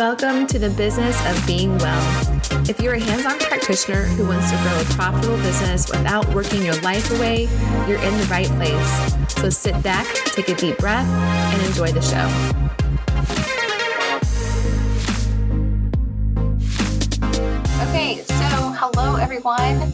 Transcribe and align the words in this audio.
Welcome 0.00 0.46
to 0.46 0.58
the 0.58 0.70
business 0.70 1.14
of 1.26 1.46
being 1.46 1.76
well. 1.76 2.40
If 2.66 2.80
you're 2.80 2.94
a 2.94 2.98
hands 2.98 3.26
on 3.26 3.38
practitioner 3.38 4.04
who 4.04 4.26
wants 4.26 4.50
to 4.50 4.56
grow 4.62 4.80
a 4.80 4.84
profitable 4.96 5.36
business 5.36 5.90
without 5.90 6.26
working 6.34 6.64
your 6.64 6.80
life 6.80 7.10
away, 7.10 7.48
you're 7.86 8.00
in 8.00 8.16
the 8.16 8.26
right 8.30 8.46
place. 8.46 9.34
So 9.34 9.50
sit 9.50 9.82
back, 9.82 10.06
take 10.24 10.48
a 10.48 10.54
deep 10.54 10.78
breath, 10.78 11.06
and 11.06 11.62
enjoy 11.66 11.92
the 11.92 12.00
show. 12.00 12.24
Okay, 17.90 18.22
so 18.22 18.72
hello 18.80 19.16
everyone. 19.16 19.92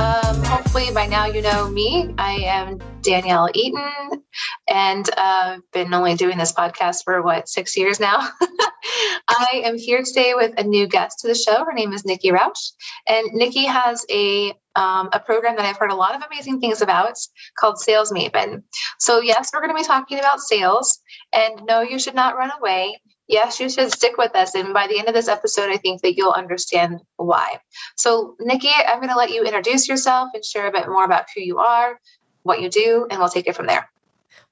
Um, 0.00 0.44
hopefully, 0.44 0.92
by 0.94 1.06
now 1.06 1.26
you 1.26 1.42
know 1.42 1.68
me. 1.68 2.14
I 2.18 2.34
am 2.34 2.78
Danielle 3.02 3.50
Eaton, 3.52 4.22
and 4.68 5.10
I've 5.16 5.58
uh, 5.58 5.60
been 5.72 5.92
only 5.92 6.14
doing 6.14 6.38
this 6.38 6.52
podcast 6.52 7.02
for 7.02 7.20
what 7.20 7.48
six 7.48 7.76
years 7.76 7.98
now. 7.98 8.18
I 9.28 9.62
am 9.64 9.76
here 9.76 10.04
today 10.04 10.34
with 10.36 10.54
a 10.56 10.62
new 10.62 10.86
guest 10.86 11.18
to 11.20 11.28
the 11.28 11.34
show. 11.34 11.64
Her 11.64 11.72
name 11.72 11.92
is 11.92 12.04
Nikki 12.04 12.30
Rausch, 12.30 12.70
and 13.08 13.26
Nikki 13.32 13.64
has 13.64 14.06
a 14.08 14.50
um, 14.76 15.08
a 15.12 15.18
program 15.18 15.56
that 15.56 15.66
I've 15.66 15.78
heard 15.78 15.90
a 15.90 15.96
lot 15.96 16.14
of 16.14 16.22
amazing 16.30 16.60
things 16.60 16.80
about 16.80 17.18
called 17.58 17.80
Sales 17.80 18.12
Maven. 18.12 18.62
So 19.00 19.20
yes, 19.20 19.50
we're 19.52 19.60
going 19.60 19.74
to 19.74 19.82
be 19.82 19.84
talking 19.84 20.20
about 20.20 20.38
sales, 20.38 21.00
and 21.32 21.62
no, 21.66 21.80
you 21.80 21.98
should 21.98 22.14
not 22.14 22.36
run 22.36 22.52
away 22.60 23.00
yes, 23.28 23.60
you 23.60 23.68
should 23.68 23.92
stick 23.92 24.16
with 24.16 24.34
us. 24.34 24.54
And 24.54 24.74
by 24.74 24.86
the 24.86 24.98
end 24.98 25.08
of 25.08 25.14
this 25.14 25.28
episode, 25.28 25.70
I 25.70 25.76
think 25.76 26.02
that 26.02 26.16
you'll 26.16 26.32
understand 26.32 27.00
why. 27.16 27.60
So, 27.96 28.34
Nikki, 28.40 28.70
I'm 28.74 28.98
going 28.98 29.10
to 29.10 29.16
let 29.16 29.30
you 29.30 29.44
introduce 29.44 29.88
yourself 29.88 30.30
and 30.34 30.44
share 30.44 30.66
a 30.66 30.72
bit 30.72 30.88
more 30.88 31.04
about 31.04 31.26
who 31.34 31.42
you 31.42 31.58
are, 31.58 32.00
what 32.42 32.60
you 32.60 32.70
do, 32.70 33.06
and 33.10 33.20
we'll 33.20 33.28
take 33.28 33.46
it 33.46 33.54
from 33.54 33.66
there. 33.66 33.88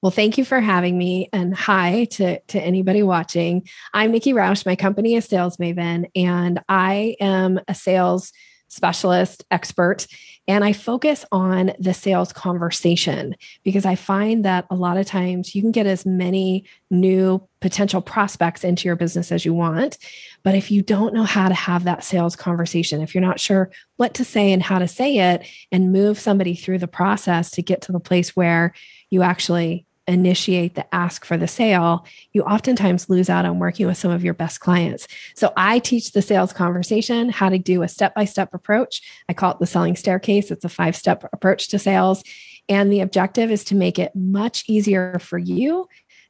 Well, 0.02 0.10
thank 0.10 0.36
you 0.36 0.44
for 0.44 0.60
having 0.60 0.98
me. 0.98 1.28
And 1.32 1.56
hi 1.56 2.04
to, 2.12 2.38
to 2.38 2.60
anybody 2.60 3.02
watching. 3.02 3.66
I'm 3.94 4.12
Nikki 4.12 4.34
Rausch. 4.34 4.66
My 4.66 4.76
company 4.76 5.14
is 5.14 5.24
Sales 5.24 5.56
Maven, 5.56 6.10
and 6.14 6.62
I 6.68 7.16
am 7.18 7.58
a 7.66 7.74
sales 7.74 8.32
specialist 8.68 9.44
expert 9.50 10.06
and 10.48 10.64
I 10.64 10.72
focus 10.72 11.24
on 11.32 11.72
the 11.78 11.92
sales 11.92 12.32
conversation 12.32 13.34
because 13.64 13.84
I 13.84 13.96
find 13.96 14.44
that 14.44 14.66
a 14.70 14.76
lot 14.76 14.96
of 14.96 15.06
times 15.06 15.54
you 15.54 15.62
can 15.62 15.72
get 15.72 15.86
as 15.86 16.06
many 16.06 16.64
new 16.88 17.46
potential 17.60 18.00
prospects 18.00 18.62
into 18.62 18.86
your 18.86 18.94
business 18.94 19.32
as 19.32 19.44
you 19.44 19.52
want. 19.52 19.98
But 20.44 20.54
if 20.54 20.70
you 20.70 20.82
don't 20.82 21.14
know 21.14 21.24
how 21.24 21.48
to 21.48 21.54
have 21.54 21.84
that 21.84 22.04
sales 22.04 22.36
conversation, 22.36 23.02
if 23.02 23.12
you're 23.12 23.22
not 23.22 23.40
sure 23.40 23.70
what 23.96 24.14
to 24.14 24.24
say 24.24 24.52
and 24.52 24.62
how 24.62 24.78
to 24.78 24.86
say 24.86 25.18
it, 25.18 25.44
and 25.72 25.92
move 25.92 26.18
somebody 26.18 26.54
through 26.54 26.78
the 26.78 26.86
process 26.86 27.50
to 27.52 27.62
get 27.62 27.82
to 27.82 27.92
the 27.92 28.00
place 28.00 28.36
where 28.36 28.72
you 29.10 29.22
actually 29.22 29.84
initiate 30.08 30.74
the 30.74 30.94
ask 30.94 31.24
for 31.24 31.36
the 31.36 31.48
sale, 31.48 32.06
you 32.32 32.42
oftentimes 32.42 33.08
lose 33.08 33.28
out 33.28 33.44
on 33.44 33.58
working 33.58 33.86
with 33.86 33.98
some 33.98 34.10
of 34.10 34.24
your 34.24 34.34
best 34.34 34.60
clients. 34.60 35.08
So 35.34 35.52
I 35.56 35.78
teach 35.78 36.12
the 36.12 36.22
sales 36.22 36.52
conversation, 36.52 37.28
how 37.28 37.48
to 37.48 37.58
do 37.58 37.82
a 37.82 37.88
step 37.88 38.14
by 38.14 38.24
step 38.24 38.54
approach. 38.54 39.02
I 39.28 39.32
call 39.32 39.52
it 39.52 39.58
the 39.58 39.66
selling 39.66 39.96
staircase. 39.96 40.50
It's 40.50 40.64
a 40.64 40.68
five 40.68 40.96
step 40.96 41.28
approach 41.32 41.68
to 41.68 41.78
sales. 41.78 42.22
And 42.68 42.92
the 42.92 43.00
objective 43.00 43.50
is 43.50 43.64
to 43.64 43.74
make 43.74 43.98
it 43.98 44.14
much 44.14 44.64
easier 44.68 45.18
for 45.20 45.38
you 45.38 45.88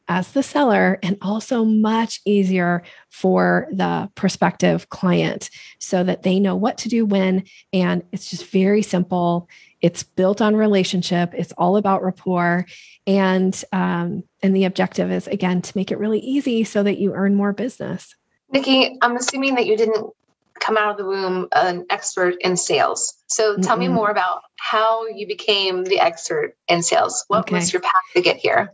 as 0.09 0.33
the 0.33 0.43
seller 0.43 0.99
and 1.03 1.17
also 1.21 1.65
much 1.65 2.21
easier 2.25 2.83
for 3.11 3.67
the 3.73 4.09
prospective 4.15 4.89
client 4.89 5.51
so 5.81 6.05
that 6.05 6.23
they 6.23 6.39
know 6.39 6.55
what 6.55 6.79
to 6.79 6.89
do 6.89 7.05
when. 7.05 7.45
And 7.73 8.05
it's 8.13 8.31
just 8.31 8.47
very 8.47 8.83
simple. 8.83 9.49
It's 9.81 10.03
built 10.03 10.41
on 10.41 10.57
relationship. 10.57 11.33
It's 11.35 11.53
all 11.53 11.77
about 11.77 12.03
rapport, 12.03 12.67
and 13.07 13.63
um, 13.73 14.25
and 14.43 14.57
the 14.57 14.65
objective 14.65 15.11
is 15.11 15.27
again 15.29 15.63
to 15.63 15.73
make 15.77 15.91
it 15.91 15.99
really 15.99 16.21
easy 16.21 16.65
so 16.65 16.83
that 16.83 16.99
you 16.99 17.15
earn 17.15 17.35
more 17.35 17.53
business. 17.53 18.15
Nikki, 18.51 18.97
I'm 19.03 19.17
assuming 19.17 19.57
that 19.57 19.67
you 19.67 19.77
didn't 19.77 20.13
come 20.61 20.77
out 20.77 20.91
of 20.91 20.97
the 20.97 21.05
womb 21.05 21.49
an 21.53 21.87
expert 21.91 22.37
in 22.41 22.57
sales. 22.57 23.15
So 23.27 23.57
tell 23.59 23.77
mm 23.77 23.81
me 23.81 23.89
more 23.89 24.11
about 24.11 24.43
how 24.59 25.07
you 25.09 25.27
became 25.27 25.85
the 25.85 26.01
expert 26.01 26.57
in 26.69 26.83
sales. 26.83 27.25
What 27.29 27.41
okay. 27.41 27.57
was 27.57 27.73
your 27.73 27.83
path 27.83 27.93
to 28.15 28.23
get 28.23 28.37
here? 28.37 28.73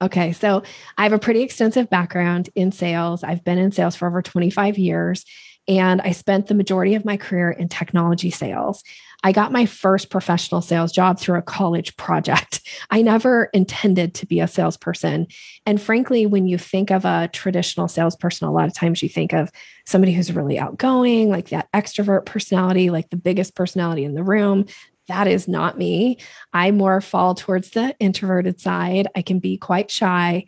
Okay, 0.00 0.32
so 0.32 0.62
I 0.96 1.02
have 1.02 1.12
a 1.12 1.18
pretty 1.18 1.42
extensive 1.42 1.90
background 1.90 2.50
in 2.54 2.70
sales. 2.70 3.24
I've 3.24 3.42
been 3.42 3.58
in 3.58 3.72
sales 3.72 3.96
for 3.96 4.06
over 4.06 4.22
25 4.22 4.78
years, 4.78 5.24
and 5.66 6.00
I 6.00 6.12
spent 6.12 6.46
the 6.46 6.54
majority 6.54 6.94
of 6.94 7.04
my 7.04 7.16
career 7.16 7.50
in 7.50 7.68
technology 7.68 8.30
sales. 8.30 8.84
I 9.24 9.32
got 9.32 9.50
my 9.50 9.66
first 9.66 10.10
professional 10.10 10.60
sales 10.60 10.92
job 10.92 11.18
through 11.18 11.38
a 11.38 11.42
college 11.42 11.96
project. 11.96 12.60
I 12.90 13.02
never 13.02 13.50
intended 13.52 14.14
to 14.14 14.26
be 14.26 14.38
a 14.38 14.46
salesperson. 14.46 15.26
And 15.66 15.82
frankly, 15.82 16.26
when 16.26 16.46
you 16.46 16.58
think 16.58 16.92
of 16.92 17.04
a 17.04 17.28
traditional 17.32 17.88
salesperson, 17.88 18.46
a 18.46 18.52
lot 18.52 18.68
of 18.68 18.74
times 18.74 19.02
you 19.02 19.08
think 19.08 19.32
of 19.32 19.50
somebody 19.84 20.12
who's 20.12 20.32
really 20.32 20.60
outgoing, 20.60 21.28
like 21.28 21.48
that 21.48 21.68
extrovert 21.72 22.24
personality, 22.26 22.90
like 22.90 23.10
the 23.10 23.16
biggest 23.16 23.56
personality 23.56 24.04
in 24.04 24.14
the 24.14 24.22
room. 24.22 24.66
That 25.08 25.26
is 25.26 25.48
not 25.48 25.78
me. 25.78 26.18
I 26.52 26.70
more 26.70 27.00
fall 27.00 27.34
towards 27.34 27.70
the 27.70 27.96
introverted 27.98 28.60
side. 28.60 29.08
I 29.14 29.22
can 29.22 29.38
be 29.38 29.56
quite 29.56 29.90
shy. 29.90 30.46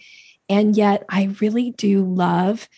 And 0.48 0.76
yet, 0.76 1.04
I 1.08 1.34
really 1.40 1.70
do 1.70 2.04
love 2.04 2.68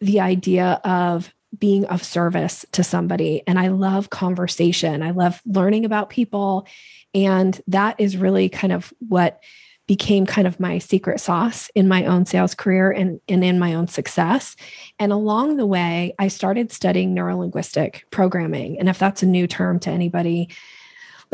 the 0.00 0.20
idea 0.20 0.80
of 0.84 1.32
being 1.58 1.84
of 1.86 2.02
service 2.02 2.66
to 2.72 2.82
somebody. 2.82 3.42
And 3.46 3.58
I 3.58 3.68
love 3.68 4.10
conversation. 4.10 5.02
I 5.02 5.12
love 5.12 5.40
learning 5.46 5.84
about 5.84 6.10
people. 6.10 6.66
And 7.14 7.60
that 7.68 7.96
is 7.98 8.16
really 8.16 8.48
kind 8.48 8.72
of 8.72 8.92
what 8.98 9.40
became 9.86 10.24
kind 10.24 10.46
of 10.46 10.58
my 10.58 10.78
secret 10.78 11.20
sauce 11.20 11.70
in 11.74 11.86
my 11.86 12.06
own 12.06 12.24
sales 12.24 12.54
career 12.54 12.90
and, 12.90 13.20
and 13.28 13.44
in 13.44 13.58
my 13.58 13.74
own 13.74 13.86
success. 13.86 14.56
And 14.98 15.12
along 15.12 15.56
the 15.56 15.66
way, 15.66 16.14
I 16.18 16.28
started 16.28 16.72
studying 16.72 17.14
neurolinguistic 17.14 18.02
programming. 18.10 18.78
And 18.78 18.88
if 18.88 18.98
that's 18.98 19.22
a 19.22 19.26
new 19.26 19.46
term 19.46 19.78
to 19.80 19.90
anybody, 19.90 20.48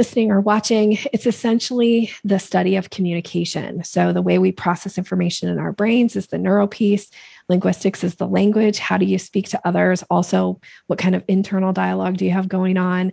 listening 0.00 0.32
or 0.32 0.40
watching, 0.40 0.96
it's 1.12 1.26
essentially 1.26 2.10
the 2.24 2.38
study 2.38 2.76
of 2.76 2.88
communication. 2.88 3.84
So, 3.84 4.14
the 4.14 4.22
way 4.22 4.38
we 4.38 4.50
process 4.50 4.96
information 4.96 5.50
in 5.50 5.58
our 5.58 5.72
brains 5.72 6.16
is 6.16 6.28
the 6.28 6.38
neural 6.38 6.66
piece. 6.66 7.10
Linguistics 7.50 8.02
is 8.02 8.14
the 8.14 8.26
language. 8.26 8.78
How 8.78 8.96
do 8.96 9.04
you 9.04 9.18
speak 9.18 9.50
to 9.50 9.60
others? 9.62 10.02
Also, 10.08 10.58
what 10.86 10.98
kind 10.98 11.14
of 11.14 11.22
internal 11.28 11.74
dialogue 11.74 12.16
do 12.16 12.24
you 12.24 12.30
have 12.30 12.48
going 12.48 12.78
on? 12.78 13.12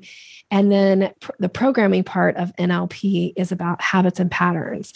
And 0.50 0.72
then 0.72 1.12
pr- 1.20 1.32
the 1.40 1.50
programming 1.50 2.06
part 2.06 2.38
of 2.38 2.56
NLP 2.56 3.34
is 3.36 3.52
about 3.52 3.82
habits 3.82 4.22
and 4.22 4.32
patterns. 4.32 4.94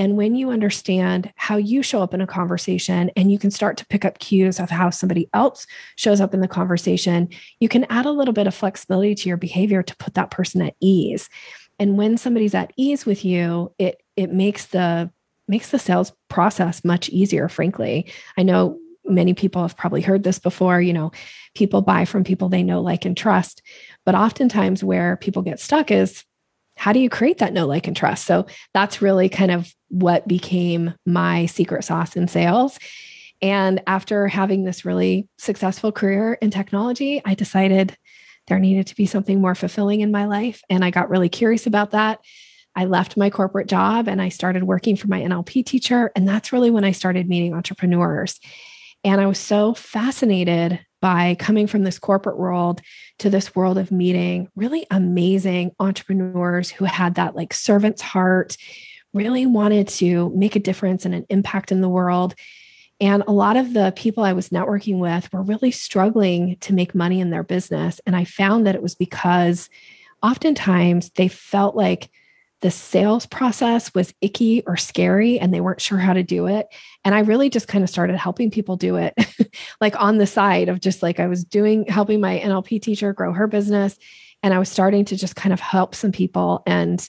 And 0.00 0.16
when 0.16 0.34
you 0.34 0.48
understand 0.48 1.30
how 1.36 1.58
you 1.58 1.82
show 1.82 2.00
up 2.00 2.14
in 2.14 2.22
a 2.22 2.26
conversation 2.26 3.10
and 3.16 3.30
you 3.30 3.38
can 3.38 3.50
start 3.50 3.76
to 3.76 3.86
pick 3.86 4.06
up 4.06 4.18
cues 4.18 4.58
of 4.58 4.70
how 4.70 4.88
somebody 4.88 5.28
else 5.34 5.66
shows 5.96 6.22
up 6.22 6.32
in 6.32 6.40
the 6.40 6.48
conversation, 6.48 7.28
you 7.58 7.68
can 7.68 7.84
add 7.90 8.06
a 8.06 8.10
little 8.10 8.32
bit 8.32 8.46
of 8.46 8.54
flexibility 8.54 9.14
to 9.14 9.28
your 9.28 9.36
behavior 9.36 9.82
to 9.82 9.96
put 9.96 10.14
that 10.14 10.30
person 10.30 10.62
at 10.62 10.74
ease. 10.80 11.28
And 11.78 11.98
when 11.98 12.16
somebody's 12.16 12.54
at 12.54 12.72
ease 12.78 13.04
with 13.04 13.26
you, 13.26 13.74
it 13.78 14.02
it 14.16 14.32
makes 14.32 14.68
the 14.68 15.10
makes 15.46 15.68
the 15.68 15.78
sales 15.78 16.14
process 16.30 16.82
much 16.82 17.10
easier, 17.10 17.50
frankly. 17.50 18.10
I 18.38 18.42
know 18.42 18.78
many 19.04 19.34
people 19.34 19.60
have 19.60 19.76
probably 19.76 20.00
heard 20.00 20.22
this 20.22 20.38
before, 20.38 20.80
you 20.80 20.94
know, 20.94 21.12
people 21.54 21.82
buy 21.82 22.06
from 22.06 22.24
people 22.24 22.48
they 22.48 22.62
know, 22.62 22.80
like, 22.80 23.04
and 23.04 23.14
trust. 23.16 23.60
But 24.06 24.14
oftentimes 24.14 24.82
where 24.82 25.18
people 25.18 25.42
get 25.42 25.60
stuck 25.60 25.90
is 25.90 26.24
how 26.78 26.94
do 26.94 27.00
you 27.00 27.10
create 27.10 27.36
that 27.38 27.52
know, 27.52 27.66
like, 27.66 27.86
and 27.86 27.94
trust? 27.94 28.24
So 28.24 28.46
that's 28.72 29.02
really 29.02 29.28
kind 29.28 29.50
of 29.50 29.70
what 29.90 30.26
became 30.26 30.94
my 31.04 31.46
secret 31.46 31.84
sauce 31.84 32.16
in 32.16 32.26
sales. 32.26 32.78
And 33.42 33.82
after 33.86 34.28
having 34.28 34.64
this 34.64 34.84
really 34.84 35.28
successful 35.38 35.92
career 35.92 36.34
in 36.34 36.50
technology, 36.50 37.22
I 37.24 37.34
decided 37.34 37.96
there 38.46 38.58
needed 38.58 38.86
to 38.88 38.96
be 38.96 39.06
something 39.06 39.40
more 39.40 39.54
fulfilling 39.54 40.00
in 40.00 40.10
my 40.10 40.26
life. 40.26 40.62
And 40.68 40.84
I 40.84 40.90
got 40.90 41.10
really 41.10 41.28
curious 41.28 41.66
about 41.66 41.92
that. 41.92 42.20
I 42.76 42.84
left 42.84 43.16
my 43.16 43.30
corporate 43.30 43.68
job 43.68 44.08
and 44.08 44.22
I 44.22 44.28
started 44.28 44.64
working 44.64 44.96
for 44.96 45.08
my 45.08 45.20
NLP 45.20 45.64
teacher. 45.66 46.10
And 46.14 46.28
that's 46.28 46.52
really 46.52 46.70
when 46.70 46.84
I 46.84 46.92
started 46.92 47.28
meeting 47.28 47.54
entrepreneurs. 47.54 48.38
And 49.04 49.20
I 49.20 49.26
was 49.26 49.38
so 49.38 49.74
fascinated 49.74 50.80
by 51.00 51.36
coming 51.38 51.66
from 51.66 51.84
this 51.84 51.98
corporate 51.98 52.38
world 52.38 52.82
to 53.18 53.30
this 53.30 53.54
world 53.54 53.78
of 53.78 53.90
meeting 53.90 54.48
really 54.54 54.86
amazing 54.90 55.72
entrepreneurs 55.80 56.70
who 56.70 56.84
had 56.84 57.14
that 57.14 57.34
like 57.34 57.54
servant's 57.54 58.02
heart, 58.02 58.56
really 59.12 59.46
wanted 59.46 59.88
to 59.88 60.30
make 60.34 60.56
a 60.56 60.60
difference 60.60 61.04
and 61.04 61.14
an 61.14 61.26
impact 61.28 61.72
in 61.72 61.80
the 61.80 61.88
world. 61.88 62.34
And 63.00 63.24
a 63.26 63.32
lot 63.32 63.56
of 63.56 63.72
the 63.72 63.92
people 63.96 64.24
I 64.24 64.34
was 64.34 64.50
networking 64.50 64.98
with 64.98 65.32
were 65.32 65.42
really 65.42 65.70
struggling 65.70 66.56
to 66.60 66.74
make 66.74 66.94
money 66.94 67.20
in 67.20 67.30
their 67.30 67.42
business. 67.42 68.00
And 68.06 68.14
I 68.14 68.24
found 68.24 68.66
that 68.66 68.74
it 68.74 68.82
was 68.82 68.94
because 68.94 69.70
oftentimes 70.22 71.10
they 71.10 71.28
felt 71.28 71.74
like 71.74 72.10
the 72.60 72.70
sales 72.70 73.24
process 73.24 73.94
was 73.94 74.12
icky 74.20 74.62
or 74.66 74.76
scary 74.76 75.38
and 75.38 75.52
they 75.52 75.62
weren't 75.62 75.80
sure 75.80 75.96
how 75.96 76.12
to 76.12 76.22
do 76.22 76.46
it. 76.46 76.66
And 77.04 77.14
I 77.14 77.20
really 77.20 77.48
just 77.48 77.68
kind 77.68 77.82
of 77.82 77.88
started 77.88 78.16
helping 78.16 78.50
people 78.50 78.76
do 78.76 78.96
it, 78.96 79.14
like 79.80 79.98
on 79.98 80.18
the 80.18 80.26
side 80.26 80.68
of 80.68 80.80
just 80.80 81.02
like 81.02 81.18
I 81.18 81.26
was 81.26 81.42
doing, 81.42 81.86
helping 81.86 82.20
my 82.20 82.38
NLP 82.38 82.82
teacher 82.82 83.14
grow 83.14 83.32
her 83.32 83.46
business. 83.46 83.96
And 84.42 84.52
I 84.52 84.58
was 84.58 84.68
starting 84.68 85.06
to 85.06 85.16
just 85.16 85.36
kind 85.36 85.54
of 85.54 85.60
help 85.60 85.94
some 85.94 86.12
people. 86.12 86.62
And 86.66 87.06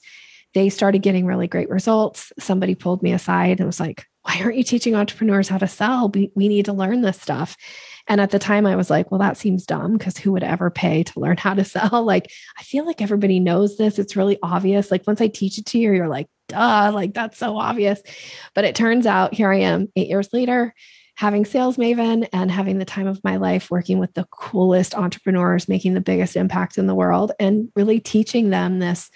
they 0.54 0.70
started 0.70 1.02
getting 1.02 1.26
really 1.26 1.48
great 1.48 1.70
results. 1.70 2.32
Somebody 2.40 2.76
pulled 2.76 3.04
me 3.04 3.14
aside 3.14 3.60
and 3.60 3.68
was 3.68 3.80
like, 3.80 4.06
why 4.24 4.40
aren't 4.42 4.58
you 4.58 4.64
teaching 4.64 4.96
entrepreneurs 4.96 5.50
how 5.50 5.58
to 5.58 5.68
sell? 5.68 6.10
We, 6.10 6.32
we 6.36 6.48
need 6.48 6.66
to 6.66 6.74
learn 6.74 7.02
this 7.02 7.20
stuff. 7.20 7.56
And 8.08 8.22
at 8.22 8.32
the 8.32 8.40
time, 8.40 8.66
I 8.66 8.76
was 8.76 8.90
like, 8.90 9.10
well, 9.10 9.20
that 9.20 9.38
seems 9.38 9.66
dumb 9.66 9.98
because 9.98 10.18
who 10.18 10.32
would 10.34 10.44
ever 10.44 10.70
pay 10.70 11.04
to 11.04 11.20
learn 11.20 11.38
how 11.38 11.54
to 11.54 11.64
sell? 11.66 12.04
Like, 12.04 12.32
I 12.60 12.64
feel 12.64 12.86
like 12.86 13.02
everybody 13.02 13.40
knows 13.40 13.78
this. 13.78 13.98
It's 13.98 14.16
really 14.16 14.38
obvious. 14.44 14.92
Like, 14.92 15.08
once 15.08 15.22
I 15.22 15.28
teach 15.28 15.58
it 15.58 15.66
to 15.68 15.80
you, 15.80 15.92
you're 15.92 16.08
like, 16.08 16.28
duh, 16.48 16.92
like 16.94 17.14
that's 17.14 17.38
so 17.38 17.58
obvious. 17.58 18.02
But 18.54 18.66
it 18.66 18.76
turns 18.76 19.06
out 19.06 19.34
here 19.34 19.52
I 19.52 19.60
am 19.60 19.88
eight 19.96 20.10
years 20.10 20.30
later, 20.34 20.74
having 21.16 21.46
sales 21.46 21.78
maven 21.78 22.28
and 22.34 22.52
having 22.52 22.78
the 22.78 22.86
time 22.86 23.08
of 23.08 23.24
my 23.24 23.38
life 23.38 23.72
working 23.72 24.00
with 24.00 24.14
the 24.14 24.26
coolest 24.32 24.96
entrepreneurs, 24.96 25.68
making 25.68 25.94
the 25.94 26.02
biggest 26.02 26.36
impact 26.36 26.78
in 26.78 26.88
the 26.88 26.96
world, 26.96 27.32
and 27.40 27.70
really 27.76 28.00
teaching 28.00 28.50
them 28.50 28.80
this 28.80 29.10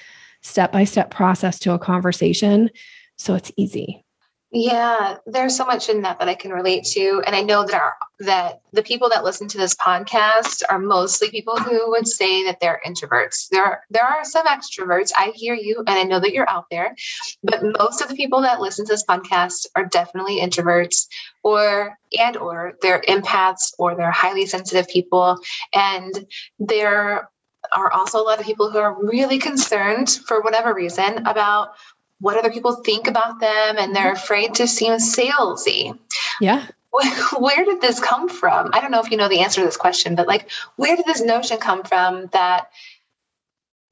step 0.45 0.71
by 0.71 0.83
step 0.83 1.09
process 1.09 1.57
to 1.59 1.73
a 1.73 1.79
conversation. 1.79 2.69
So 3.17 3.33
it's 3.33 3.51
easy. 3.57 4.05
Yeah, 4.51 5.17
there's 5.25 5.57
so 5.57 5.65
much 5.65 5.89
in 5.89 6.03
that 6.03 6.19
that 6.19 6.29
I 6.29 6.35
can 6.35 6.51
relate 6.51 6.85
to, 6.93 7.21
and 7.25 7.35
I 7.35 7.41
know 7.41 7.65
that 7.65 7.73
our 7.73 7.95
that 8.19 8.61
the 8.71 8.83
people 8.83 9.09
that 9.09 9.25
listen 9.25 9.49
to 9.49 9.57
this 9.57 9.75
podcast 9.75 10.61
are 10.69 10.79
mostly 10.79 11.29
people 11.29 11.57
who 11.57 11.89
would 11.89 12.07
say 12.07 12.45
that 12.45 12.59
they're 12.61 12.79
introverts. 12.87 13.49
There 13.49 13.65
are, 13.65 13.81
there 13.89 14.05
are 14.05 14.23
some 14.23 14.45
extroverts. 14.45 15.11
I 15.17 15.33
hear 15.35 15.55
you, 15.55 15.79
and 15.79 15.89
I 15.89 16.03
know 16.03 16.21
that 16.21 16.31
you're 16.31 16.49
out 16.49 16.67
there, 16.71 16.95
but 17.43 17.61
most 17.77 18.01
of 18.01 18.07
the 18.07 18.15
people 18.15 18.41
that 18.43 18.61
listen 18.61 18.85
to 18.85 18.93
this 18.93 19.03
podcast 19.03 19.65
are 19.75 19.85
definitely 19.85 20.39
introverts, 20.39 21.07
or 21.43 21.97
and 22.17 22.37
or 22.37 22.75
they're 22.81 23.01
empaths, 23.09 23.73
or 23.77 23.95
they're 23.95 24.11
highly 24.11 24.45
sensitive 24.45 24.87
people, 24.87 25.37
and 25.73 26.25
there 26.59 27.29
are 27.75 27.91
also 27.91 28.19
a 28.19 28.23
lot 28.23 28.39
of 28.39 28.45
people 28.45 28.71
who 28.71 28.79
are 28.79 29.03
really 29.03 29.37
concerned 29.37 30.09
for 30.09 30.41
whatever 30.41 30.73
reason 30.73 31.25
about 31.27 31.73
what 32.19 32.37
other 32.37 32.51
people 32.51 32.75
think 32.75 33.07
about 33.07 33.39
them 33.39 33.75
and 33.77 33.95
they're 33.95 34.13
afraid 34.13 34.55
to 34.55 34.67
seem 34.67 34.93
salesy. 34.93 35.97
Yeah. 36.39 36.65
Where 37.37 37.65
did 37.65 37.81
this 37.81 37.99
come 37.99 38.29
from? 38.29 38.69
I 38.73 38.79
don't 38.79 38.91
know 38.91 39.01
if 39.01 39.11
you 39.11 39.17
know 39.17 39.27
the 39.27 39.41
answer 39.41 39.61
to 39.61 39.65
this 39.65 39.77
question, 39.77 40.15
but 40.15 40.27
like, 40.27 40.49
where 40.77 40.95
did 40.95 41.05
this 41.05 41.21
notion 41.21 41.57
come 41.57 41.83
from 41.83 42.27
that 42.27 42.69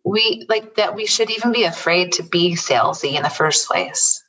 we 0.05 0.45
like 0.47 0.75
that 0.75 0.95
we 0.95 1.05
should 1.05 1.29
even 1.29 1.51
be 1.51 1.63
afraid 1.63 2.13
to 2.13 2.23
be 2.23 2.55
salesy 2.55 3.13
in 3.13 3.23
the 3.23 3.29
first 3.29 3.67
place? 3.67 4.23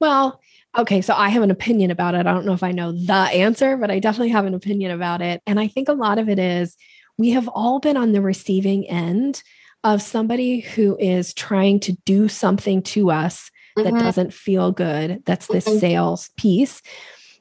Well, 0.00 0.40
okay, 0.76 1.00
so 1.00 1.14
I 1.14 1.28
have 1.28 1.44
an 1.44 1.52
opinion 1.52 1.92
about 1.92 2.16
it. 2.16 2.26
I 2.26 2.32
don't 2.32 2.44
know 2.44 2.54
if 2.54 2.64
I 2.64 2.72
know 2.72 2.90
the 2.90 3.14
answer, 3.14 3.76
but 3.76 3.90
I 3.90 4.00
definitely 4.00 4.30
have 4.30 4.46
an 4.46 4.54
opinion 4.54 4.90
about 4.90 5.22
it. 5.22 5.40
And 5.46 5.60
I 5.60 5.68
think 5.68 5.88
a 5.88 5.92
lot 5.92 6.18
of 6.18 6.28
it 6.28 6.40
is 6.40 6.76
we 7.18 7.30
have 7.30 7.48
all 7.48 7.80
been 7.80 7.96
on 7.96 8.12
the 8.12 8.22
receiving 8.22 8.88
end 8.88 9.42
of 9.84 10.02
somebody 10.02 10.60
who 10.60 10.96
is 10.98 11.34
trying 11.34 11.80
to 11.80 11.92
do 12.04 12.28
something 12.28 12.82
to 12.82 13.10
us 13.10 13.50
mm-hmm. 13.76 13.90
that 13.94 14.02
doesn't 14.02 14.32
feel 14.32 14.72
good. 14.72 15.22
That's 15.24 15.46
the 15.46 15.58
mm-hmm. 15.58 15.78
sales 15.78 16.30
piece. 16.36 16.82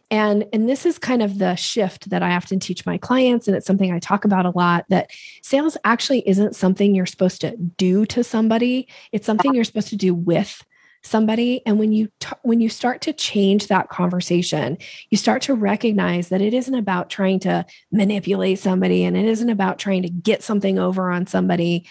And, 0.10 0.46
and 0.52 0.68
this 0.68 0.86
is 0.86 1.00
kind 1.00 1.22
of 1.22 1.38
the 1.38 1.56
shift 1.56 2.10
that 2.10 2.22
I 2.22 2.36
often 2.36 2.60
teach 2.60 2.86
my 2.86 2.98
clients. 2.98 3.48
And 3.48 3.56
it's 3.56 3.66
something 3.66 3.94
I 3.94 4.00
talk 4.00 4.26
about 4.26 4.46
a 4.46 4.50
lot 4.50 4.86
that 4.90 5.10
sales 5.42 5.78
actually 5.86 6.28
isn't 6.28 6.56
something 6.56 6.94
you're 6.94 7.06
supposed 7.06 7.40
to 7.42 7.56
do 7.56 8.06
to 8.08 8.24
somebody. 8.24 8.90
It's 9.14 9.26
something 9.26 9.54
you're 9.54 9.64
supposed 9.64 9.88
to 9.90 9.96
do 9.96 10.14
with 10.14 10.66
somebody 11.04 11.62
and 11.66 11.80
when 11.80 11.92
you 11.92 12.10
t- 12.20 12.30
when 12.44 12.62
you 12.62 12.70
start 12.70 13.02
to 13.02 13.14
change 13.14 13.68
that 13.68 13.90
conversation 13.90 14.78
you 15.10 15.18
start 15.18 15.42
to 15.42 15.54
recognize 15.54 16.30
that 16.30 16.42
it 16.42 16.54
isn't 16.54 16.76
about 16.76 17.10
trying 17.10 17.40
to 17.40 17.66
manipulate 17.92 18.60
somebody 18.60 19.04
and 19.04 19.18
it 19.18 19.26
isn't 19.26 19.50
about 19.50 19.80
trying 19.80 20.04
to 20.04 20.10
get 20.10 20.44
something 20.44 20.78
over 20.78 21.10
on 21.10 21.26
somebody 21.26 21.86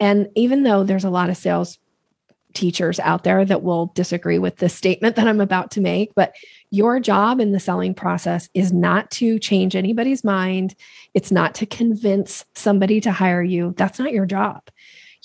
and 0.00 0.28
even 0.34 0.62
though 0.62 0.84
there's 0.84 1.04
a 1.04 1.10
lot 1.10 1.30
of 1.30 1.36
sales 1.36 1.78
teachers 2.54 3.00
out 3.00 3.24
there 3.24 3.44
that 3.44 3.62
will 3.62 3.86
disagree 3.94 4.38
with 4.38 4.56
this 4.56 4.74
statement 4.74 5.16
that 5.16 5.28
I'm 5.28 5.40
about 5.40 5.72
to 5.72 5.80
make, 5.80 6.14
but 6.14 6.34
your 6.70 6.98
job 7.00 7.40
in 7.40 7.52
the 7.52 7.60
selling 7.60 7.94
process 7.94 8.48
is 8.54 8.72
not 8.72 9.10
to 9.12 9.38
change 9.38 9.76
anybody's 9.76 10.24
mind. 10.24 10.74
It's 11.12 11.30
not 11.30 11.54
to 11.56 11.66
convince 11.66 12.44
somebody 12.54 13.00
to 13.02 13.12
hire 13.12 13.42
you. 13.42 13.74
That's 13.76 13.98
not 13.98 14.12
your 14.12 14.26
job. 14.26 14.62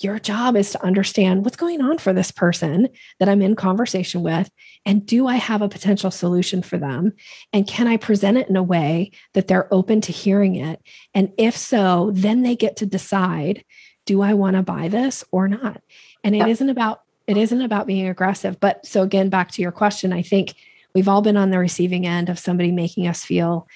Your 0.00 0.18
job 0.18 0.56
is 0.56 0.70
to 0.72 0.82
understand 0.84 1.44
what's 1.44 1.56
going 1.56 1.82
on 1.82 1.98
for 1.98 2.12
this 2.12 2.30
person 2.30 2.88
that 3.18 3.28
I'm 3.28 3.42
in 3.42 3.54
conversation 3.54 4.22
with. 4.22 4.50
And 4.86 5.04
do 5.04 5.26
I 5.26 5.36
have 5.36 5.60
a 5.60 5.68
potential 5.68 6.10
solution 6.10 6.62
for 6.62 6.78
them? 6.78 7.12
And 7.52 7.66
can 7.66 7.86
I 7.86 7.98
present 7.98 8.38
it 8.38 8.48
in 8.48 8.56
a 8.56 8.62
way 8.62 9.12
that 9.34 9.46
they're 9.46 9.72
open 9.72 10.00
to 10.02 10.12
hearing 10.12 10.56
it? 10.56 10.80
And 11.14 11.32
if 11.36 11.56
so, 11.56 12.10
then 12.14 12.42
they 12.42 12.56
get 12.56 12.76
to 12.76 12.86
decide 12.86 13.64
do 14.06 14.22
I 14.22 14.34
want 14.34 14.56
to 14.56 14.62
buy 14.62 14.88
this 14.88 15.22
or 15.30 15.46
not? 15.46 15.82
And 16.24 16.34
it 16.34 16.38
not 16.38 16.70
about 16.70 17.02
it 17.26 17.36
isn't 17.36 17.62
about 17.62 17.86
being 17.86 18.08
aggressive. 18.08 18.58
But 18.58 18.84
so 18.84 19.02
again, 19.02 19.28
back 19.28 19.52
to 19.52 19.62
your 19.62 19.70
question, 19.70 20.12
I 20.12 20.22
think 20.22 20.54
we've 20.94 21.06
all 21.06 21.22
been 21.22 21.36
on 21.36 21.50
the 21.50 21.58
receiving 21.58 22.06
end 22.06 22.28
of 22.28 22.38
somebody 22.38 22.72
making 22.72 23.06
us 23.06 23.24
feel 23.24 23.68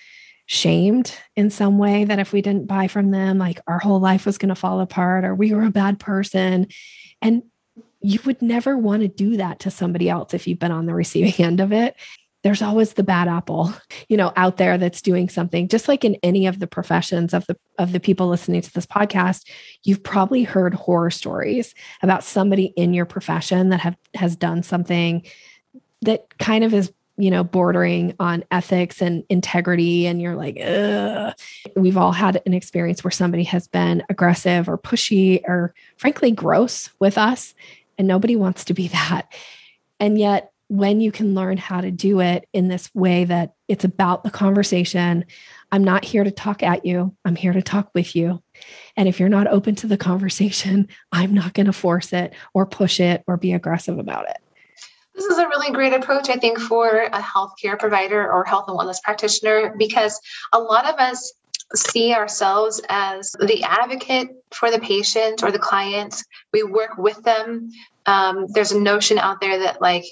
shamed 0.46 1.16
in 1.36 1.50
some 1.50 1.78
way 1.78 2.04
that 2.04 2.18
if 2.18 2.32
we 2.32 2.42
didn't 2.42 2.66
buy 2.66 2.88
from 2.88 3.10
them, 3.10 3.38
like 3.38 3.60
our 3.66 3.78
whole 3.78 4.00
life 4.00 4.26
was 4.26 4.38
going 4.38 4.50
to 4.50 4.54
fall 4.54 4.80
apart 4.80 5.24
or 5.24 5.34
we 5.34 5.52
were 5.52 5.64
a 5.64 5.70
bad 5.70 5.98
person. 5.98 6.66
And 7.22 7.42
you 8.00 8.20
would 8.26 8.42
never 8.42 8.76
want 8.76 9.02
to 9.02 9.08
do 9.08 9.38
that 9.38 9.60
to 9.60 9.70
somebody 9.70 10.10
else 10.10 10.34
if 10.34 10.46
you've 10.46 10.58
been 10.58 10.70
on 10.70 10.86
the 10.86 10.94
receiving 10.94 11.34
end 11.44 11.60
of 11.60 11.72
it 11.72 11.96
there's 12.44 12.60
always 12.60 12.92
the 12.92 13.02
bad 13.02 13.26
apple 13.26 13.74
you 14.08 14.16
know 14.16 14.32
out 14.36 14.58
there 14.58 14.78
that's 14.78 15.02
doing 15.02 15.28
something 15.28 15.66
just 15.66 15.88
like 15.88 16.04
in 16.04 16.14
any 16.22 16.46
of 16.46 16.60
the 16.60 16.66
professions 16.66 17.34
of 17.34 17.44
the 17.46 17.56
of 17.78 17.90
the 17.90 17.98
people 17.98 18.28
listening 18.28 18.60
to 18.60 18.72
this 18.72 18.86
podcast 18.86 19.48
you've 19.82 20.02
probably 20.02 20.44
heard 20.44 20.74
horror 20.74 21.10
stories 21.10 21.74
about 22.02 22.22
somebody 22.22 22.66
in 22.76 22.94
your 22.94 23.06
profession 23.06 23.70
that 23.70 23.80
have 23.80 23.96
has 24.14 24.36
done 24.36 24.62
something 24.62 25.24
that 26.02 26.38
kind 26.38 26.62
of 26.62 26.72
is 26.72 26.92
you 27.16 27.30
know 27.30 27.44
bordering 27.44 28.14
on 28.18 28.44
ethics 28.50 29.00
and 29.00 29.24
integrity 29.28 30.06
and 30.06 30.20
you're 30.20 30.34
like 30.34 30.58
Ugh. 30.60 31.32
we've 31.76 31.96
all 31.96 32.12
had 32.12 32.42
an 32.46 32.54
experience 32.54 33.04
where 33.04 33.10
somebody 33.10 33.44
has 33.44 33.68
been 33.68 34.02
aggressive 34.08 34.68
or 34.68 34.78
pushy 34.78 35.42
or 35.44 35.74
frankly 35.96 36.32
gross 36.32 36.90
with 36.98 37.16
us 37.16 37.54
and 37.98 38.08
nobody 38.08 38.36
wants 38.36 38.64
to 38.64 38.74
be 38.74 38.88
that 38.88 39.32
and 40.00 40.18
yet 40.18 40.50
when 40.68 41.00
you 41.00 41.12
can 41.12 41.34
learn 41.34 41.56
how 41.56 41.80
to 41.80 41.90
do 41.90 42.20
it 42.20 42.48
in 42.52 42.68
this 42.68 42.92
way 42.94 43.24
that 43.24 43.54
it's 43.68 43.84
about 43.84 44.24
the 44.24 44.30
conversation. 44.30 45.24
I'm 45.70 45.84
not 45.84 46.04
here 46.04 46.24
to 46.24 46.30
talk 46.30 46.62
at 46.62 46.84
you, 46.84 47.14
I'm 47.24 47.36
here 47.36 47.52
to 47.52 47.62
talk 47.62 47.90
with 47.94 48.16
you. 48.16 48.42
And 48.96 49.08
if 49.08 49.20
you're 49.20 49.28
not 49.28 49.46
open 49.46 49.74
to 49.76 49.86
the 49.86 49.96
conversation, 49.96 50.88
I'm 51.12 51.34
not 51.34 51.54
going 51.54 51.66
to 51.66 51.72
force 51.72 52.12
it 52.12 52.34
or 52.54 52.66
push 52.66 53.00
it 53.00 53.22
or 53.26 53.36
be 53.36 53.52
aggressive 53.52 53.98
about 53.98 54.28
it. 54.28 54.38
This 55.14 55.26
is 55.26 55.38
a 55.38 55.48
really 55.48 55.72
great 55.72 55.92
approach, 55.92 56.28
I 56.28 56.36
think, 56.36 56.58
for 56.58 57.04
a 57.04 57.20
healthcare 57.20 57.78
provider 57.78 58.30
or 58.30 58.44
health 58.44 58.64
and 58.68 58.78
wellness 58.78 59.02
practitioner 59.02 59.74
because 59.78 60.20
a 60.52 60.58
lot 60.58 60.86
of 60.86 60.96
us 60.98 61.32
see 61.74 62.12
ourselves 62.12 62.80
as 62.88 63.34
the 63.40 63.62
advocate 63.62 64.28
for 64.50 64.70
the 64.70 64.78
patient 64.78 65.42
or 65.42 65.50
the 65.50 65.58
client. 65.58 66.22
We 66.52 66.62
work 66.62 66.98
with 66.98 67.22
them. 67.22 67.70
Um, 68.06 68.46
there's 68.48 68.72
a 68.72 68.80
notion 68.80 69.18
out 69.18 69.40
there 69.40 69.60
that, 69.60 69.80
like, 69.80 70.04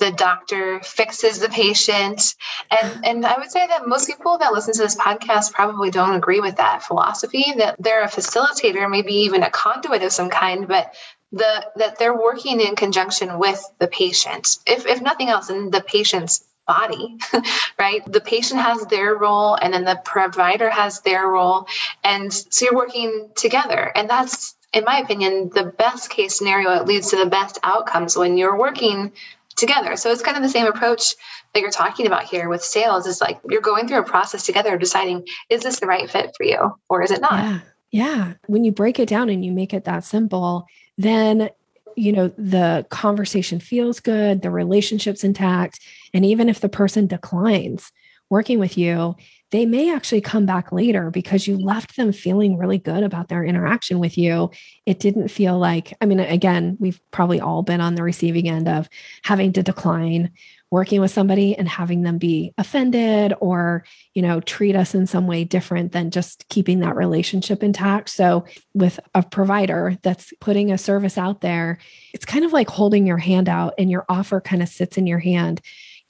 the 0.00 0.10
doctor 0.10 0.80
fixes 0.80 1.38
the 1.38 1.48
patient. 1.48 2.34
And 2.70 3.04
and 3.04 3.26
I 3.26 3.36
would 3.38 3.50
say 3.50 3.66
that 3.66 3.86
most 3.86 4.08
people 4.08 4.38
that 4.38 4.52
listen 4.52 4.72
to 4.74 4.82
this 4.82 4.96
podcast 4.96 5.52
probably 5.52 5.90
don't 5.90 6.14
agree 6.14 6.40
with 6.40 6.56
that 6.56 6.82
philosophy, 6.82 7.44
that 7.58 7.76
they're 7.78 8.02
a 8.02 8.08
facilitator, 8.08 8.90
maybe 8.90 9.12
even 9.12 9.42
a 9.42 9.50
conduit 9.50 10.02
of 10.02 10.12
some 10.12 10.30
kind, 10.30 10.66
but 10.66 10.94
the 11.32 11.66
that 11.76 11.98
they're 11.98 12.16
working 12.16 12.60
in 12.60 12.76
conjunction 12.76 13.38
with 13.38 13.62
the 13.78 13.88
patient. 13.88 14.58
If 14.66 14.86
if 14.86 15.00
nothing 15.00 15.28
else, 15.28 15.50
in 15.50 15.70
the 15.70 15.80
patient's 15.80 16.44
body, 16.66 17.18
right? 17.78 18.00
The 18.10 18.20
patient 18.20 18.60
has 18.60 18.86
their 18.86 19.14
role 19.14 19.54
and 19.54 19.74
then 19.74 19.84
the 19.84 20.00
provider 20.04 20.70
has 20.70 21.00
their 21.00 21.26
role. 21.26 21.66
And 22.04 22.32
so 22.32 22.66
you're 22.66 22.76
working 22.76 23.30
together. 23.34 23.90
And 23.94 24.08
that's 24.08 24.54
in 24.72 24.84
my 24.84 24.98
opinion, 25.00 25.50
the 25.52 25.64
best 25.64 26.10
case 26.10 26.38
scenario, 26.38 26.70
it 26.70 26.86
leads 26.86 27.10
to 27.10 27.16
the 27.16 27.26
best 27.26 27.58
outcomes 27.64 28.16
when 28.16 28.38
you're 28.38 28.56
working 28.56 29.12
together. 29.56 29.96
So 29.96 30.12
it's 30.12 30.22
kind 30.22 30.36
of 30.36 30.44
the 30.44 30.48
same 30.48 30.66
approach 30.66 31.16
that 31.52 31.60
you're 31.60 31.70
talking 31.70 32.06
about 32.06 32.24
here 32.24 32.48
with 32.48 32.62
sales 32.62 33.06
is 33.06 33.20
like 33.20 33.40
you're 33.48 33.60
going 33.60 33.88
through 33.88 33.98
a 33.98 34.04
process 34.04 34.46
together 34.46 34.78
deciding 34.78 35.26
is 35.48 35.62
this 35.62 35.80
the 35.80 35.86
right 35.86 36.08
fit 36.08 36.34
for 36.36 36.44
you 36.44 36.76
or 36.88 37.02
is 37.02 37.10
it 37.10 37.20
not? 37.20 37.44
Yeah. 37.44 37.60
Yeah. 37.90 38.34
When 38.46 38.64
you 38.64 38.72
break 38.72 38.98
it 38.98 39.08
down 39.08 39.28
and 39.28 39.44
you 39.44 39.52
make 39.52 39.74
it 39.74 39.84
that 39.84 40.04
simple, 40.04 40.66
then 40.96 41.50
you 41.96 42.12
know 42.12 42.28
the 42.38 42.86
conversation 42.90 43.58
feels 43.58 44.00
good, 44.00 44.42
the 44.42 44.50
relationship's 44.50 45.24
intact, 45.24 45.80
and 46.14 46.24
even 46.24 46.48
if 46.48 46.60
the 46.60 46.68
person 46.68 47.06
declines 47.06 47.90
working 48.30 48.60
with 48.60 48.78
you, 48.78 49.16
they 49.50 49.66
may 49.66 49.92
actually 49.92 50.20
come 50.20 50.46
back 50.46 50.70
later 50.70 51.10
because 51.10 51.48
you 51.48 51.58
left 51.58 51.96
them 51.96 52.12
feeling 52.12 52.56
really 52.56 52.78
good 52.78 53.02
about 53.02 53.28
their 53.28 53.44
interaction 53.44 53.98
with 53.98 54.16
you. 54.16 54.50
It 54.86 55.00
didn't 55.00 55.28
feel 55.28 55.58
like, 55.58 55.92
I 56.00 56.06
mean, 56.06 56.20
again, 56.20 56.76
we've 56.78 57.00
probably 57.10 57.40
all 57.40 57.62
been 57.62 57.80
on 57.80 57.96
the 57.96 58.04
receiving 58.04 58.48
end 58.48 58.68
of 58.68 58.88
having 59.24 59.52
to 59.54 59.64
decline 59.64 60.30
working 60.70 61.00
with 61.00 61.10
somebody 61.10 61.56
and 61.56 61.68
having 61.68 62.02
them 62.02 62.18
be 62.18 62.54
offended 62.56 63.34
or, 63.40 63.84
you 64.14 64.22
know, 64.22 64.40
treat 64.40 64.76
us 64.76 64.94
in 64.94 65.06
some 65.06 65.26
way 65.26 65.44
different 65.44 65.92
than 65.92 66.10
just 66.10 66.48
keeping 66.48 66.80
that 66.80 66.96
relationship 66.96 67.62
intact. 67.62 68.08
So, 68.08 68.44
with 68.74 69.00
a 69.14 69.22
provider 69.22 69.98
that's 70.02 70.32
putting 70.40 70.70
a 70.70 70.78
service 70.78 71.18
out 71.18 71.40
there, 71.40 71.78
it's 72.14 72.24
kind 72.24 72.44
of 72.44 72.52
like 72.52 72.68
holding 72.68 73.06
your 73.06 73.18
hand 73.18 73.48
out 73.48 73.74
and 73.78 73.90
your 73.90 74.04
offer 74.08 74.40
kind 74.40 74.62
of 74.62 74.68
sits 74.68 74.96
in 74.96 75.06
your 75.06 75.18
hand 75.18 75.60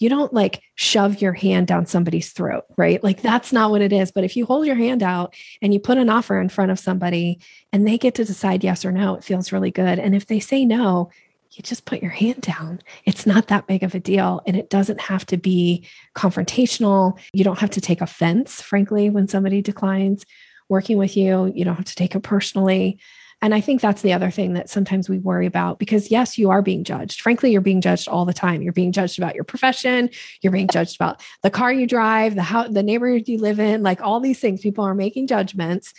you 0.01 0.09
don't 0.09 0.33
like 0.33 0.63
shove 0.75 1.21
your 1.21 1.35
hand 1.35 1.67
down 1.67 1.85
somebody's 1.85 2.33
throat, 2.33 2.65
right? 2.77 3.05
Like 3.05 3.21
that's 3.21 3.53
not 3.53 3.71
what 3.71 3.83
it 3.83 3.93
is. 3.93 4.11
But 4.11 4.25
if 4.25 4.35
you 4.35 4.47
hold 4.47 4.67
your 4.67 4.75
hand 4.75 5.03
out 5.03 5.35
and 5.61 5.75
you 5.75 5.79
put 5.79 5.99
an 5.99 6.09
offer 6.09 6.41
in 6.41 6.49
front 6.49 6.71
of 6.71 6.79
somebody 6.79 7.39
and 7.71 7.87
they 7.87 7.99
get 7.99 8.15
to 8.15 8.25
decide 8.25 8.65
yes 8.65 8.85
or 8.85 8.93
no, 8.93 9.15
it 9.15 9.25
feels 9.25 9.53
really 9.53 9.71
good. 9.71 9.99
And 9.99 10.17
if 10.17 10.27
they 10.27 10.41
say 10.41 10.65
no, 10.65 11.11
you 11.53 11.63
just 11.63 11.85
put 11.85 12.01
your 12.01 12.11
hand 12.13 12.43
down. 12.43 12.81
It's 13.05 13.27
not 13.27 13.49
that 13.49 13.67
big 13.67 13.83
of 13.83 13.95
a 13.95 14.01
deal. 14.01 14.41
And 14.47 14.57
it 14.57 14.71
doesn't 14.71 15.01
have 15.01 15.27
to 15.27 15.37
be 15.37 15.87
confrontational. 16.15 17.19
You 17.33 17.43
don't 17.45 17.59
have 17.59 17.71
to 17.71 17.81
take 17.81 18.01
offense, 18.01 18.61
frankly, 18.61 19.11
when 19.11 19.27
somebody 19.27 19.61
declines 19.61 20.25
working 20.69 20.97
with 20.97 21.17
you. 21.17 21.53
You 21.55 21.65
don't 21.65 21.77
have 21.77 21.87
to 21.87 21.95
take 21.95 22.15
it 22.15 22.23
personally. 22.23 23.01
And 23.43 23.55
I 23.55 23.61
think 23.61 23.81
that's 23.81 24.03
the 24.03 24.13
other 24.13 24.31
thing 24.31 24.53
that 24.53 24.69
sometimes 24.69 25.09
we 25.09 25.19
worry 25.19 25.47
about 25.47 25.79
because, 25.79 26.11
yes, 26.11 26.37
you 26.37 26.51
are 26.51 26.61
being 26.61 26.85
judged. 26.85 27.23
Frankly, 27.23 27.51
you're 27.51 27.63
being 27.63 27.81
judged 27.81 28.07
all 28.07 28.27
the 28.27 28.35
time. 28.35 28.61
You're 28.61 28.75
being 28.75 28.93
judged 28.93 29.19
about 29.19 29.35
your 29.35 29.45
profession. 29.45 30.11
You're 30.43 30.53
being 30.53 30.69
judged 30.69 30.97
about 30.97 31.23
the 31.43 31.51
car 31.51 31.73
you 31.73 31.87
drive, 31.87 32.35
the 32.35 32.43
how 32.43 32.69
the 32.69 32.83
neighborhood 32.83 33.29
you 33.29 33.39
live 33.39 33.59
in, 33.59 33.83
like 33.83 34.03
all 34.03 34.21
these 34.21 34.39
things. 34.39 34.61
People 34.61 34.85
are 34.85 34.95
making 34.95 35.27
judgments. 35.27 35.95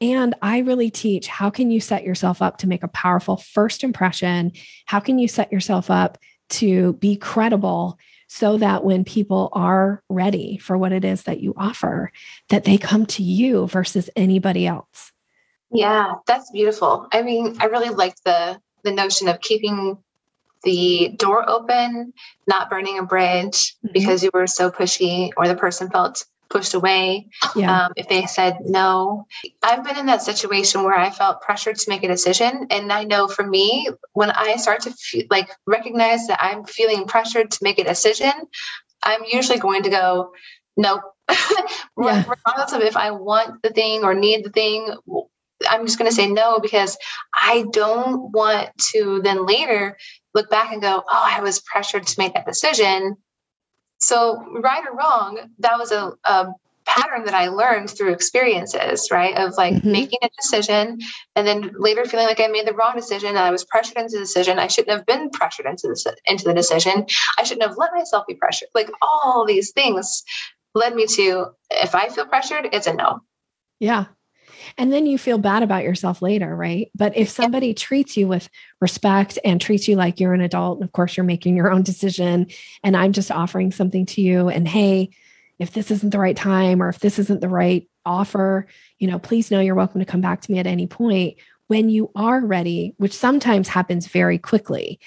And 0.00 0.34
I 0.40 0.58
really 0.58 0.90
teach 0.90 1.26
how 1.26 1.50
can 1.50 1.70
you 1.70 1.80
set 1.80 2.04
yourself 2.04 2.40
up 2.40 2.58
to 2.58 2.66
make 2.66 2.82
a 2.82 2.88
powerful 2.88 3.36
first 3.36 3.84
impression? 3.84 4.52
How 4.86 5.00
can 5.00 5.18
you 5.18 5.28
set 5.28 5.52
yourself 5.52 5.90
up 5.90 6.18
to 6.50 6.94
be 6.94 7.16
credible 7.16 7.98
so 8.28 8.56
that 8.58 8.84
when 8.84 9.04
people 9.04 9.50
are 9.52 10.02
ready 10.08 10.56
for 10.56 10.78
what 10.78 10.92
it 10.92 11.04
is 11.04 11.24
that 11.24 11.40
you 11.40 11.52
offer, 11.56 12.12
that 12.48 12.64
they 12.64 12.78
come 12.78 13.04
to 13.04 13.22
you 13.22 13.66
versus 13.66 14.08
anybody 14.16 14.66
else? 14.66 15.12
Yeah, 15.72 16.14
that's 16.26 16.50
beautiful. 16.50 17.08
I 17.12 17.22
mean, 17.22 17.56
I 17.60 17.66
really 17.66 17.90
like 17.90 18.14
the 18.24 18.60
the 18.82 18.92
notion 18.92 19.28
of 19.28 19.40
keeping 19.40 19.98
the 20.62 21.12
door 21.16 21.48
open, 21.48 22.12
not 22.46 22.70
burning 22.70 22.98
a 22.98 23.02
bridge 23.02 23.74
mm-hmm. 23.76 23.92
because 23.92 24.22
you 24.22 24.30
were 24.32 24.46
so 24.46 24.70
pushy 24.70 25.30
or 25.36 25.46
the 25.46 25.54
person 25.54 25.90
felt 25.90 26.24
pushed 26.50 26.74
away. 26.74 27.28
Yeah. 27.56 27.86
Um, 27.86 27.92
if 27.96 28.08
they 28.08 28.26
said 28.26 28.58
no, 28.62 29.26
I've 29.62 29.84
been 29.84 29.96
in 29.96 30.06
that 30.06 30.22
situation 30.22 30.82
where 30.82 30.98
I 30.98 31.10
felt 31.10 31.40
pressured 31.40 31.76
to 31.76 31.88
make 31.88 32.02
a 32.02 32.08
decision. 32.08 32.66
And 32.70 32.92
I 32.92 33.04
know 33.04 33.28
for 33.28 33.46
me, 33.46 33.88
when 34.12 34.30
I 34.30 34.56
start 34.56 34.82
to 34.82 34.90
feel, 34.90 35.24
like 35.30 35.48
recognize 35.66 36.26
that 36.26 36.42
I'm 36.42 36.64
feeling 36.64 37.06
pressured 37.06 37.52
to 37.52 37.58
make 37.62 37.78
a 37.78 37.84
decision, 37.84 38.32
I'm 39.02 39.22
usually 39.30 39.58
going 39.58 39.84
to 39.84 39.90
go, 39.90 40.32
nope. 40.76 41.02
yeah. 41.30 42.24
Regardless 42.28 42.72
of 42.72 42.82
if 42.82 42.96
I 42.96 43.12
want 43.12 43.62
the 43.62 43.70
thing 43.70 44.02
or 44.02 44.14
need 44.14 44.44
the 44.44 44.50
thing, 44.50 44.92
I'm 45.68 45.86
just 45.86 45.98
going 45.98 46.10
to 46.10 46.14
say 46.14 46.28
no 46.28 46.58
because 46.58 46.96
I 47.32 47.64
don't 47.70 48.32
want 48.32 48.70
to 48.92 49.20
then 49.22 49.46
later 49.46 49.96
look 50.34 50.50
back 50.50 50.72
and 50.72 50.82
go, 50.82 51.02
oh, 51.08 51.22
I 51.24 51.40
was 51.40 51.60
pressured 51.60 52.06
to 52.06 52.14
make 52.18 52.34
that 52.34 52.46
decision. 52.46 53.16
So, 54.10 54.44
right 54.60 54.82
or 54.84 54.96
wrong, 54.96 55.38
that 55.60 55.78
was 55.78 55.92
a, 55.92 56.10
a 56.24 56.48
pattern 56.84 57.26
that 57.26 57.34
I 57.34 57.46
learned 57.46 57.90
through 57.90 58.12
experiences, 58.12 59.08
right? 59.12 59.36
Of 59.36 59.56
like 59.56 59.74
mm-hmm. 59.74 59.92
making 59.92 60.18
a 60.24 60.28
decision 60.36 60.98
and 61.36 61.46
then 61.46 61.70
later 61.78 62.04
feeling 62.04 62.26
like 62.26 62.40
I 62.40 62.48
made 62.48 62.66
the 62.66 62.72
wrong 62.72 62.96
decision 62.96 63.28
and 63.28 63.38
I 63.38 63.52
was 63.52 63.64
pressured 63.64 63.98
into 63.98 64.14
the 64.14 64.24
decision. 64.24 64.58
I 64.58 64.66
shouldn't 64.66 64.96
have 64.96 65.06
been 65.06 65.30
pressured 65.30 65.66
into 65.66 65.86
the, 65.86 66.16
into 66.26 66.42
the 66.42 66.54
decision. 66.54 67.06
I 67.38 67.44
shouldn't 67.44 67.68
have 67.68 67.78
let 67.78 67.94
myself 67.94 68.26
be 68.26 68.34
pressured. 68.34 68.70
Like 68.74 68.90
all 69.00 69.46
these 69.46 69.70
things 69.70 70.24
led 70.74 70.96
me 70.96 71.06
to 71.06 71.46
if 71.70 71.94
I 71.94 72.08
feel 72.08 72.26
pressured, 72.26 72.68
it's 72.72 72.88
a 72.88 72.94
no. 72.94 73.20
Yeah. 73.78 74.06
And 74.78 74.92
then 74.92 75.06
you 75.06 75.18
feel 75.18 75.38
bad 75.38 75.62
about 75.62 75.84
yourself 75.84 76.22
later, 76.22 76.54
right? 76.54 76.90
But 76.94 77.16
if 77.16 77.28
somebody 77.28 77.68
yeah. 77.68 77.74
treats 77.76 78.16
you 78.16 78.28
with 78.28 78.48
respect 78.80 79.38
and 79.44 79.60
treats 79.60 79.88
you 79.88 79.96
like 79.96 80.20
you're 80.20 80.34
an 80.34 80.40
adult, 80.40 80.78
and 80.78 80.84
of 80.84 80.92
course 80.92 81.16
you're 81.16 81.24
making 81.24 81.56
your 81.56 81.70
own 81.70 81.82
decision, 81.82 82.46
and 82.82 82.96
I'm 82.96 83.12
just 83.12 83.30
offering 83.30 83.72
something 83.72 84.06
to 84.06 84.20
you, 84.20 84.48
and 84.48 84.66
hey, 84.66 85.10
if 85.58 85.72
this 85.72 85.90
isn't 85.90 86.10
the 86.10 86.18
right 86.18 86.36
time 86.36 86.82
or 86.82 86.88
if 86.88 87.00
this 87.00 87.18
isn't 87.18 87.40
the 87.40 87.48
right 87.48 87.88
offer, 88.06 88.66
you 88.98 89.06
know, 89.06 89.18
please 89.18 89.50
know 89.50 89.60
you're 89.60 89.74
welcome 89.74 90.00
to 90.00 90.06
come 90.06 90.20
back 90.22 90.40
to 90.42 90.52
me 90.52 90.58
at 90.58 90.66
any 90.66 90.86
point 90.86 91.36
when 91.66 91.88
you 91.88 92.10
are 92.16 92.44
ready, 92.44 92.94
which 92.96 93.14
sometimes 93.14 93.68
happens 93.68 94.08
very 94.08 94.38
quickly 94.38 94.98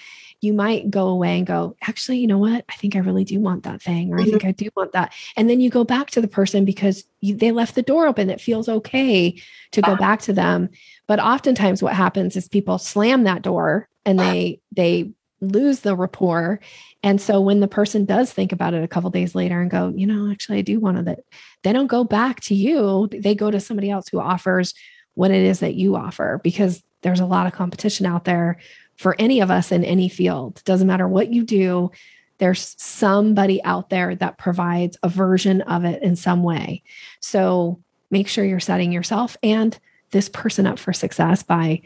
you 0.44 0.54
might 0.54 0.92
go 0.92 1.08
away 1.08 1.38
and 1.38 1.48
go, 1.48 1.76
actually, 1.82 2.18
you 2.18 2.28
know 2.28 2.38
what? 2.38 2.66
I 2.68 2.74
think 2.74 2.96
I 2.96 3.00
really 3.00 3.24
do 3.24 3.40
want 3.40 3.64
that 3.64 3.82
thing, 3.82 4.12
or 4.12 4.18
mm-hmm. 4.18 4.28
I 4.28 4.30
think 4.30 4.46
I 4.46 4.52
do 4.52 4.70
want 4.76 4.92
that. 4.92 5.14
And 5.38 5.50
then 5.50 5.62
you 5.62 5.70
go 5.70 5.86
back 5.86 6.12
to 6.12 6.22
the 6.22 6.28
person 6.28 6.66
because 6.66 7.06
you, 7.22 7.36
they 7.36 7.52
left 7.52 7.76
the 7.76 7.82
door 7.82 8.08
open. 8.08 8.30
It 8.30 8.42
feels 8.42 8.68
okay 8.68 9.42
to 9.72 9.82
go 9.82 9.96
back 9.96 10.22
to 10.24 10.34
them. 10.34 10.70
But 11.08 11.20
oftentimes 11.20 11.82
what 11.82 11.94
happens 11.94 12.36
is 12.36 12.50
people 12.50 12.78
slam 12.78 13.24
that 13.24 13.42
door 13.42 13.88
and 14.06 14.20
they, 14.20 14.60
they, 14.72 15.12
lose 15.42 15.82
the 15.82 15.94
rapport 15.94 16.58
and 17.04 17.20
so 17.20 17.42
when 17.42 17.60
the 17.60 17.68
person 17.68 18.06
does 18.06 18.32
think 18.32 18.54
about 18.54 18.74
it 18.74 18.82
a 18.82 18.88
couple 18.88 19.10
days 19.10 19.36
later 19.36 19.60
and 19.60 19.70
go 19.70 19.92
you 19.94 20.08
know 20.08 20.32
actually 20.32 20.58
i 20.58 20.62
do 20.62 20.80
want 20.80 21.04
that 21.04 21.20
they 21.64 21.74
don't 21.74 21.88
go 21.88 22.06
back 22.06 22.40
to 22.40 22.56
you 22.56 23.10
they 23.12 23.36
go 23.36 23.52
to 23.52 23.60
somebody 23.60 23.90
else 23.90 24.08
who 24.08 24.22
offers 24.22 24.74
what 25.16 25.32
it 25.32 25.44
is 25.44 25.60
that 25.60 25.76
you 25.76 25.98
offer 25.98 26.40
because 26.46 26.82
there's 27.02 27.20
a 27.20 27.26
lot 27.26 27.46
of 27.46 27.52
competition 27.52 28.06
out 28.06 28.24
there 28.24 28.58
for 29.04 29.18
any 29.20 29.42
of 29.42 29.52
us 29.52 29.74
in 29.74 29.84
any 29.84 30.08
field. 30.08 30.64
Doesn't 30.64 30.88
matter 30.88 31.10
what 31.10 31.28
you 31.28 31.44
do, 31.44 31.92
there's 32.38 32.74
somebody 32.82 33.62
out 33.66 33.90
there 33.90 34.16
that 34.16 34.38
provides 34.38 34.98
a 35.04 35.10
version 35.10 35.62
of 35.64 35.84
it 35.84 36.02
in 36.02 36.16
some 36.16 36.42
way. 36.42 36.84
So 37.20 37.84
make 38.12 38.30
sure 38.30 38.46
you're 38.46 38.62
setting 38.62 38.94
yourself 38.94 39.36
and 39.44 39.78
this 40.12 40.30
person 40.30 40.66
up 40.66 40.80
for 40.80 40.94
success 40.94 41.44
by 41.44 41.82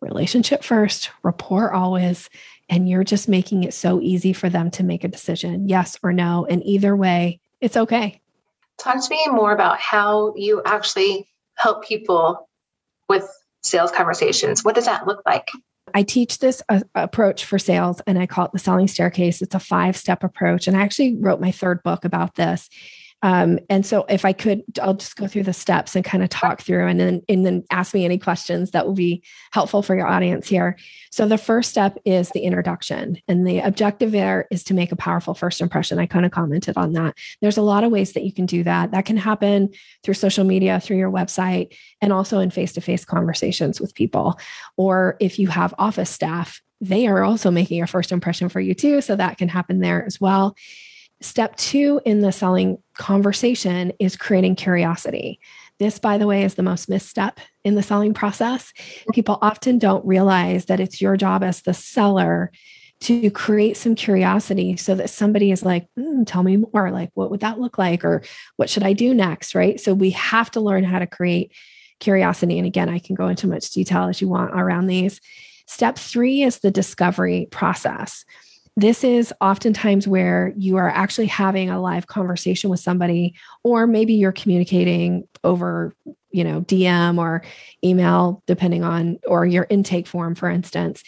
relationship 0.00 0.64
first, 0.64 1.10
rapport 1.22 1.72
always, 1.72 2.28
and 2.68 2.88
you're 2.88 3.04
just 3.04 3.28
making 3.28 3.62
it 3.62 3.72
so 3.72 4.00
easy 4.00 4.32
for 4.32 4.48
them 4.48 4.68
to 4.72 4.82
make 4.82 5.04
a 5.04 5.08
decision, 5.08 5.68
yes 5.68 5.96
or 6.02 6.12
no. 6.12 6.48
And 6.50 6.66
either 6.66 6.96
way, 6.96 7.38
it's 7.60 7.76
okay. 7.76 8.20
Talk 8.76 9.04
to 9.04 9.10
me 9.10 9.24
more 9.28 9.52
about 9.52 9.78
how 9.78 10.34
you 10.34 10.62
actually 10.66 11.28
help 11.54 11.84
people 11.84 12.48
with 13.08 13.30
sales 13.62 13.92
conversations. 13.92 14.64
What 14.64 14.74
does 14.74 14.86
that 14.86 15.06
look 15.06 15.22
like? 15.24 15.48
I 15.96 16.02
teach 16.02 16.40
this 16.40 16.62
uh, 16.68 16.80
approach 16.94 17.46
for 17.46 17.58
sales 17.58 18.02
and 18.06 18.18
I 18.18 18.26
call 18.26 18.44
it 18.44 18.52
the 18.52 18.58
selling 18.58 18.86
staircase. 18.86 19.40
It's 19.40 19.54
a 19.54 19.58
five 19.58 19.96
step 19.96 20.22
approach. 20.22 20.68
And 20.68 20.76
I 20.76 20.82
actually 20.82 21.16
wrote 21.16 21.40
my 21.40 21.50
third 21.50 21.82
book 21.82 22.04
about 22.04 22.34
this. 22.34 22.68
Um, 23.22 23.58
and 23.70 23.84
so 23.84 24.04
if 24.08 24.24
I 24.24 24.32
could, 24.32 24.62
I'll 24.80 24.94
just 24.94 25.16
go 25.16 25.26
through 25.26 25.44
the 25.44 25.52
steps 25.52 25.96
and 25.96 26.04
kind 26.04 26.22
of 26.22 26.28
talk 26.28 26.60
through 26.60 26.86
and 26.86 27.00
then 27.00 27.22
and 27.28 27.46
then 27.46 27.64
ask 27.70 27.94
me 27.94 28.04
any 28.04 28.18
questions 28.18 28.72
that 28.72 28.86
will 28.86 28.94
be 28.94 29.22
helpful 29.52 29.82
for 29.82 29.96
your 29.96 30.06
audience 30.06 30.46
here. 30.46 30.76
So 31.10 31.26
the 31.26 31.38
first 31.38 31.70
step 31.70 31.96
is 32.04 32.28
the 32.30 32.40
introduction. 32.40 33.18
And 33.26 33.46
the 33.46 33.60
objective 33.60 34.12
there 34.12 34.46
is 34.50 34.62
to 34.64 34.74
make 34.74 34.92
a 34.92 34.96
powerful 34.96 35.34
first 35.34 35.60
impression. 35.60 35.98
I 35.98 36.06
kind 36.06 36.26
of 36.26 36.30
commented 36.30 36.76
on 36.76 36.92
that. 36.92 37.16
There's 37.40 37.56
a 37.56 37.62
lot 37.62 37.84
of 37.84 37.90
ways 37.90 38.12
that 38.12 38.22
you 38.22 38.32
can 38.32 38.46
do 38.46 38.62
that. 38.64 38.90
That 38.90 39.06
can 39.06 39.16
happen 39.16 39.70
through 40.04 40.14
social 40.14 40.44
media, 40.44 40.78
through 40.78 40.98
your 40.98 41.10
website, 41.10 41.74
and 42.02 42.12
also 42.12 42.38
in 42.38 42.50
face-to-face 42.50 43.06
conversations 43.06 43.80
with 43.80 43.94
people. 43.94 44.38
Or 44.76 45.16
if 45.20 45.38
you 45.38 45.48
have 45.48 45.74
office 45.78 46.10
staff, 46.10 46.60
they 46.82 47.06
are 47.06 47.24
also 47.24 47.50
making 47.50 47.82
a 47.82 47.86
first 47.86 48.12
impression 48.12 48.50
for 48.50 48.60
you 48.60 48.74
too. 48.74 49.00
So 49.00 49.16
that 49.16 49.38
can 49.38 49.48
happen 49.48 49.80
there 49.80 50.04
as 50.04 50.20
well. 50.20 50.54
Step 51.20 51.56
two 51.56 52.00
in 52.04 52.20
the 52.20 52.32
selling 52.32 52.78
conversation 52.94 53.92
is 53.98 54.16
creating 54.16 54.54
curiosity. 54.54 55.40
This, 55.78 55.98
by 55.98 56.18
the 56.18 56.26
way, 56.26 56.42
is 56.42 56.54
the 56.54 56.62
most 56.62 56.88
misstep 56.88 57.40
in 57.64 57.74
the 57.74 57.82
selling 57.82 58.14
process. 58.14 58.72
People 59.12 59.38
often 59.40 59.78
don't 59.78 60.04
realize 60.04 60.66
that 60.66 60.80
it's 60.80 61.00
your 61.00 61.16
job 61.16 61.42
as 61.42 61.62
the 61.62 61.74
seller 61.74 62.50
to 63.00 63.30
create 63.30 63.76
some 63.76 63.94
curiosity 63.94 64.76
so 64.76 64.94
that 64.94 65.10
somebody 65.10 65.50
is 65.50 65.64
like, 65.64 65.86
mm, 65.98 66.26
tell 66.26 66.42
me 66.42 66.56
more. 66.56 66.90
Like, 66.90 67.10
what 67.14 67.30
would 67.30 67.40
that 67.40 67.60
look 67.60 67.76
like? 67.76 68.04
Or 68.04 68.22
what 68.56 68.70
should 68.70 68.82
I 68.82 68.94
do 68.94 69.12
next? 69.12 69.54
Right. 69.54 69.78
So 69.78 69.92
we 69.94 70.10
have 70.10 70.50
to 70.52 70.60
learn 70.60 70.84
how 70.84 70.98
to 70.98 71.06
create 71.06 71.52
curiosity. 72.00 72.58
And 72.58 72.66
again, 72.66 72.88
I 72.88 72.98
can 72.98 73.14
go 73.14 73.28
into 73.28 73.46
much 73.46 73.70
detail 73.70 74.04
as 74.04 74.20
you 74.20 74.28
want 74.28 74.52
around 74.52 74.86
these. 74.86 75.20
Step 75.66 75.98
three 75.98 76.42
is 76.42 76.60
the 76.60 76.70
discovery 76.70 77.48
process 77.50 78.24
this 78.76 79.02
is 79.04 79.32
oftentimes 79.40 80.06
where 80.06 80.52
you 80.56 80.76
are 80.76 80.90
actually 80.90 81.26
having 81.26 81.70
a 81.70 81.80
live 81.80 82.06
conversation 82.06 82.68
with 82.68 82.80
somebody 82.80 83.34
or 83.64 83.86
maybe 83.86 84.14
you're 84.14 84.32
communicating 84.32 85.26
over 85.44 85.94
you 86.30 86.44
know 86.44 86.60
dm 86.62 87.18
or 87.18 87.42
email 87.82 88.42
depending 88.46 88.84
on 88.84 89.18
or 89.26 89.46
your 89.46 89.66
intake 89.70 90.06
form 90.06 90.34
for 90.34 90.48
instance. 90.48 91.02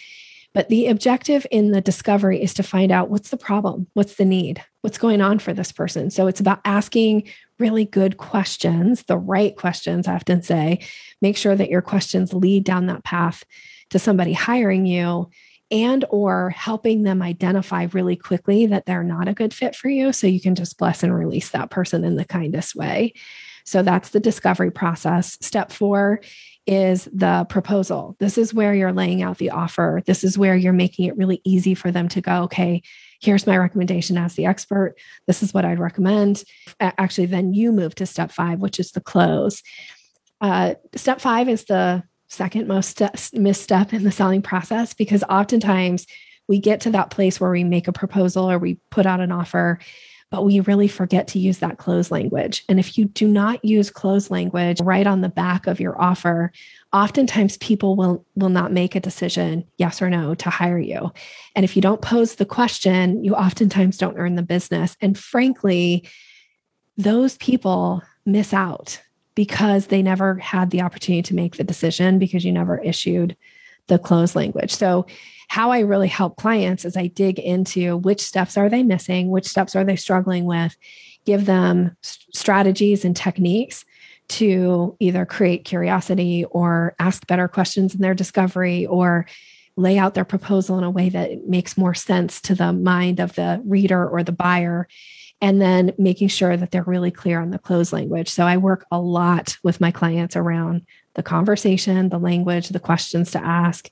But 0.55 0.71
the 0.71 0.87
objective 0.87 1.47
in 1.51 1.73
the 1.73 1.83
discovery 1.83 2.43
is 2.43 2.55
to 2.55 2.63
find 2.63 2.91
out 2.91 3.11
what's 3.11 3.29
the 3.29 3.37
problem 3.37 3.87
what's 3.93 4.15
the 4.15 4.25
need 4.25 4.65
what's 4.81 4.99
going 4.99 5.21
on 5.21 5.39
for 5.39 5.53
this 5.53 5.71
person. 5.71 6.11
So 6.11 6.27
it's 6.27 6.41
about 6.41 6.61
asking 6.65 7.29
really 7.59 7.85
good 7.85 8.17
questions 8.17 9.03
the 9.03 9.19
right 9.19 9.55
questions 9.57 10.09
i 10.09 10.15
often 10.15 10.43
say. 10.43 10.81
Make 11.21 11.37
sure 11.37 11.55
that 11.55 11.69
your 11.69 11.83
questions 11.83 12.33
lead 12.33 12.65
down 12.65 12.87
that 12.87 13.05
path 13.05 13.45
to 13.91 13.99
somebody 13.99 14.33
hiring 14.33 14.87
you 14.87 15.29
and 15.71 16.05
or 16.11 16.51
helping 16.51 17.03
them 17.03 17.21
identify 17.21 17.87
really 17.93 18.17
quickly 18.17 18.67
that 18.67 18.87
they're 18.87 19.03
not 19.03 19.29
a 19.29 19.35
good 19.35 19.53
fit 19.53 19.77
for 19.77 19.89
you 19.89 20.13
so 20.13 20.27
you 20.27 20.41
can 20.41 20.55
just 20.55 20.79
bless 20.79 21.03
and 21.03 21.15
release 21.15 21.51
that 21.51 21.71
person 21.71 22.05
in 22.05 22.17
the 22.17 22.25
kindest 22.25 22.75
way 22.75 23.13
So 23.69 23.83
that's 23.83 24.09
the 24.11 24.21
discovery 24.21 24.71
process. 24.71 25.37
Step 25.43 25.71
four 25.71 26.23
is 26.67 27.07
the 27.13 27.45
proposal. 27.51 28.17
This 28.19 28.39
is 28.39 28.55
where 28.55 28.75
you're 28.75 28.95
laying 28.95 29.21
out 29.23 29.37
the 29.37 29.51
offer. 29.51 30.03
This 30.07 30.25
is 30.25 30.39
where 30.39 30.57
you're 30.57 30.73
making 30.73 31.05
it 31.05 31.19
really 31.19 31.43
easy 31.45 31.75
for 31.75 31.91
them 31.91 32.09
to 32.09 32.23
go, 32.23 32.45
okay, 32.45 32.81
here's 33.21 33.47
my 33.47 33.59
recommendation 33.59 34.17
as 34.17 34.35
the 34.35 34.47
expert. 34.47 34.95
This 35.27 35.43
is 35.43 35.53
what 35.53 35.67
I'd 35.67 35.79
recommend. 35.79 36.45
Actually, 36.81 37.27
then 37.27 37.53
you 37.53 37.71
move 37.71 37.95
to 37.97 38.07
step 38.07 38.33
five, 38.33 38.59
which 38.61 38.81
is 38.81 38.93
the 38.93 39.03
close. 39.03 39.63
Uh, 40.41 40.75
step 40.95 41.21
five 41.21 41.47
is 41.47 41.67
the 41.67 42.05
second 42.29 42.69
most 42.69 43.01
misstep 43.33 43.93
in 43.93 44.05
the 44.05 44.13
selling 44.13 44.43
process 44.43 44.95
because 44.95 45.25
oftentimes 45.25 46.07
we 46.47 46.59
get 46.59 46.81
to 46.83 46.91
that 46.91 47.11
place 47.11 47.41
where 47.41 47.51
we 47.51 47.65
make 47.65 47.89
a 47.89 47.93
proposal 47.93 48.51
or 48.51 48.59
we 48.59 48.79
put 48.91 49.07
out 49.07 49.21
an 49.21 49.33
offer 49.33 49.79
but 50.31 50.45
we 50.45 50.61
really 50.61 50.89
forget 50.89 51.27
to 51.29 51.39
use 51.39 51.59
that 51.59 51.79
close 51.79 52.11
language. 52.11 52.65
And 52.69 52.79
if 52.79 52.99
you 52.99 53.07
do 53.07 53.27
not 53.27 53.65
use 53.65 53.91
close 53.91 54.31
language 54.31 54.81
right 54.81 55.07
on 55.07 55.23
the 55.23 55.29
back 55.29 55.67
of 55.67 55.81
your 55.81 56.01
offer, 56.01 56.53
oftentimes 56.93 57.57
people 57.59 57.97
will 57.97 58.25
will 58.35 58.51
not 58.51 58.73
make 58.73 58.95
a 58.95 59.01
decision 59.01 59.65
yes 59.79 60.03
or 60.03 60.11
no 60.11 60.35
to 60.35 60.51
hire 60.51 60.79
you. 60.79 61.13
And 61.55 61.65
if 61.65 61.77
you 61.77 61.83
don't 61.83 62.03
pose 62.03 62.35
the 62.35 62.45
question, 62.45 63.25
you 63.25 63.35
oftentimes 63.35 63.97
don't 63.97 64.19
earn 64.19 64.35
the 64.35 64.43
business. 64.43 64.97
And 65.01 65.19
frankly, 65.19 66.07
those 66.97 67.39
people 67.39 68.03
miss 68.27 68.53
out 68.53 69.01
because 69.39 69.87
they 69.87 70.03
never 70.03 70.35
had 70.39 70.71
the 70.71 70.83
opportunity 70.83 71.23
to 71.23 71.33
make 71.33 71.57
the 71.57 71.63
decision 71.63 72.19
because 72.19 72.45
you 72.45 72.51
never 72.51 72.77
issued 72.79 73.37
the 73.87 73.97
close 73.97 74.35
language. 74.35 74.75
So 74.75 75.07
how 75.47 75.71
I 75.71 75.79
really 75.79 76.09
help 76.09 76.39
clients 76.39 76.85
is 76.85 76.97
I 76.97 77.07
dig 77.07 77.39
into 77.39 77.99
which 77.99 78.21
steps 78.21 78.57
are 78.57 78.69
they 78.69 78.83
missing, 78.83 79.31
which 79.31 79.47
steps 79.47 79.77
are 79.77 79.85
they 79.85 79.95
struggling 79.95 80.45
with, 80.45 80.77
give 81.25 81.47
them 81.47 81.97
strategies 82.03 83.05
and 83.05 83.15
techniques 83.15 83.85
to 84.31 84.97
either 84.99 85.25
create 85.25 85.65
curiosity 85.65 86.45
or 86.51 86.97
ask 86.99 87.25
better 87.29 87.47
questions 87.47 87.95
in 87.95 88.01
their 88.01 88.15
discovery 88.15 88.87
or 88.87 89.25
lay 89.79 89.99
out 89.99 90.15
their 90.15 90.25
proposal 90.25 90.77
in 90.79 90.85
a 90.85 90.91
way 90.91 91.09
that 91.09 91.47
makes 91.47 91.77
more 91.77 91.95
sense 91.95 92.41
to 92.43 92.55
the 92.55 92.73
mind 92.73 93.21
of 93.21 93.35
the 93.35 93.63
reader 93.65 94.09
or 94.09 94.23
the 94.23 94.33
buyer 94.33 94.89
and 95.41 95.63
then 95.63 95.95
making 95.99 96.29
sure 96.29 96.57
that 96.57 96.73
they're 96.73 96.83
really 96.83 97.13
clear 97.13 97.41
on 97.41 97.51
the 97.51 97.59
close 97.59 97.93
language. 97.93 98.29
So 98.29 98.45
I 98.45 98.57
work 98.57 98.85
a 98.91 99.01
lot 99.01 99.57
with 99.63 99.81
my 99.81 99.93
clients 99.93 100.35
around 100.35 100.85
the 101.15 101.23
conversation, 101.23 102.09
the 102.09 102.19
language, 102.19 102.69
the 102.71 102.81
questions 102.81 103.31
to 103.33 103.45
ask, 103.45 103.89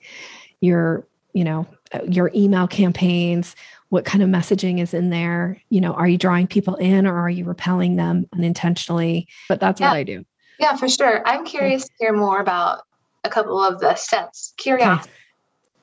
your 0.60 1.06
you 1.32 1.44
know 1.44 1.66
your 2.08 2.30
email 2.34 2.66
campaigns 2.66 3.54
what 3.90 4.04
kind 4.04 4.22
of 4.22 4.28
messaging 4.30 4.80
is 4.80 4.94
in 4.94 5.10
there 5.10 5.60
you 5.68 5.80
know 5.80 5.92
are 5.92 6.08
you 6.08 6.16
drawing 6.16 6.46
people 6.46 6.76
in 6.76 7.06
or 7.06 7.14
are 7.14 7.30
you 7.30 7.44
repelling 7.44 7.96
them 7.96 8.26
unintentionally 8.34 9.28
but 9.48 9.60
that's 9.60 9.80
yeah. 9.80 9.88
what 9.88 9.96
i 9.96 10.02
do 10.02 10.24
yeah 10.58 10.74
for 10.76 10.88
sure 10.88 11.22
i'm 11.28 11.44
curious 11.44 11.84
to 11.84 11.92
hear 11.98 12.12
more 12.12 12.40
about 12.40 12.82
a 13.22 13.28
couple 13.28 13.62
of 13.62 13.78
the 13.80 13.94
steps 13.96 14.54
curiosity 14.56 15.10
okay. 15.10 15.12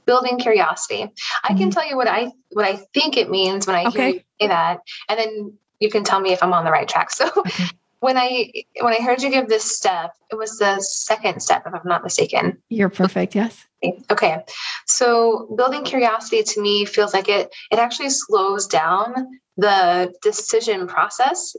Building 0.06 0.38
curiosity 0.38 1.12
i 1.44 1.50
can 1.50 1.58
mm-hmm. 1.58 1.70
tell 1.70 1.88
you 1.88 1.96
what 1.96 2.08
i 2.08 2.32
what 2.52 2.66
i 2.66 2.76
think 2.94 3.18
it 3.18 3.30
means 3.30 3.68
when 3.68 3.76
i 3.76 3.86
okay. 3.86 3.98
hear 3.98 4.08
you 4.10 4.22
say 4.42 4.48
that 4.48 4.80
and 5.10 5.20
then 5.20 5.54
you 5.80 5.90
can 5.90 6.04
tell 6.04 6.20
me 6.20 6.34
if 6.34 6.42
i'm 6.44 6.54
on 6.54 6.66
the 6.66 6.72
right 6.72 6.88
track 6.88 7.12
so 7.12 7.30
okay 7.38 7.66
when 8.04 8.18
I 8.18 8.52
when 8.82 8.94
I 8.94 9.02
heard 9.02 9.22
you 9.22 9.30
give 9.30 9.48
this 9.48 9.64
step, 9.64 10.12
it 10.30 10.36
was 10.36 10.58
the 10.58 10.78
second 10.82 11.42
step, 11.42 11.64
if 11.66 11.74
I'm 11.74 11.80
not 11.86 12.04
mistaken. 12.04 12.62
You're 12.68 12.90
perfect. 12.90 13.34
Yes. 13.34 13.66
Okay. 14.12 14.44
So 14.86 15.48
building 15.56 15.86
curiosity 15.86 16.44
to 16.44 16.62
me 16.62 16.84
feels 16.84 17.14
like 17.14 17.30
it 17.30 17.56
it 17.72 17.80
actually 17.80 18.10
slows 18.10 18.68
down 18.68 19.40
the 19.56 20.14
decision 20.22 20.86
process. 20.88 21.56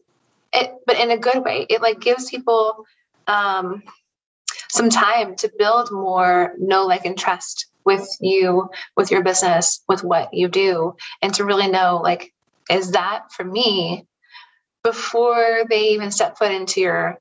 It, 0.53 0.71
but 0.87 0.99
in 0.99 1.11
a 1.11 1.17
good 1.17 1.43
way. 1.43 1.65
It 1.71 1.81
like 1.81 2.01
gives 2.01 2.29
people 2.29 2.85
um, 3.27 3.83
some 4.69 4.91
time 4.91 5.37
to 5.37 5.51
build 5.59 5.91
more 5.91 6.55
know, 6.59 6.85
like, 6.85 7.07
and 7.07 7.19
trust 7.19 7.67
with 7.85 8.09
you, 8.21 8.71
with 8.97 9.11
your 9.11 9.23
business, 9.23 9.83
with 9.89 10.03
what 10.03 10.35
you 10.35 10.49
do, 10.49 10.97
and 11.23 11.35
to 11.35 11.45
really 11.45 11.69
know 11.69 12.01
like, 12.03 12.33
is 12.71 12.93
that 12.93 13.33
for 13.33 13.45
me 13.45 14.07
before 14.83 15.65
they 15.69 15.89
even 15.89 16.11
step 16.11 16.39
foot 16.39 16.53
into 16.53 16.81
your 16.81 17.19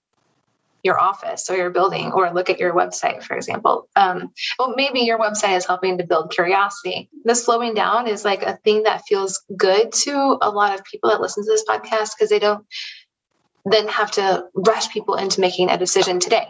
your 0.83 0.99
office 0.99 1.49
or 1.49 1.55
your 1.55 1.69
building 1.69 2.11
or 2.11 2.33
look 2.33 2.49
at 2.49 2.59
your 2.59 2.73
website 2.73 3.23
for 3.23 3.35
example. 3.35 3.87
Um, 3.95 4.31
well 4.59 4.73
maybe 4.75 4.99
your 4.99 5.17
website 5.17 5.55
is 5.55 5.65
helping 5.65 5.97
to 5.97 6.03
build 6.05 6.31
curiosity. 6.31 7.09
The 7.23 7.35
slowing 7.35 7.73
down 7.73 8.07
is 8.07 8.25
like 8.25 8.43
a 8.43 8.57
thing 8.57 8.83
that 8.83 9.03
feels 9.07 9.41
good 9.55 9.93
to 9.93 10.37
a 10.41 10.49
lot 10.49 10.77
of 10.77 10.83
people 10.83 11.09
that 11.09 11.21
listen 11.21 11.45
to 11.45 11.49
this 11.49 11.63
podcast 11.63 12.11
because 12.17 12.29
they 12.29 12.39
don't 12.39 12.65
then 13.63 13.87
have 13.87 14.11
to 14.11 14.45
rush 14.53 14.89
people 14.89 15.15
into 15.15 15.39
making 15.39 15.69
a 15.69 15.77
decision 15.77 16.19
today. 16.19 16.47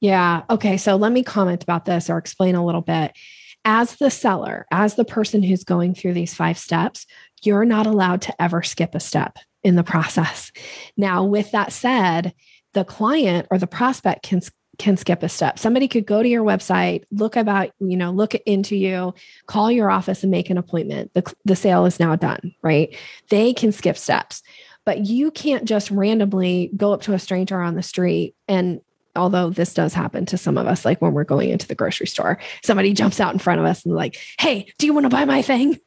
Yeah. 0.00 0.44
Okay. 0.48 0.78
So 0.78 0.96
let 0.96 1.12
me 1.12 1.22
comment 1.22 1.62
about 1.62 1.84
this 1.84 2.08
or 2.08 2.16
explain 2.16 2.54
a 2.54 2.64
little 2.64 2.80
bit 2.80 3.12
as 3.64 3.96
the 3.96 4.10
seller 4.10 4.66
as 4.70 4.94
the 4.94 5.04
person 5.04 5.42
who's 5.42 5.64
going 5.64 5.94
through 5.94 6.12
these 6.12 6.34
five 6.34 6.58
steps 6.58 7.06
you're 7.46 7.64
not 7.64 7.86
allowed 7.86 8.22
to 8.22 8.42
ever 8.42 8.62
skip 8.62 8.94
a 8.94 9.00
step 9.00 9.38
in 9.62 9.76
the 9.76 9.82
process. 9.82 10.52
Now, 10.96 11.24
with 11.24 11.50
that 11.52 11.72
said, 11.72 12.34
the 12.74 12.84
client 12.84 13.46
or 13.50 13.58
the 13.58 13.66
prospect 13.66 14.22
can 14.22 14.40
can 14.76 14.96
skip 14.96 15.22
a 15.22 15.28
step. 15.28 15.56
Somebody 15.56 15.86
could 15.86 16.04
go 16.04 16.20
to 16.20 16.28
your 16.28 16.42
website, 16.42 17.04
look 17.12 17.36
about, 17.36 17.70
you 17.78 17.96
know, 17.96 18.10
look 18.10 18.34
into 18.34 18.74
you, 18.74 19.14
call 19.46 19.70
your 19.70 19.88
office 19.88 20.24
and 20.24 20.32
make 20.32 20.50
an 20.50 20.58
appointment. 20.58 21.14
The, 21.14 21.32
the 21.44 21.54
sale 21.54 21.86
is 21.86 22.00
now 22.00 22.16
done, 22.16 22.52
right? 22.60 22.92
They 23.30 23.52
can 23.52 23.70
skip 23.70 23.96
steps, 23.96 24.42
but 24.84 25.06
you 25.06 25.30
can't 25.30 25.64
just 25.64 25.92
randomly 25.92 26.72
go 26.76 26.92
up 26.92 27.02
to 27.02 27.12
a 27.12 27.20
stranger 27.20 27.60
on 27.60 27.76
the 27.76 27.84
street 27.84 28.34
and 28.48 28.80
although 29.16 29.50
this 29.50 29.74
does 29.74 29.94
happen 29.94 30.26
to 30.26 30.38
some 30.38 30.58
of 30.58 30.66
us, 30.66 30.84
like 30.84 31.00
when 31.00 31.12
we're 31.12 31.24
going 31.24 31.50
into 31.50 31.66
the 31.66 31.74
grocery 31.74 32.06
store, 32.06 32.38
somebody 32.62 32.92
jumps 32.92 33.20
out 33.20 33.32
in 33.32 33.38
front 33.38 33.60
of 33.60 33.66
us 33.66 33.84
and 33.84 33.94
like, 33.94 34.18
hey, 34.38 34.72
do 34.78 34.86
you 34.86 34.94
want 34.94 35.04
to 35.04 35.10
buy 35.10 35.24
my 35.24 35.42
thing? 35.42 35.78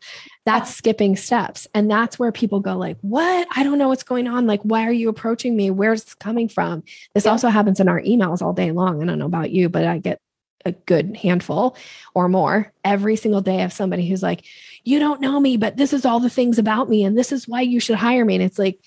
That's 0.46 0.74
skipping 0.74 1.16
steps. 1.16 1.68
And 1.74 1.92
that's 1.92 2.18
where 2.18 2.32
people 2.32 2.62
go, 2.62 2.78
like, 2.78 2.98
what? 3.02 3.48
I 3.56 3.64
don't 3.64 3.78
know 3.78 3.90
what's 3.90 4.04
going 4.04 4.28
on. 4.28 4.48
Like, 4.48 4.62
why 4.62 4.86
are 4.86 4.92
you 4.92 5.10
approaching 5.10 5.56
me? 5.56 5.72
Where's 5.72 6.04
this 6.04 6.14
coming 6.16 6.48
from? 6.48 6.84
This 7.14 7.26
yeah. 7.26 7.32
also 7.32 7.50
happens 7.50 7.80
in 7.80 7.90
our 7.90 8.02
emails 8.02 8.42
all 8.42 8.54
day 8.54 8.72
long. 8.72 9.02
I 9.02 9.06
don't 9.06 9.20
know 9.20 9.26
about 9.26 9.52
you, 9.52 9.68
but 9.68 9.86
I 9.86 9.98
get 9.98 10.22
a 10.66 10.72
good 10.72 11.16
handful 11.18 11.76
or 12.14 12.30
more 12.30 12.72
every 12.84 13.16
single 13.16 13.42
day 13.42 13.64
of 13.64 13.74
somebody 13.74 14.08
who's 14.08 14.24
like, 14.24 14.46
you 14.84 15.00
don't 15.00 15.22
know 15.22 15.40
me, 15.40 15.58
but 15.58 15.78
this 15.78 15.94
is 15.94 16.06
all 16.06 16.20
the 16.20 16.30
things 16.30 16.60
about 16.60 16.90
me. 16.90 17.04
And 17.04 17.18
this 17.18 17.32
is 17.32 17.48
why 17.48 17.62
you 17.62 17.80
should 17.80 17.96
hire 17.96 18.24
me. 18.24 18.36
And 18.36 18.44
it's 18.44 18.60
like, 18.60 18.80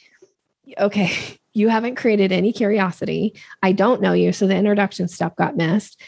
okay, 0.79 1.13
you 1.53 1.69
haven't 1.69 1.97
created 1.97 2.33
any 2.33 2.53
curiosity. 2.53 3.35
I 3.63 3.73
don't 3.73 4.01
know 4.01 4.13
you. 4.13 4.33
So 4.33 4.47
the 4.47 4.57
introduction 4.57 5.09
step 5.09 5.37
got 5.37 5.57
missed. 5.57 6.01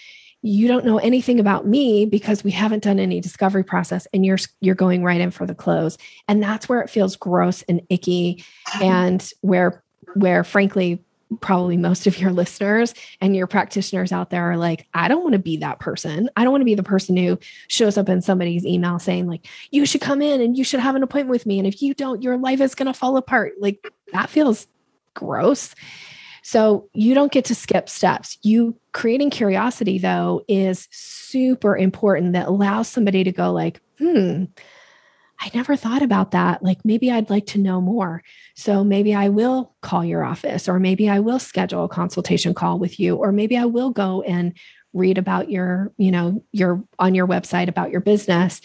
You 0.42 0.66
don't 0.66 0.84
know 0.84 0.98
anything 0.98 1.38
about 1.38 1.66
me 1.66 2.04
because 2.04 2.42
we 2.42 2.50
haven't 2.50 2.82
done 2.82 2.98
any 2.98 3.20
discovery 3.20 3.62
process 3.62 4.06
and 4.12 4.26
you're 4.26 4.38
you're 4.60 4.74
going 4.74 5.04
right 5.04 5.20
in 5.20 5.30
for 5.30 5.46
the 5.46 5.54
close. 5.54 5.98
And 6.26 6.42
that's 6.42 6.68
where 6.68 6.80
it 6.80 6.90
feels 6.90 7.16
gross 7.16 7.62
and 7.62 7.80
icky 7.88 8.44
and 8.80 9.28
where 9.40 9.84
where 10.14 10.42
frankly 10.42 11.04
probably 11.40 11.76
most 11.76 12.06
of 12.06 12.18
your 12.18 12.30
listeners 12.30 12.94
and 13.20 13.34
your 13.34 13.46
practitioners 13.46 14.12
out 14.12 14.30
there 14.30 14.50
are 14.50 14.56
like, 14.56 14.86
I 14.94 15.08
don't 15.08 15.22
want 15.22 15.32
to 15.34 15.38
be 15.38 15.56
that 15.58 15.80
person. 15.80 16.28
I 16.36 16.42
don't 16.42 16.52
want 16.52 16.60
to 16.60 16.66
be 16.66 16.74
the 16.74 16.82
person 16.82 17.16
who 17.16 17.38
shows 17.68 17.96
up 17.96 18.08
in 18.08 18.20
somebody's 18.20 18.66
email 18.66 18.98
saying, 18.98 19.26
like, 19.26 19.46
you 19.70 19.86
should 19.86 20.00
come 20.00 20.22
in 20.22 20.40
and 20.40 20.56
you 20.56 20.64
should 20.64 20.80
have 20.80 20.94
an 20.94 21.02
appointment 21.02 21.30
with 21.30 21.46
me. 21.46 21.58
And 21.58 21.66
if 21.66 21.82
you 21.82 21.94
don't, 21.94 22.22
your 22.22 22.36
life 22.36 22.60
is 22.60 22.74
going 22.74 22.92
to 22.92 22.98
fall 22.98 23.16
apart. 23.16 23.54
Like, 23.58 23.86
that 24.12 24.28
feels 24.28 24.66
gross. 25.14 25.74
So 26.42 26.88
you 26.92 27.14
don't 27.14 27.32
get 27.32 27.44
to 27.46 27.54
skip 27.54 27.88
steps. 27.88 28.36
You 28.42 28.76
creating 28.92 29.30
curiosity 29.30 29.98
though 29.98 30.42
is 30.48 30.88
super 30.90 31.76
important 31.76 32.32
that 32.32 32.48
allows 32.48 32.88
somebody 32.88 33.24
to 33.24 33.32
go 33.32 33.52
like, 33.52 33.80
"Hmm, 33.98 34.44
I 35.40 35.50
never 35.54 35.76
thought 35.76 36.02
about 36.02 36.32
that. 36.32 36.62
Like 36.62 36.84
maybe 36.84 37.10
I'd 37.10 37.30
like 37.30 37.46
to 37.46 37.58
know 37.58 37.80
more. 37.80 38.22
So 38.54 38.84
maybe 38.84 39.14
I 39.14 39.28
will 39.28 39.74
call 39.82 40.04
your 40.04 40.24
office 40.24 40.68
or 40.68 40.78
maybe 40.78 41.08
I 41.08 41.20
will 41.20 41.38
schedule 41.38 41.84
a 41.84 41.88
consultation 41.88 42.54
call 42.54 42.78
with 42.78 43.00
you 43.00 43.16
or 43.16 43.32
maybe 43.32 43.56
I 43.56 43.64
will 43.64 43.90
go 43.90 44.22
and 44.22 44.56
read 44.92 45.18
about 45.18 45.50
your, 45.50 45.92
you 45.96 46.10
know, 46.10 46.44
your 46.52 46.84
on 46.98 47.14
your 47.14 47.26
website 47.26 47.68
about 47.68 47.90
your 47.90 48.00
business." 48.00 48.60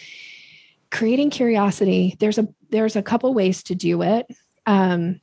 Creating 0.90 1.28
curiosity, 1.30 2.16
there's 2.18 2.38
a 2.38 2.48
there's 2.70 2.96
a 2.96 3.02
couple 3.02 3.32
ways 3.34 3.62
to 3.64 3.74
do 3.74 4.02
it. 4.02 4.26
Um, 4.66 5.20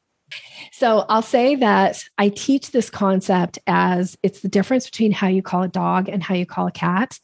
so 0.71 1.05
I'll 1.09 1.21
say 1.21 1.55
that 1.55 2.03
I 2.17 2.29
teach 2.29 2.71
this 2.71 2.89
concept 2.89 3.59
as 3.67 4.17
it's 4.23 4.41
the 4.41 4.49
difference 4.49 4.85
between 4.85 5.11
how 5.11 5.27
you 5.27 5.41
call 5.41 5.63
a 5.63 5.67
dog 5.67 6.09
and 6.09 6.23
how 6.23 6.35
you 6.35 6.45
call 6.45 6.67
a 6.67 6.71
cat. 6.71 7.19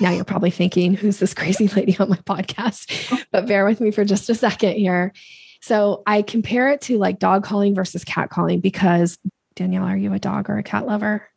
Now 0.00 0.10
you're 0.10 0.24
probably 0.24 0.50
thinking, 0.50 0.94
who's 0.94 1.18
this 1.18 1.34
crazy 1.34 1.68
lady 1.68 1.96
on 1.98 2.08
my 2.08 2.16
podcast? 2.16 3.26
But 3.32 3.46
bear 3.46 3.64
with 3.64 3.80
me 3.80 3.90
for 3.90 4.04
just 4.04 4.30
a 4.30 4.34
second 4.34 4.74
here. 4.74 5.12
So 5.60 6.02
I 6.06 6.22
compare 6.22 6.70
it 6.70 6.82
to 6.82 6.98
like 6.98 7.18
dog 7.18 7.44
calling 7.44 7.74
versus 7.74 8.04
cat 8.04 8.30
calling 8.30 8.60
because 8.60 9.18
Danielle, 9.56 9.84
are 9.84 9.96
you 9.96 10.12
a 10.12 10.18
dog 10.18 10.48
or 10.48 10.58
a 10.58 10.62
cat 10.62 10.86
lover? 10.86 11.28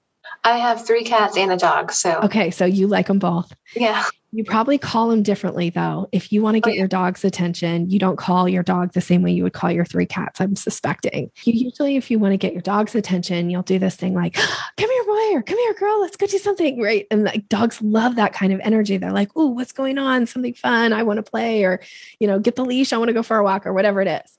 I 0.44 0.58
have 0.58 0.86
three 0.86 1.04
cats 1.04 1.38
and 1.38 1.52
a 1.52 1.58
dog. 1.58 1.92
So, 1.92 2.20
okay. 2.24 2.50
So 2.52 2.66
you 2.66 2.88
like 2.88 3.08
them 3.08 3.20
both. 3.20 3.54
Yeah. 3.76 4.06
You 4.34 4.46
probably 4.46 4.78
call 4.78 5.10
them 5.10 5.24
differently 5.24 5.70
though. 5.70 6.08
If 6.12 6.32
you 6.32 6.42
want 6.42 6.56
to 6.56 6.60
oh, 6.60 6.62
get 6.62 6.72
oh, 6.72 6.74
yeah. 6.74 6.80
your 6.80 6.88
dog's 6.88 7.26
attention, 7.26 7.90
you 7.90 8.00
don't 8.00 8.16
call 8.16 8.48
your 8.48 8.64
dog 8.64 8.94
the 8.94 9.02
same 9.02 9.22
way 9.24 9.32
you 9.32 9.44
would 9.44 9.54
call 9.54 9.70
your 9.70 9.84
three 9.84 10.06
cats, 10.06 10.40
I'm 10.40 10.56
suspecting. 10.56 11.30
You 11.44 11.54
usually, 11.54 11.98
if 11.98 12.10
you 12.10 12.18
want 12.18 12.32
to 12.32 12.38
get 12.38 12.54
your 12.54 12.62
dog's 12.62 12.96
attention, 12.96 13.50
you'll 13.50 13.62
do 13.62 13.78
this 13.78 13.98
thing 13.98 14.14
like, 14.14 14.34
come 14.78 14.90
here, 14.90 15.04
boy, 15.04 15.36
or 15.36 15.42
come 15.42 15.58
here, 15.58 15.74
girl, 15.74 16.00
let's 16.00 16.16
go 16.16 16.28
do 16.28 16.38
something. 16.38 16.82
Right. 16.82 17.08
And 17.12 17.26
like 17.26 17.50
dogs 17.50 17.82
love 17.82 18.16
that 18.16 18.34
kind 18.34 18.54
of 18.54 18.62
energy. 18.62 18.96
They're 18.96 19.12
like, 19.12 19.32
oh, 19.36 19.48
what's 19.48 19.74
going 19.74 19.98
on? 19.98 20.26
Something 20.26 20.54
fun. 20.54 20.94
I 20.94 21.04
want 21.04 21.18
to 21.18 21.30
play, 21.30 21.66
or, 21.66 21.82
you 22.20 22.28
know, 22.28 22.40
get 22.40 22.56
the 22.56 22.66
leash. 22.66 22.94
I 22.94 22.98
want 22.98 23.10
to 23.10 23.14
go 23.14 23.24
for 23.24 23.38
a 23.38 23.44
walk, 23.44 23.68
or 23.68 23.74
whatever 23.74 24.02
it 24.02 24.08
is. 24.08 24.38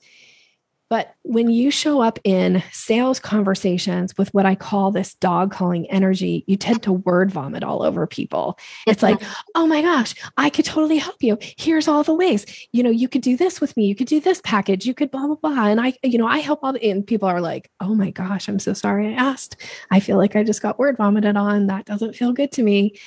But 0.93 1.15
when 1.23 1.49
you 1.49 1.71
show 1.71 2.01
up 2.01 2.19
in 2.23 2.61
sales 2.71 3.19
conversations 3.19 4.15
with 4.15 4.31
what 4.31 4.45
I 4.45 4.53
call 4.53 4.91
this 4.91 5.15
dog 5.15 5.51
calling 5.51 5.89
energy, 5.89 6.43
you 6.45 6.55
tend 6.55 6.83
to 6.83 6.93
word 6.93 7.31
vomit 7.31 7.63
all 7.63 7.81
over 7.81 8.05
people. 8.05 8.59
It's 8.85 9.01
like, 9.01 9.19
mm-hmm. 9.19 9.33
oh 9.55 9.65
my 9.65 9.81
gosh, 9.81 10.13
I 10.37 10.51
could 10.51 10.65
totally 10.65 10.99
help 10.99 11.23
you. 11.23 11.39
Here's 11.57 11.87
all 11.87 12.03
the 12.03 12.13
ways. 12.13 12.45
You 12.73 12.83
know, 12.83 12.91
you 12.91 13.09
could 13.09 13.23
do 13.23 13.35
this 13.35 13.59
with 13.59 13.75
me. 13.75 13.87
You 13.87 13.95
could 13.95 14.05
do 14.05 14.19
this 14.19 14.39
package. 14.43 14.85
You 14.85 14.93
could 14.93 15.09
blah, 15.09 15.25
blah, 15.25 15.37
blah. 15.37 15.65
And 15.65 15.81
I, 15.81 15.95
you 16.03 16.19
know, 16.19 16.27
I 16.27 16.37
help 16.37 16.59
all 16.61 16.73
the, 16.73 16.83
and 16.87 17.07
people 17.07 17.27
are 17.27 17.41
like, 17.41 17.71
oh 17.79 17.95
my 17.95 18.11
gosh, 18.11 18.47
I'm 18.47 18.59
so 18.59 18.73
sorry 18.73 19.07
I 19.07 19.13
asked. 19.13 19.55
I 19.89 19.99
feel 19.99 20.17
like 20.17 20.35
I 20.35 20.43
just 20.43 20.61
got 20.61 20.77
word 20.77 20.97
vomited 20.97 21.35
on. 21.35 21.65
That 21.65 21.85
doesn't 21.85 22.15
feel 22.15 22.33
good 22.33 22.51
to 22.51 22.61
me. 22.61 22.99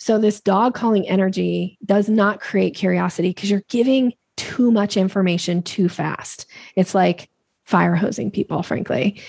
So, 0.00 0.18
this 0.18 0.40
dog 0.40 0.74
calling 0.74 1.06
energy 1.06 1.78
does 1.84 2.08
not 2.08 2.40
create 2.40 2.74
curiosity 2.74 3.28
because 3.28 3.50
you're 3.50 3.62
giving 3.68 4.14
too 4.50 4.70
much 4.72 4.96
information 4.96 5.62
too 5.62 5.88
fast. 5.88 6.46
It's 6.74 6.94
like 6.94 7.28
fire 7.64 7.94
hosing 7.94 8.30
people, 8.30 8.62
frankly. 8.62 9.20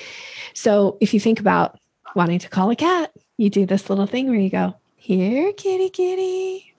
So 0.53 0.97
if 0.99 1.13
you 1.13 1.19
think 1.19 1.39
about 1.39 1.77
wanting 2.15 2.39
to 2.39 2.49
call 2.49 2.71
a 2.71 2.75
cat, 2.75 3.11
you 3.37 3.49
do 3.49 3.65
this 3.65 3.89
little 3.89 4.07
thing 4.07 4.29
where 4.29 4.39
you 4.39 4.49
go, 4.49 4.75
here, 4.95 5.53
kitty, 5.53 5.89
kitty, 5.89 6.73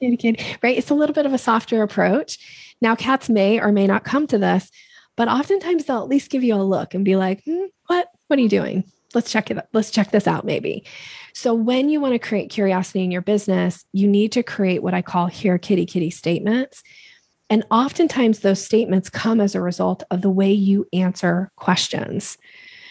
kitty, 0.00 0.16
kitty, 0.16 0.44
right? 0.62 0.76
It's 0.76 0.90
a 0.90 0.94
little 0.94 1.14
bit 1.14 1.26
of 1.26 1.34
a 1.34 1.38
softer 1.38 1.82
approach. 1.82 2.38
Now, 2.80 2.94
cats 2.94 3.28
may 3.28 3.60
or 3.60 3.72
may 3.72 3.86
not 3.86 4.04
come 4.04 4.26
to 4.28 4.38
this, 4.38 4.70
but 5.16 5.28
oftentimes 5.28 5.84
they'll 5.84 6.02
at 6.02 6.08
least 6.08 6.30
give 6.30 6.42
you 6.42 6.54
a 6.54 6.62
look 6.62 6.94
and 6.94 7.04
be 7.04 7.16
like, 7.16 7.42
hmm, 7.44 7.64
what? 7.88 8.08
What 8.28 8.38
are 8.38 8.42
you 8.42 8.48
doing? 8.48 8.84
Let's 9.12 9.30
check 9.30 9.50
it. 9.50 9.58
Let's 9.74 9.90
check 9.90 10.12
this 10.12 10.26
out, 10.26 10.46
maybe. 10.46 10.84
So, 11.34 11.52
when 11.52 11.90
you 11.90 12.00
want 12.00 12.14
to 12.14 12.18
create 12.18 12.50
curiosity 12.50 13.04
in 13.04 13.10
your 13.10 13.22
business, 13.22 13.84
you 13.92 14.06
need 14.06 14.32
to 14.32 14.42
create 14.42 14.82
what 14.82 14.94
I 14.94 15.02
call 15.02 15.26
here 15.26 15.58
kitty 15.58 15.84
kitty 15.84 16.10
statements, 16.10 16.82
and 17.50 17.66
oftentimes 17.70 18.38
those 18.38 18.64
statements 18.64 19.10
come 19.10 19.40
as 19.40 19.54
a 19.54 19.60
result 19.60 20.04
of 20.10 20.22
the 20.22 20.30
way 20.30 20.52
you 20.52 20.86
answer 20.92 21.50
questions. 21.56 22.38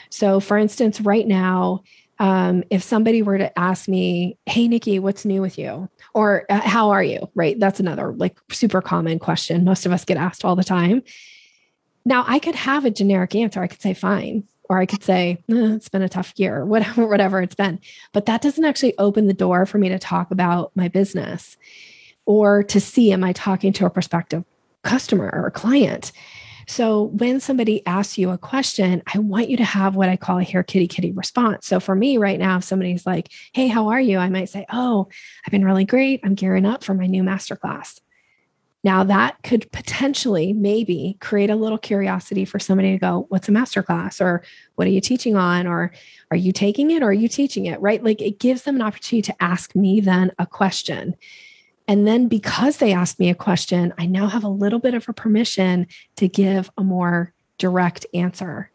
So, 0.10 0.42
for 0.42 0.58
instance, 0.58 1.00
right 1.00 1.26
now, 1.26 1.84
um, 2.20 2.66
if 2.70 2.84
somebody 2.84 3.22
were 3.22 3.38
to 3.38 3.58
ask 3.58 3.88
me, 3.88 4.38
Hey, 4.46 4.68
Nikki, 4.68 5.00
what's 5.00 5.24
new 5.24 5.42
with 5.42 5.58
you? 5.58 5.90
Or 6.14 6.46
uh, 6.50 6.60
how 6.60 6.90
are 6.90 7.04
you? 7.04 7.30
Right. 7.34 7.58
That's 7.58 7.80
another 7.80 8.12
like 8.12 8.38
super 8.52 8.82
common 8.82 9.18
question. 9.20 9.64
Most 9.64 9.86
of 9.86 9.94
us 9.94 10.04
get 10.04 10.18
asked 10.18 10.44
all 10.44 10.58
the 10.58 10.64
time. 10.66 11.02
Now, 12.04 12.26
I 12.28 12.40
could 12.40 12.56
have 12.56 12.84
a 12.84 12.92
generic 12.92 13.36
answer. 13.36 13.62
I 13.62 13.68
could 13.68 13.82
say, 13.82 13.94
fine. 13.94 14.44
Or 14.68 14.80
I 14.80 14.86
could 14.86 15.04
say, 15.04 15.38
eh, 15.50 15.76
it's 15.76 15.90
been 15.90 16.02
a 16.02 16.10
tough 16.10 16.34
year, 16.36 16.66
whatever, 16.66 17.08
whatever 17.08 17.42
it's 17.42 17.56
been. 17.56 17.80
But 18.12 18.26
that 18.26 18.42
doesn't 18.42 18.66
actually 18.66 18.98
open 18.98 19.28
the 19.28 19.34
door 19.34 19.66
for 19.66 19.78
me 19.78 19.88
to 19.88 20.00
talk 20.00 20.32
about 20.32 20.72
my 20.76 20.90
business 20.90 21.56
or 22.30 22.62
to 22.62 22.80
see 22.80 23.12
am 23.12 23.24
I 23.24 23.34
talking 23.34 23.74
to 23.74 23.88
a 23.88 23.90
prospective 23.90 24.46
customer 24.84 25.32
or 25.34 25.48
a 25.48 25.52
client? 25.52 26.12
So 26.68 27.06
when 27.06 27.40
somebody 27.40 27.84
asks 27.88 28.20
you 28.20 28.30
a 28.30 28.38
question, 28.38 29.02
I 29.12 29.18
want 29.18 29.50
you 29.50 29.58
to 29.58 29.64
have 29.64 29.96
what 29.96 30.10
I 30.10 30.16
call 30.16 30.38
a 30.38 30.44
hair 30.44 30.62
kitty 30.62 30.88
kitty 30.88 31.12
response. 31.12 31.66
So 31.66 31.80
for 31.80 31.96
me 31.96 32.20
right 32.20 32.38
now, 32.38 32.58
if 32.58 32.64
somebody's 32.64 33.08
like, 33.08 33.32
Hey, 33.52 33.68
how 33.68 33.88
are 33.88 34.00
you? 34.00 34.20
I 34.20 34.30
might 34.30 34.50
say, 34.50 34.68
Oh, 34.72 35.08
I've 35.44 35.52
been 35.52 35.66
really 35.66 35.86
great. 35.86 36.20
I'm 36.24 36.36
gearing 36.36 36.68
up 36.68 36.84
for 36.84 36.94
my 36.94 37.08
new 37.08 37.24
masterclass. 37.24 38.00
Now 38.84 39.04
that 39.06 39.42
could 39.42 39.72
potentially 39.72 40.54
maybe 40.54 41.18
create 41.20 41.50
a 41.50 41.56
little 41.56 41.80
curiosity 41.80 42.46
for 42.46 42.60
somebody 42.60 42.92
to 42.92 43.00
go, 43.00 43.26
what's 43.30 43.50
a 43.50 43.52
masterclass? 43.52 44.22
Or 44.22 44.44
what 44.76 44.88
are 44.88 44.92
you 44.92 45.02
teaching 45.02 45.36
on? 45.36 45.66
Or 45.66 45.92
are 46.30 46.38
you 46.38 46.52
taking 46.52 46.92
it 46.92 47.02
or 47.02 47.08
are 47.08 47.14
you 47.14 47.28
teaching 47.28 47.66
it? 47.66 47.82
Right. 47.82 48.04
Like 48.04 48.22
it 48.22 48.40
gives 48.40 48.62
them 48.62 48.76
an 48.76 48.84
opportunity 48.84 49.24
to 49.24 49.44
ask 49.44 49.76
me 49.76 50.00
then 50.00 50.32
a 50.38 50.46
question. 50.46 51.16
And 51.90 52.08
then 52.08 52.28
because 52.28 52.78
they 52.78 52.94
asked 52.94 53.20
me 53.20 53.32
a 53.32 53.36
question, 53.36 53.96
I 53.98 54.06
now 54.06 54.28
have 54.28 54.44
a 54.44 54.48
little 54.48 54.78
bit 54.78 54.94
of 54.94 55.10
a 55.10 55.14
permission 55.14 55.88
to 56.18 56.28
give 56.28 56.70
a 56.78 56.84
more 56.84 57.34
direct 57.58 58.06
answer. 58.14 58.70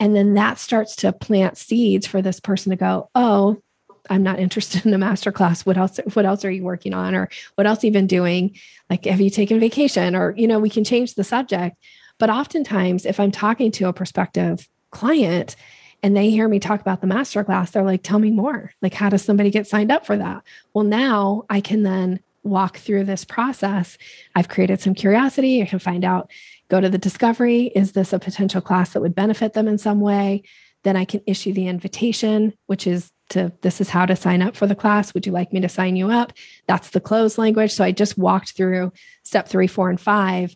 And 0.00 0.16
then 0.16 0.34
that 0.34 0.58
starts 0.58 0.96
to 0.96 1.12
plant 1.12 1.56
seeds 1.56 2.04
for 2.04 2.20
this 2.20 2.40
person 2.40 2.70
to 2.70 2.76
go, 2.76 3.08
oh, 3.14 3.62
I'm 4.10 4.24
not 4.24 4.40
interested 4.40 4.84
in 4.84 4.92
a 4.92 4.98
masterclass. 4.98 5.64
What 5.64 5.78
else? 5.78 6.00
What 6.14 6.26
else 6.26 6.44
are 6.44 6.50
you 6.50 6.64
working 6.64 6.94
on, 6.94 7.14
or 7.14 7.28
what 7.54 7.68
else 7.68 7.78
been 7.78 8.08
doing? 8.08 8.58
Like, 8.90 9.04
have 9.04 9.20
you 9.20 9.30
taken 9.30 9.60
vacation? 9.60 10.16
Or 10.16 10.34
you 10.36 10.48
know, 10.48 10.58
we 10.58 10.68
can 10.68 10.82
change 10.82 11.14
the 11.14 11.22
subject. 11.22 11.76
But 12.18 12.28
oftentimes, 12.28 13.06
if 13.06 13.20
I'm 13.20 13.30
talking 13.30 13.70
to 13.70 13.86
a 13.86 13.92
prospective 13.92 14.68
client 14.90 15.54
and 16.02 16.16
they 16.16 16.30
hear 16.30 16.48
me 16.48 16.58
talk 16.58 16.80
about 16.80 17.02
the 17.02 17.06
masterclass, 17.06 17.70
they're 17.70 17.84
like, 17.84 18.02
"Tell 18.02 18.18
me 18.18 18.32
more. 18.32 18.72
Like, 18.82 18.94
how 18.94 19.10
does 19.10 19.22
somebody 19.22 19.50
get 19.50 19.68
signed 19.68 19.92
up 19.92 20.04
for 20.04 20.16
that?" 20.16 20.42
Well, 20.74 20.84
now 20.84 21.44
I 21.48 21.60
can 21.60 21.84
then 21.84 22.18
walk 22.42 22.78
through 22.78 23.04
this 23.04 23.24
process, 23.24 23.98
I've 24.34 24.48
created 24.48 24.80
some 24.80 24.94
curiosity. 24.94 25.62
I 25.62 25.66
can 25.66 25.78
find 25.78 26.04
out, 26.04 26.30
go 26.68 26.80
to 26.80 26.88
the 26.88 26.98
discovery. 26.98 27.66
Is 27.74 27.92
this 27.92 28.12
a 28.12 28.18
potential 28.18 28.60
class 28.60 28.92
that 28.92 29.00
would 29.00 29.14
benefit 29.14 29.52
them 29.52 29.68
in 29.68 29.78
some 29.78 30.00
way? 30.00 30.42
Then 30.84 30.96
I 30.96 31.04
can 31.04 31.20
issue 31.26 31.52
the 31.52 31.68
invitation, 31.68 32.54
which 32.66 32.86
is 32.86 33.10
to 33.30 33.52
this 33.62 33.80
is 33.80 33.88
how 33.88 34.04
to 34.06 34.16
sign 34.16 34.42
up 34.42 34.56
for 34.56 34.66
the 34.66 34.74
class. 34.74 35.14
Would 35.14 35.26
you 35.26 35.32
like 35.32 35.52
me 35.52 35.60
to 35.60 35.68
sign 35.68 35.96
you 35.96 36.10
up? 36.10 36.32
That's 36.66 36.90
the 36.90 37.00
close 37.00 37.38
language. 37.38 37.72
So 37.72 37.84
I 37.84 37.92
just 37.92 38.18
walked 38.18 38.56
through 38.56 38.92
step 39.22 39.48
three, 39.48 39.66
four, 39.66 39.90
and 39.90 40.00
five, 40.00 40.54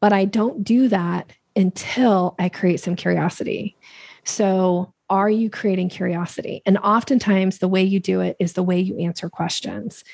but 0.00 0.12
I 0.12 0.24
don't 0.24 0.64
do 0.64 0.88
that 0.88 1.32
until 1.56 2.36
I 2.38 2.48
create 2.48 2.80
some 2.80 2.96
curiosity. 2.96 3.76
So 4.24 4.94
are 5.10 5.28
you 5.28 5.50
creating 5.50 5.88
curiosity? 5.88 6.62
And 6.64 6.78
oftentimes, 6.78 7.58
the 7.58 7.68
way 7.68 7.82
you 7.82 7.98
do 7.98 8.20
it 8.20 8.36
is 8.38 8.52
the 8.52 8.62
way 8.62 8.78
you 8.78 8.96
answer 8.98 9.28
questions. 9.28 10.04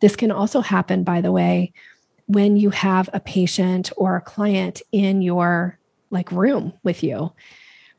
This 0.00 0.16
can 0.16 0.30
also 0.30 0.60
happen, 0.60 1.04
by 1.04 1.20
the 1.20 1.32
way, 1.32 1.72
when 2.26 2.56
you 2.56 2.70
have 2.70 3.10
a 3.12 3.20
patient 3.20 3.90
or 3.96 4.16
a 4.16 4.20
client 4.20 4.82
in 4.92 5.22
your 5.22 5.78
like 6.10 6.30
room 6.32 6.72
with 6.82 7.02
you, 7.02 7.32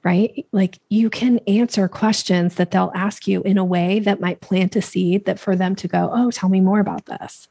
right? 0.03 0.45
Like 0.51 0.79
you 0.89 1.09
can 1.09 1.39
answer 1.39 1.87
questions 1.87 2.55
that 2.55 2.71
they'll 2.71 2.91
ask 2.95 3.27
you 3.27 3.41
in 3.43 3.57
a 3.57 3.65
way 3.65 3.99
that 3.99 4.19
might 4.19 4.41
plant 4.41 4.75
a 4.75 4.81
seed 4.81 5.25
that 5.25 5.39
for 5.39 5.55
them 5.55 5.75
to 5.77 5.87
go, 5.87 6.09
oh, 6.11 6.31
tell 6.31 6.49
me 6.49 6.61
more 6.61 6.79
about 6.79 7.05
this. 7.05 7.47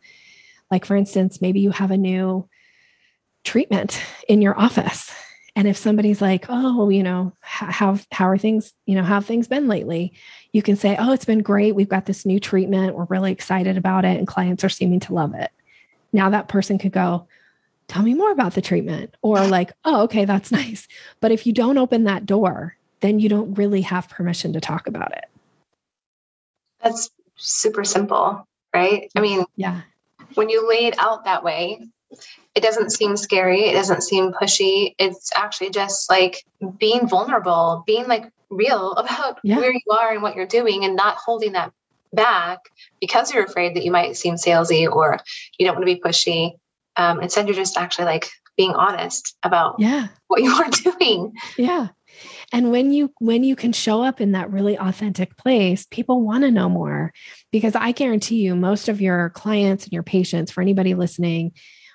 Like, 0.70 0.84
for 0.84 0.96
instance, 0.96 1.40
maybe 1.40 1.60
you 1.60 1.70
have 1.70 1.90
a 1.90 1.96
new 1.96 2.48
treatment 3.44 4.00
in 4.28 4.42
your 4.42 4.58
office. 4.58 5.12
And 5.56 5.66
if 5.66 5.76
somebody's 5.76 6.22
like, 6.22 6.46
oh, 6.48 6.88
you 6.88 7.02
know, 7.02 7.32
how, 7.40 7.98
how 8.12 8.28
are 8.28 8.38
things, 8.38 8.72
you 8.86 8.94
know, 8.94 9.02
how 9.02 9.14
have 9.14 9.26
things 9.26 9.48
been 9.48 9.68
lately? 9.68 10.12
you 10.52 10.62
can 10.62 10.76
say, 10.76 10.96
Oh, 10.98 11.12
it's 11.12 11.24
been 11.24 11.42
great. 11.42 11.74
We've 11.74 11.88
got 11.88 12.06
this 12.06 12.26
new 12.26 12.40
treatment. 12.40 12.94
We're 12.94 13.04
really 13.04 13.32
excited 13.32 13.76
about 13.76 14.04
it. 14.04 14.18
And 14.18 14.26
clients 14.26 14.64
are 14.64 14.68
seeming 14.68 15.00
to 15.00 15.14
love 15.14 15.34
it. 15.34 15.50
Now 16.12 16.30
that 16.30 16.48
person 16.48 16.78
could 16.78 16.92
go, 16.92 17.26
Tell 17.88 18.02
me 18.02 18.14
more 18.14 18.30
about 18.30 18.54
the 18.54 18.62
treatment. 18.62 19.16
Or 19.22 19.46
like, 19.46 19.72
Oh, 19.84 20.02
okay, 20.02 20.24
that's 20.24 20.52
nice. 20.52 20.88
But 21.20 21.32
if 21.32 21.46
you 21.46 21.52
don't 21.52 21.78
open 21.78 22.04
that 22.04 22.26
door, 22.26 22.76
then 23.00 23.18
you 23.18 23.28
don't 23.28 23.54
really 23.54 23.82
have 23.82 24.08
permission 24.08 24.52
to 24.52 24.60
talk 24.60 24.86
about 24.86 25.12
it. 25.12 25.24
That's 26.82 27.10
super 27.36 27.84
simple, 27.84 28.46
right? 28.74 29.10
I 29.14 29.18
mm, 29.18 29.22
mean, 29.22 29.44
yeah. 29.56 29.82
When 30.34 30.48
you 30.48 30.68
lay 30.68 30.86
it 30.86 30.96
out 30.98 31.24
that 31.24 31.42
way, 31.42 31.80
it 32.54 32.62
doesn't 32.62 32.90
seem 32.90 33.16
scary. 33.16 33.64
It 33.64 33.74
doesn't 33.74 34.02
seem 34.02 34.32
pushy. 34.32 34.94
It's 34.98 35.30
actually 35.34 35.70
just 35.70 36.10
like 36.10 36.44
being 36.78 37.08
vulnerable, 37.08 37.84
being 37.86 38.06
like 38.06 38.30
real 38.48 38.92
about 38.96 39.38
yeah. 39.42 39.56
where 39.56 39.72
you 39.72 39.92
are 39.92 40.12
and 40.12 40.22
what 40.22 40.34
you're 40.34 40.46
doing 40.46 40.84
and 40.84 40.96
not 40.96 41.16
holding 41.16 41.52
that 41.52 41.72
back 42.12 42.58
because 43.00 43.32
you're 43.32 43.44
afraid 43.44 43.76
that 43.76 43.84
you 43.84 43.92
might 43.92 44.16
seem 44.16 44.34
salesy 44.34 44.90
or 44.90 45.18
you 45.58 45.66
don't 45.66 45.76
want 45.76 45.86
to 45.86 45.94
be 45.94 46.00
pushy. 46.00 46.52
Um, 46.96 47.20
instead, 47.20 47.46
you're 47.46 47.54
just 47.54 47.78
actually 47.78 48.06
like 48.06 48.28
being 48.56 48.72
honest 48.72 49.36
about 49.44 49.76
yeah. 49.78 50.08
what 50.26 50.42
you 50.42 50.50
are 50.50 50.68
doing. 50.68 51.32
Yeah. 51.56 51.88
And 52.52 52.72
when 52.72 52.92
you 52.92 53.12
when 53.20 53.44
you 53.44 53.54
can 53.54 53.72
show 53.72 54.02
up 54.02 54.20
in 54.20 54.32
that 54.32 54.50
really 54.50 54.76
authentic 54.76 55.36
place, 55.36 55.86
people 55.88 56.22
want 56.22 56.42
to 56.42 56.50
know 56.50 56.68
more 56.68 57.12
because 57.52 57.76
I 57.76 57.92
guarantee 57.92 58.42
you 58.42 58.56
most 58.56 58.88
of 58.88 59.00
your 59.00 59.30
clients 59.30 59.84
and 59.84 59.92
your 59.92 60.02
patients 60.02 60.50
for 60.50 60.60
anybody 60.60 60.94
listening 60.94 61.52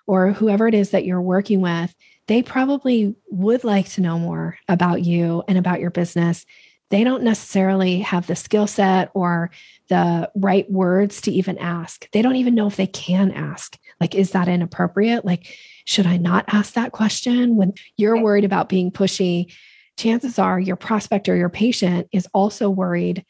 or 0.07 0.31
whoever 0.31 0.67
it 0.67 0.73
is 0.73 0.91
that 0.91 1.05
you're 1.05 1.21
working 1.21 1.61
with, 1.61 1.93
they 2.27 2.41
probably 2.41 3.15
would 3.29 3.63
like 3.63 3.89
to 3.89 4.01
know 4.01 4.17
more 4.17 4.57
about 4.67 5.03
you 5.03 5.43
and 5.47 5.57
about 5.57 5.79
your 5.79 5.91
business. 5.91 6.45
They 6.89 7.03
don't 7.03 7.23
necessarily 7.23 7.99
have 7.99 8.27
the 8.27 8.35
skill 8.35 8.67
set 8.67 9.11
or 9.13 9.51
the 9.89 10.29
right 10.35 10.69
words 10.71 11.21
to 11.21 11.31
even 11.31 11.57
ask. 11.57 12.09
They 12.11 12.21
don't 12.21 12.35
even 12.35 12.55
know 12.55 12.67
if 12.67 12.75
they 12.75 12.87
can 12.87 13.31
ask. 13.31 13.77
Like, 13.99 14.15
is 14.15 14.31
that 14.31 14.47
inappropriate? 14.47 15.25
Like, 15.25 15.55
should 15.85 16.05
I 16.05 16.17
not 16.17 16.45
ask 16.47 16.73
that 16.73 16.91
question? 16.91 17.55
When 17.55 17.73
you're 17.97 18.21
worried 18.21 18.45
about 18.45 18.69
being 18.69 18.91
pushy, 18.91 19.53
chances 19.97 20.37
are 20.37 20.59
your 20.59 20.75
prospect 20.75 21.29
or 21.29 21.35
your 21.35 21.49
patient 21.49 22.07
is 22.11 22.27
also 22.33 22.69
worried 22.69 23.25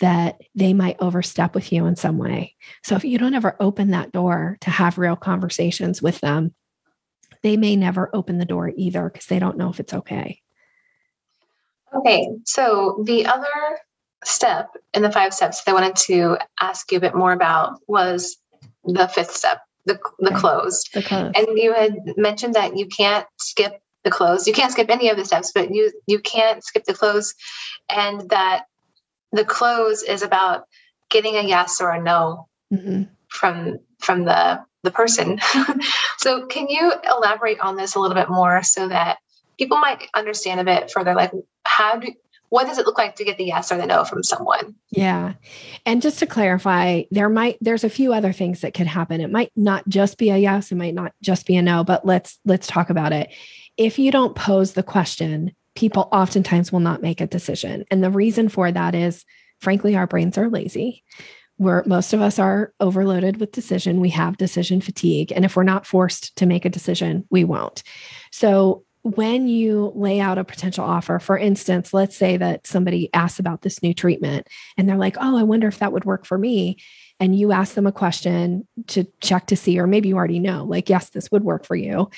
that 0.00 0.40
they 0.54 0.72
might 0.72 0.96
overstep 1.00 1.54
with 1.54 1.72
you 1.72 1.86
in 1.86 1.94
some 1.96 2.18
way. 2.18 2.56
So 2.82 2.96
if 2.96 3.04
you 3.04 3.18
don't 3.18 3.34
ever 3.34 3.56
open 3.60 3.90
that 3.90 4.12
door 4.12 4.58
to 4.62 4.70
have 4.70 4.98
real 4.98 5.16
conversations 5.16 6.02
with 6.02 6.20
them, 6.20 6.54
they 7.42 7.56
may 7.56 7.76
never 7.76 8.10
open 8.14 8.38
the 8.38 8.44
door 8.44 8.72
either 8.74 9.08
because 9.08 9.26
they 9.26 9.38
don't 9.38 9.56
know 9.56 9.70
if 9.70 9.80
it's 9.80 9.94
okay. 9.94 10.40
Okay, 11.94 12.28
so 12.44 13.02
the 13.06 13.26
other 13.26 13.46
step 14.24 14.70
in 14.94 15.02
the 15.02 15.10
five 15.10 15.34
steps 15.34 15.62
that 15.64 15.70
I 15.70 15.74
wanted 15.74 15.96
to 15.96 16.38
ask 16.60 16.90
you 16.92 16.98
a 16.98 17.00
bit 17.00 17.14
more 17.14 17.32
about 17.32 17.80
was 17.86 18.36
the 18.84 19.08
fifth 19.08 19.32
step, 19.32 19.60
the, 19.86 19.98
the 20.18 20.30
close. 20.30 20.84
The 20.92 21.02
close. 21.02 21.32
And 21.34 21.46
you 21.58 21.72
had 21.74 21.96
mentioned 22.16 22.54
that 22.54 22.76
you 22.76 22.86
can't 22.86 23.26
skip 23.38 23.80
the 24.04 24.10
close. 24.10 24.46
You 24.46 24.52
can't 24.52 24.72
skip 24.72 24.90
any 24.90 25.08
of 25.08 25.16
the 25.16 25.24
steps, 25.24 25.52
but 25.52 25.74
you 25.74 25.92
you 26.06 26.20
can't 26.20 26.64
skip 26.64 26.84
the 26.84 26.94
close, 26.94 27.34
and 27.90 28.28
that 28.30 28.64
the 29.32 29.44
close 29.44 30.02
is 30.02 30.22
about 30.22 30.64
getting 31.10 31.36
a 31.36 31.42
yes 31.42 31.80
or 31.80 31.90
a 31.90 32.02
no 32.02 32.48
mm-hmm. 32.72 33.02
from 33.28 33.78
from 33.98 34.24
the 34.24 34.60
the 34.82 34.90
person. 34.90 35.38
so 36.18 36.46
can 36.46 36.68
you 36.68 36.92
elaborate 37.08 37.60
on 37.60 37.76
this 37.76 37.94
a 37.94 38.00
little 38.00 38.14
bit 38.14 38.30
more 38.30 38.62
so 38.62 38.88
that 38.88 39.18
people 39.58 39.78
might 39.78 40.08
understand 40.14 40.60
a 40.60 40.64
bit 40.64 40.90
further? 40.90 41.14
Like 41.14 41.32
how 41.64 41.98
do 41.98 42.12
what 42.48 42.66
does 42.66 42.78
it 42.78 42.86
look 42.86 42.98
like 42.98 43.14
to 43.14 43.24
get 43.24 43.38
the 43.38 43.44
yes 43.44 43.70
or 43.70 43.76
the 43.76 43.86
no 43.86 44.04
from 44.04 44.24
someone? 44.24 44.74
Yeah. 44.90 45.34
And 45.86 46.02
just 46.02 46.18
to 46.18 46.26
clarify 46.26 47.02
there 47.10 47.28
might 47.28 47.58
there's 47.60 47.84
a 47.84 47.90
few 47.90 48.12
other 48.12 48.32
things 48.32 48.62
that 48.62 48.74
could 48.74 48.88
happen. 48.88 49.20
It 49.20 49.30
might 49.30 49.52
not 49.54 49.88
just 49.88 50.18
be 50.18 50.30
a 50.30 50.36
yes. 50.36 50.72
It 50.72 50.76
might 50.76 50.94
not 50.94 51.12
just 51.22 51.46
be 51.46 51.56
a 51.56 51.62
no 51.62 51.84
but 51.84 52.04
let's 52.04 52.38
let's 52.44 52.66
talk 52.66 52.90
about 52.90 53.12
it. 53.12 53.30
If 53.76 53.98
you 53.98 54.10
don't 54.10 54.34
pose 54.34 54.72
the 54.72 54.82
question 54.82 55.52
people 55.80 56.10
oftentimes 56.12 56.70
will 56.70 56.80
not 56.80 57.00
make 57.00 57.22
a 57.22 57.26
decision. 57.26 57.86
And 57.90 58.04
the 58.04 58.10
reason 58.10 58.50
for 58.50 58.70
that 58.70 58.94
is 58.94 59.24
frankly 59.60 59.96
our 59.96 60.06
brains 60.06 60.36
are 60.36 60.50
lazy. 60.50 61.02
Where 61.56 61.82
most 61.86 62.12
of 62.12 62.20
us 62.20 62.38
are 62.38 62.74
overloaded 62.80 63.40
with 63.40 63.52
decision. 63.52 64.00
We 64.00 64.10
have 64.10 64.36
decision 64.36 64.82
fatigue. 64.82 65.32
And 65.34 65.42
if 65.44 65.56
we're 65.56 65.62
not 65.62 65.86
forced 65.86 66.36
to 66.36 66.46
make 66.46 66.66
a 66.66 66.70
decision 66.70 67.26
we 67.30 67.44
won't. 67.44 67.82
So 68.30 68.84
when 69.02 69.48
you 69.48 69.92
lay 69.94 70.20
out 70.20 70.36
a 70.36 70.44
potential 70.44 70.84
offer, 70.84 71.18
for 71.18 71.38
instance, 71.38 71.94
let's 71.94 72.16
say 72.16 72.36
that 72.36 72.66
somebody 72.66 73.08
asks 73.14 73.38
about 73.38 73.62
this 73.62 73.82
new 73.82 73.94
treatment 73.94 74.48
and 74.76 74.86
they're 74.86 74.98
like, 74.98 75.16
oh, 75.18 75.38
I 75.38 75.44
wonder 75.44 75.68
if 75.68 75.78
that 75.78 75.92
would 75.92 76.04
work 76.04 76.26
for 76.26 76.36
me. 76.36 76.76
And 77.18 77.38
you 77.38 77.52
ask 77.52 77.74
them 77.74 77.86
a 77.86 77.92
question 77.92 78.66
to 78.88 79.06
check 79.22 79.46
to 79.46 79.56
see, 79.56 79.78
or 79.78 79.86
maybe 79.86 80.10
you 80.10 80.16
already 80.16 80.40
know, 80.40 80.64
like, 80.64 80.90
yes, 80.90 81.08
this 81.10 81.30
would 81.30 81.44
work 81.44 81.64
for 81.64 81.76
you. 81.76 82.10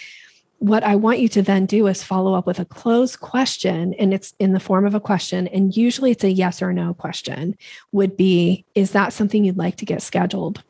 What 0.62 0.85
I 0.85 0.94
want 0.94 1.18
you 1.18 1.29
to 1.31 1.42
then 1.42 1.66
do 1.66 1.88
is 1.88 2.05
follow 2.05 2.35
up 2.35 2.46
with 2.46 2.61
a 2.61 2.64
closed 2.64 3.18
question, 3.18 3.94
and 3.94 4.14
it's 4.14 4.33
in 4.38 4.53
the 4.53 4.61
form 4.61 4.87
of 4.87 4.94
a 4.94 5.01
question. 5.01 5.48
And 5.48 5.77
usually 5.77 6.12
it's 6.12 6.22
a 6.22 6.31
yes 6.31 6.62
or 6.62 6.72
no 6.72 6.94
question, 6.94 7.57
would 7.90 8.16
be, 8.16 8.64
is 8.77 8.92
that 8.92 9.12
something 9.12 9.44
you'd 9.44 9.59
like 9.59 9.77
to 9.79 9.85
get 9.85 10.03
scheduled? 10.03 10.62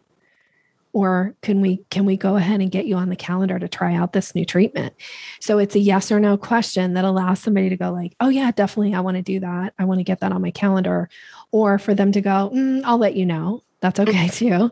or 0.92 1.34
can 1.40 1.60
we 1.60 1.78
can 1.90 2.04
we 2.04 2.16
go 2.16 2.36
ahead 2.36 2.60
and 2.60 2.70
get 2.70 2.86
you 2.86 2.96
on 2.96 3.08
the 3.08 3.16
calendar 3.16 3.58
to 3.58 3.68
try 3.68 3.94
out 3.94 4.12
this 4.12 4.34
new 4.34 4.44
treatment 4.44 4.94
so 5.40 5.58
it's 5.58 5.74
a 5.74 5.78
yes 5.78 6.12
or 6.12 6.20
no 6.20 6.36
question 6.36 6.94
that 6.94 7.04
allows 7.04 7.40
somebody 7.40 7.68
to 7.68 7.76
go 7.76 7.90
like 7.90 8.14
oh 8.20 8.28
yeah 8.28 8.50
definitely 8.50 8.94
i 8.94 9.00
want 9.00 9.16
to 9.16 9.22
do 9.22 9.40
that 9.40 9.72
i 9.78 9.84
want 9.84 9.98
to 9.98 10.04
get 10.04 10.20
that 10.20 10.32
on 10.32 10.42
my 10.42 10.50
calendar 10.50 11.08
or 11.50 11.78
for 11.78 11.94
them 11.94 12.12
to 12.12 12.20
go 12.20 12.50
mm, 12.54 12.82
i'll 12.84 12.98
let 12.98 13.16
you 13.16 13.24
know 13.24 13.62
that's 13.80 13.98
okay 13.98 14.28
too 14.28 14.70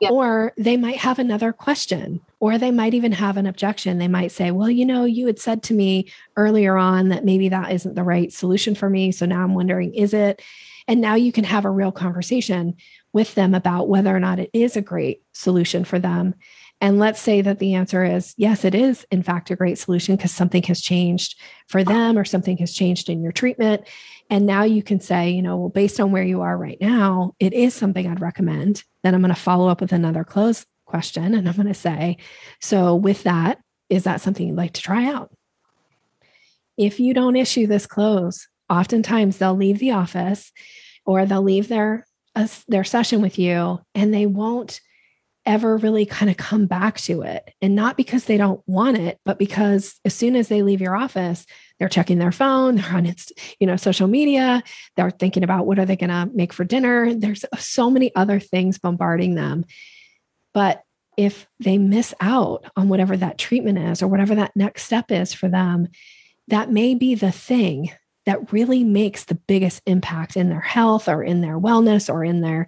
yeah. 0.00 0.10
or 0.10 0.52
they 0.56 0.76
might 0.76 0.98
have 0.98 1.18
another 1.18 1.52
question 1.52 2.20
or 2.42 2.58
they 2.58 2.72
might 2.72 2.92
even 2.92 3.12
have 3.12 3.36
an 3.36 3.46
objection 3.46 3.98
they 3.98 4.08
might 4.08 4.32
say 4.32 4.50
well 4.50 4.68
you 4.68 4.84
know 4.84 5.04
you 5.04 5.26
had 5.26 5.38
said 5.38 5.62
to 5.62 5.72
me 5.72 6.10
earlier 6.36 6.76
on 6.76 7.08
that 7.08 7.24
maybe 7.24 7.48
that 7.48 7.72
isn't 7.72 7.94
the 7.94 8.02
right 8.02 8.32
solution 8.32 8.74
for 8.74 8.90
me 8.90 9.12
so 9.12 9.24
now 9.24 9.42
i'm 9.42 9.54
wondering 9.54 9.94
is 9.94 10.12
it 10.12 10.42
and 10.88 11.00
now 11.00 11.14
you 11.14 11.32
can 11.32 11.44
have 11.44 11.64
a 11.64 11.70
real 11.70 11.92
conversation 11.92 12.76
with 13.12 13.34
them 13.34 13.54
about 13.54 13.88
whether 13.88 14.14
or 14.14 14.20
not 14.20 14.38
it 14.38 14.50
is 14.52 14.76
a 14.76 14.82
great 14.82 15.22
solution 15.32 15.84
for 15.84 15.98
them. 15.98 16.34
And 16.80 16.98
let's 16.98 17.20
say 17.20 17.42
that 17.42 17.60
the 17.60 17.74
answer 17.74 18.04
is 18.04 18.34
yes, 18.36 18.64
it 18.64 18.74
is, 18.74 19.06
in 19.12 19.22
fact, 19.22 19.50
a 19.50 19.56
great 19.56 19.78
solution 19.78 20.16
because 20.16 20.32
something 20.32 20.64
has 20.64 20.80
changed 20.80 21.38
for 21.68 21.84
them 21.84 22.18
or 22.18 22.24
something 22.24 22.56
has 22.56 22.72
changed 22.72 23.08
in 23.08 23.22
your 23.22 23.30
treatment. 23.30 23.86
And 24.30 24.46
now 24.46 24.64
you 24.64 24.82
can 24.82 24.98
say, 24.98 25.30
you 25.30 25.42
know, 25.42 25.56
well, 25.58 25.68
based 25.68 26.00
on 26.00 26.10
where 26.10 26.24
you 26.24 26.40
are 26.40 26.56
right 26.56 26.78
now, 26.80 27.34
it 27.38 27.52
is 27.52 27.74
something 27.74 28.06
I'd 28.06 28.20
recommend. 28.20 28.82
Then 29.04 29.14
I'm 29.14 29.20
going 29.20 29.32
to 29.32 29.40
follow 29.40 29.68
up 29.68 29.80
with 29.80 29.92
another 29.92 30.24
close 30.24 30.66
question 30.92 31.34
and 31.34 31.48
I'm 31.48 31.56
going 31.56 31.66
to 31.66 31.74
say, 31.74 32.18
so 32.60 32.94
with 32.94 33.22
that, 33.22 33.58
is 33.88 34.04
that 34.04 34.20
something 34.20 34.46
you'd 34.46 34.56
like 34.56 34.74
to 34.74 34.82
try 34.82 35.06
out? 35.06 35.34
If 36.76 37.00
you 37.00 37.14
don't 37.14 37.34
issue 37.34 37.66
this 37.66 37.86
close, 37.86 38.46
oftentimes 38.68 39.38
they'll 39.38 39.54
leave 39.54 39.78
the 39.78 39.92
office 39.92 40.52
or 41.06 41.24
they'll 41.24 41.42
leave 41.42 41.68
their 41.68 42.06
uh, 42.36 42.46
a, 42.46 42.50
their 42.68 42.84
session 42.84 43.20
with 43.22 43.38
you 43.38 43.80
and 43.94 44.12
they 44.12 44.26
won't 44.26 44.80
ever 45.44 45.76
really 45.76 46.06
kind 46.06 46.30
of 46.30 46.36
come 46.36 46.66
back 46.66 46.98
to 47.00 47.22
it. 47.22 47.52
And 47.60 47.74
not 47.74 47.96
because 47.96 48.26
they 48.26 48.36
don't 48.36 48.62
want 48.66 48.96
it, 48.96 49.18
but 49.24 49.38
because 49.38 49.98
as 50.04 50.14
soon 50.14 50.36
as 50.36 50.48
they 50.48 50.62
leave 50.62 50.80
your 50.80 50.96
office, 50.96 51.46
they're 51.78 51.88
checking 51.88 52.18
their 52.18 52.32
phone, 52.32 52.76
they're 52.76 52.94
on 52.94 53.06
its, 53.06 53.32
you 53.58 53.66
know, 53.66 53.76
social 53.76 54.06
media, 54.06 54.62
they're 54.96 55.10
thinking 55.10 55.42
about 55.42 55.66
what 55.66 55.78
are 55.78 55.84
they 55.84 55.96
going 55.96 56.10
to 56.10 56.30
make 56.34 56.52
for 56.52 56.64
dinner. 56.64 57.12
There's 57.14 57.44
so 57.58 57.90
many 57.90 58.14
other 58.14 58.38
things 58.38 58.78
bombarding 58.78 59.34
them. 59.34 59.64
But 60.54 60.82
if 61.16 61.46
they 61.60 61.78
miss 61.78 62.14
out 62.20 62.64
on 62.76 62.88
whatever 62.88 63.16
that 63.16 63.38
treatment 63.38 63.78
is 63.78 64.02
or 64.02 64.08
whatever 64.08 64.34
that 64.36 64.56
next 64.56 64.84
step 64.84 65.10
is 65.10 65.34
for 65.34 65.48
them, 65.48 65.88
that 66.48 66.70
may 66.70 66.94
be 66.94 67.14
the 67.14 67.32
thing 67.32 67.92
that 68.24 68.52
really 68.52 68.84
makes 68.84 69.24
the 69.24 69.34
biggest 69.34 69.82
impact 69.86 70.36
in 70.36 70.48
their 70.48 70.60
health 70.60 71.08
or 71.08 71.22
in 71.22 71.40
their 71.40 71.58
wellness 71.58 72.12
or 72.12 72.24
in 72.24 72.40
their 72.40 72.66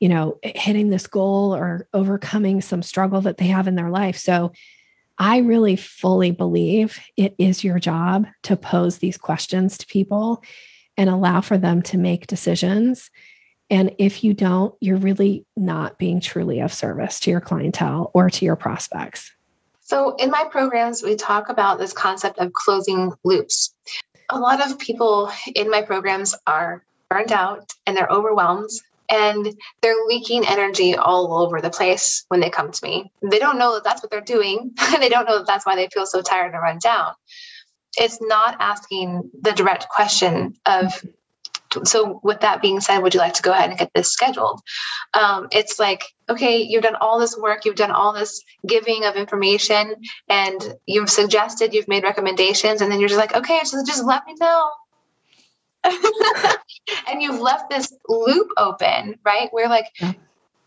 you 0.00 0.08
know 0.08 0.38
hitting 0.42 0.90
this 0.90 1.06
goal 1.06 1.54
or 1.54 1.86
overcoming 1.92 2.60
some 2.60 2.82
struggle 2.82 3.20
that 3.22 3.36
they 3.36 3.46
have 3.46 3.68
in 3.68 3.74
their 3.74 3.90
life. 3.90 4.16
So 4.16 4.52
i 5.16 5.38
really 5.38 5.76
fully 5.76 6.32
believe 6.32 6.98
it 7.16 7.34
is 7.38 7.62
your 7.62 7.78
job 7.78 8.26
to 8.42 8.56
pose 8.56 8.98
these 8.98 9.16
questions 9.16 9.78
to 9.78 9.86
people 9.86 10.42
and 10.96 11.08
allow 11.08 11.40
for 11.40 11.58
them 11.58 11.82
to 11.82 11.98
make 11.98 12.26
decisions 12.26 13.10
and 13.70 13.94
if 13.98 14.22
you 14.24 14.34
don't 14.34 14.74
you're 14.80 14.96
really 14.96 15.44
not 15.56 15.98
being 15.98 16.20
truly 16.20 16.60
of 16.60 16.72
service 16.72 17.20
to 17.20 17.30
your 17.30 17.40
clientele 17.40 18.10
or 18.14 18.30
to 18.30 18.44
your 18.44 18.56
prospects 18.56 19.30
so, 19.86 20.16
in 20.16 20.30
my 20.30 20.44
programs, 20.50 21.02
we 21.02 21.14
talk 21.14 21.50
about 21.50 21.78
this 21.78 21.92
concept 21.92 22.38
of 22.38 22.54
closing 22.54 23.12
loops 23.22 23.74
a 24.30 24.38
lot 24.38 24.64
of 24.64 24.78
people 24.78 25.30
in 25.54 25.70
my 25.70 25.82
programs 25.82 26.34
are 26.46 26.84
burned 27.08 27.32
out 27.32 27.72
and 27.86 27.96
they're 27.96 28.10
overwhelmed 28.10 28.70
and 29.08 29.54
they're 29.82 30.06
leaking 30.06 30.46
energy 30.46 30.94
all 30.96 31.34
over 31.42 31.60
the 31.60 31.70
place 31.70 32.24
when 32.28 32.40
they 32.40 32.50
come 32.50 32.72
to 32.72 32.84
me. 32.84 33.12
They 33.22 33.38
don't 33.38 33.58
know 33.58 33.74
that 33.74 33.84
that's 33.84 34.02
what 34.02 34.10
they're 34.10 34.20
doing. 34.20 34.72
they 34.98 35.08
don't 35.08 35.26
know 35.26 35.38
that 35.38 35.46
that's 35.46 35.66
why 35.66 35.76
they 35.76 35.88
feel 35.88 36.06
so 36.06 36.22
tired 36.22 36.52
and 36.52 36.62
run 36.62 36.78
down. 36.82 37.12
It's 37.96 38.18
not 38.20 38.56
asking 38.60 39.30
the 39.40 39.52
direct 39.52 39.88
question 39.88 40.54
of 40.66 41.04
so 41.84 42.20
with 42.22 42.40
that 42.40 42.62
being 42.62 42.80
said 42.80 42.98
would 42.98 43.14
you 43.14 43.20
like 43.20 43.34
to 43.34 43.42
go 43.42 43.52
ahead 43.52 43.70
and 43.70 43.78
get 43.78 43.90
this 43.94 44.12
scheduled? 44.12 44.60
Um, 45.12 45.48
it's 45.50 45.78
like 45.78 46.04
okay 46.28 46.62
you've 46.62 46.82
done 46.82 46.96
all 46.96 47.18
this 47.18 47.36
work 47.36 47.64
you've 47.64 47.76
done 47.76 47.90
all 47.90 48.12
this 48.12 48.42
giving 48.66 49.04
of 49.04 49.16
information 49.16 49.94
and 50.28 50.74
you've 50.86 51.10
suggested 51.10 51.74
you've 51.74 51.88
made 51.88 52.02
recommendations 52.02 52.80
and 52.80 52.90
then 52.90 53.00
you're 53.00 53.08
just 53.08 53.20
like 53.20 53.34
okay 53.34 53.60
so 53.64 53.82
just 53.84 54.04
let 54.04 54.24
me 54.26 54.34
know. 54.40 54.70
And 57.08 57.22
you've 57.22 57.40
left 57.40 57.70
this 57.70 57.92
loop 58.08 58.48
open 58.56 59.18
right? 59.24 59.48
Where 59.52 59.68
like 59.68 59.86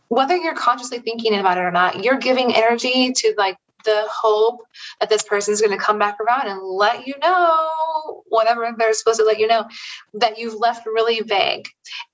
whether 0.08 0.36
you're 0.36 0.56
consciously 0.56 1.00
thinking 1.00 1.38
about 1.38 1.58
it 1.58 1.62
or 1.62 1.72
not 1.72 2.04
you're 2.04 2.18
giving 2.18 2.56
energy 2.56 3.12
to 3.14 3.34
like 3.38 3.58
the 3.88 4.06
hope 4.12 4.62
that 5.00 5.10
this 5.10 5.24
person 5.24 5.54
is 5.54 5.62
going 5.62 5.76
to 5.76 5.84
come 5.84 5.98
back 5.98 6.18
around 6.20 6.48
and 6.48 6.62
let 6.62 7.08
you 7.08 7.14
know 7.22 8.24
whatever 8.28 8.70
they're 8.78 8.94
supposed 8.94 9.20
to 9.20 9.26
let 9.26 9.40
you 9.40 9.48
know 9.48 9.66
that 10.14 10.38
you've 10.38 10.60
left 10.60 10.86
really 10.86 11.22
vague 11.22 11.68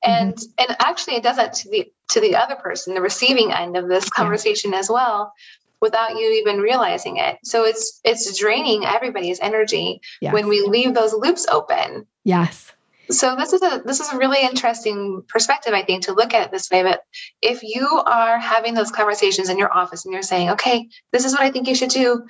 and 0.04 0.36
mm-hmm. 0.36 0.70
and 0.70 0.78
actually 0.80 1.16
it 1.16 1.24
does 1.24 1.38
that 1.38 1.54
to 1.54 1.70
the 1.70 1.92
to 2.10 2.22
the 2.22 2.36
other 2.36 2.56
person 2.56 2.94
the 2.94 3.02
receiving 3.02 3.52
end 3.52 3.76
of 3.76 3.90
this 3.90 4.10
conversation 4.10 4.72
yeah. 4.72 4.80
as 4.80 4.90
well 4.90 5.34
without 5.82 6.12
you 6.12 6.32
even 6.34 6.62
realizing 6.62 7.18
it 7.18 7.38
so 7.44 7.66
it's 7.66 8.00
it's 8.04 8.38
draining 8.38 8.86
everybody's 8.86 9.40
energy 9.40 10.00
yes. 10.22 10.32
when 10.32 10.48
we 10.48 10.62
leave 10.62 10.94
those 10.94 11.14
loops 11.14 11.48
open 11.52 12.06
yes 12.24 12.72
so 13.10 13.36
this 13.36 13.54
is 13.54 13.62
a 13.62 13.82
this 13.86 14.00
is 14.00 14.12
a 14.12 14.18
really 14.18 14.42
interesting 14.42 15.24
perspective 15.28 15.74
i 15.74 15.84
think 15.84 16.04
to 16.04 16.14
look 16.14 16.34
at 16.34 16.46
it 16.46 16.52
this 16.52 16.70
way 16.72 16.84
but 16.84 17.04
if 17.42 17.64
you 17.64 17.88
are 17.88 18.40
having 18.40 18.74
those 18.74 18.92
conversations 18.92 19.50
in 19.50 19.58
your 19.58 19.76
office 19.76 20.06
and 20.06 20.14
you're 20.14 20.24
saying 20.24 20.52
okay 20.52 20.88
this 21.12 21.26
is 21.26 21.34
what 21.34 21.42
i 21.42 21.52
think 21.52 21.68
you 21.68 21.76
should 21.76 21.90
do 21.90 22.26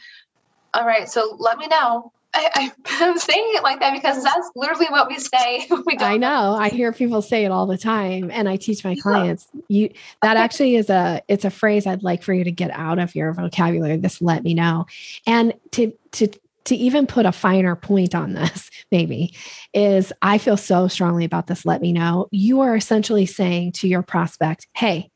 all 0.74 0.86
right 0.86 1.10
so 1.10 1.36
let 1.40 1.58
me 1.58 1.68
know 1.68 2.12
I, 2.36 2.72
am 3.02 3.20
saying 3.20 3.46
it 3.50 3.62
like 3.62 3.80
that 3.82 3.94
because 3.94 4.24
that's 4.24 4.50
literally 4.56 4.88
what 4.88 5.08
we 5.08 5.20
say. 5.20 5.68
We 5.86 5.98
I 6.00 6.18
know. 6.18 6.56
I 6.56 6.70
hear 6.70 6.92
people 6.92 7.22
say 7.22 7.46
it 7.46 7.52
all 7.52 7.68
the 7.68 7.78
time, 7.78 8.32
and 8.32 8.50
I 8.50 8.56
teach 8.56 8.84
my 8.84 8.96
clients. 8.96 9.48
You 9.68 9.92
that 10.24 10.36
actually 10.36 10.76
is 10.76 10.90
a 10.90 11.22
it's 11.28 11.46
a 11.46 11.52
phrase 11.52 11.86
I'd 11.86 12.02
like 12.02 12.24
for 12.24 12.34
you 12.34 12.44
to 12.46 12.52
get 12.52 12.72
out 12.72 12.98
of 12.98 13.14
your 13.14 13.34
vocabulary. 13.34 13.98
This 13.98 14.20
let 14.20 14.44
me 14.44 14.56
know, 14.56 14.88
and 15.28 15.54
to 15.74 15.94
to 16.14 16.30
to 16.66 16.76
even 16.76 17.08
put 17.08 17.26
a 17.26 17.32
finer 17.32 17.76
point 17.76 18.16
on 18.16 18.34
this, 18.34 18.70
maybe, 18.92 19.36
is 19.74 20.14
I 20.22 20.38
feel 20.38 20.58
so 20.58 20.88
strongly 20.88 21.26
about 21.26 21.48
this. 21.48 21.66
Let 21.66 21.82
me 21.82 21.92
know. 21.92 22.28
You 22.32 22.62
are 22.62 22.76
essentially 22.76 23.26
saying 23.26 23.74
to 23.74 23.88
your 23.88 24.02
prospect, 24.02 24.68
hey, 24.74 25.10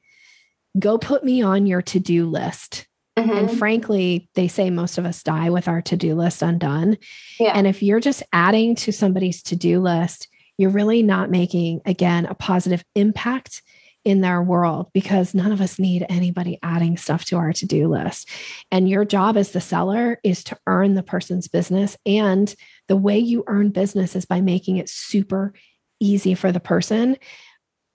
go 0.77 0.97
put 0.97 1.23
me 1.23 1.41
on 1.41 1.65
your 1.65 1.81
to 1.83 1.99
do 1.99 2.25
list. 2.25 2.88
Mm-hmm. 3.17 3.31
And 3.31 3.57
frankly, 3.57 4.29
they 4.36 4.47
say 4.47 4.69
most 4.69 4.97
of 4.97 5.05
us 5.05 5.23
die 5.23 5.49
with 5.49 5.67
our 5.67 5.81
to 5.83 5.97
do 5.97 6.13
list 6.13 6.43
undone. 6.43 6.97
Yeah. 7.39 7.53
And 7.55 7.65
if 7.65 7.81
you're 7.81 7.99
just 7.99 8.21
adding 8.31 8.75
to 8.75 8.91
somebody's 8.91 9.41
to 9.43 9.55
do 9.55 9.79
list, 9.79 10.27
you're 10.57 10.69
really 10.69 11.01
not 11.01 11.31
making, 11.31 11.81
again, 11.86 12.25
a 12.25 12.36
positive 12.36 12.83
impact 12.95 13.63
in 14.07 14.21
their 14.21 14.41
world 14.41 14.87
because 14.93 15.35
none 15.35 15.51
of 15.51 15.59
us 15.59 15.77
need 15.77 16.05
anybody 16.07 16.57
adding 16.63 16.95
stuff 16.95 17.25
to 17.25 17.35
our 17.35 17.51
to 17.51 17.65
do 17.65 17.89
list. 17.89 18.29
And 18.71 18.89
your 18.89 19.03
job 19.03 19.35
as 19.35 19.51
the 19.51 19.59
seller 19.59 20.17
is 20.23 20.45
to 20.45 20.57
earn 20.65 20.93
the 20.93 21.03
person's 21.03 21.49
business. 21.49 21.97
And 22.05 22.55
the 22.87 22.95
way 22.95 23.19
you 23.19 23.43
earn 23.47 23.69
business 23.71 24.15
is 24.15 24.23
by 24.25 24.39
making 24.39 24.77
it 24.77 24.87
super 24.87 25.51
easy 25.99 26.35
for 26.35 26.53
the 26.53 26.61
person. 26.61 27.17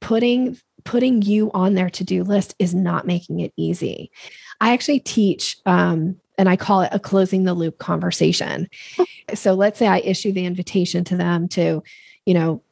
Putting 0.03 0.59
putting 0.85 1.23
you 1.23 1.51
on 1.55 1.75
their 1.75 1.89
to 1.89 2.05
do 2.05 2.25
list 2.25 2.55
is 2.59 2.75
not 2.75 3.07
making 3.07 3.41
it 3.41 3.55
easy. 3.57 4.11
I 4.61 4.75
actually 4.75 5.01
teach, 5.01 5.57
um, 5.65 6.17
and 6.37 6.47
I 6.47 6.57
call 6.57 6.83
it 6.83 6.91
a 6.93 6.99
closing 6.99 7.45
the 7.45 7.55
loop 7.55 7.79
conversation. 7.79 8.69
so 9.35 9.55
let's 9.55 9.79
say 9.79 9.87
I 9.87 10.01
issue 10.01 10.33
the 10.33 10.45
invitation 10.45 11.05
to 11.05 11.17
them 11.17 11.49
to, 11.51 11.83
you 12.27 12.35
know, 12.35 12.63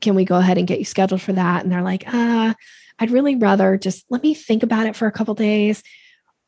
can 0.00 0.14
we 0.14 0.24
go 0.24 0.36
ahead 0.36 0.58
and 0.58 0.66
get 0.66 0.78
you 0.78 0.84
scheduled 0.84 1.22
for 1.22 1.32
that? 1.32 1.62
And 1.62 1.72
they're 1.72 1.82
like, 1.82 2.04
ah, 2.06 2.54
I'd 2.98 3.10
really 3.10 3.36
rather 3.36 3.76
just 3.76 4.04
let 4.10 4.22
me 4.22 4.34
think 4.34 4.62
about 4.62 4.86
it 4.86 4.96
for 4.96 5.06
a 5.06 5.12
couple 5.12 5.34
days. 5.34 5.82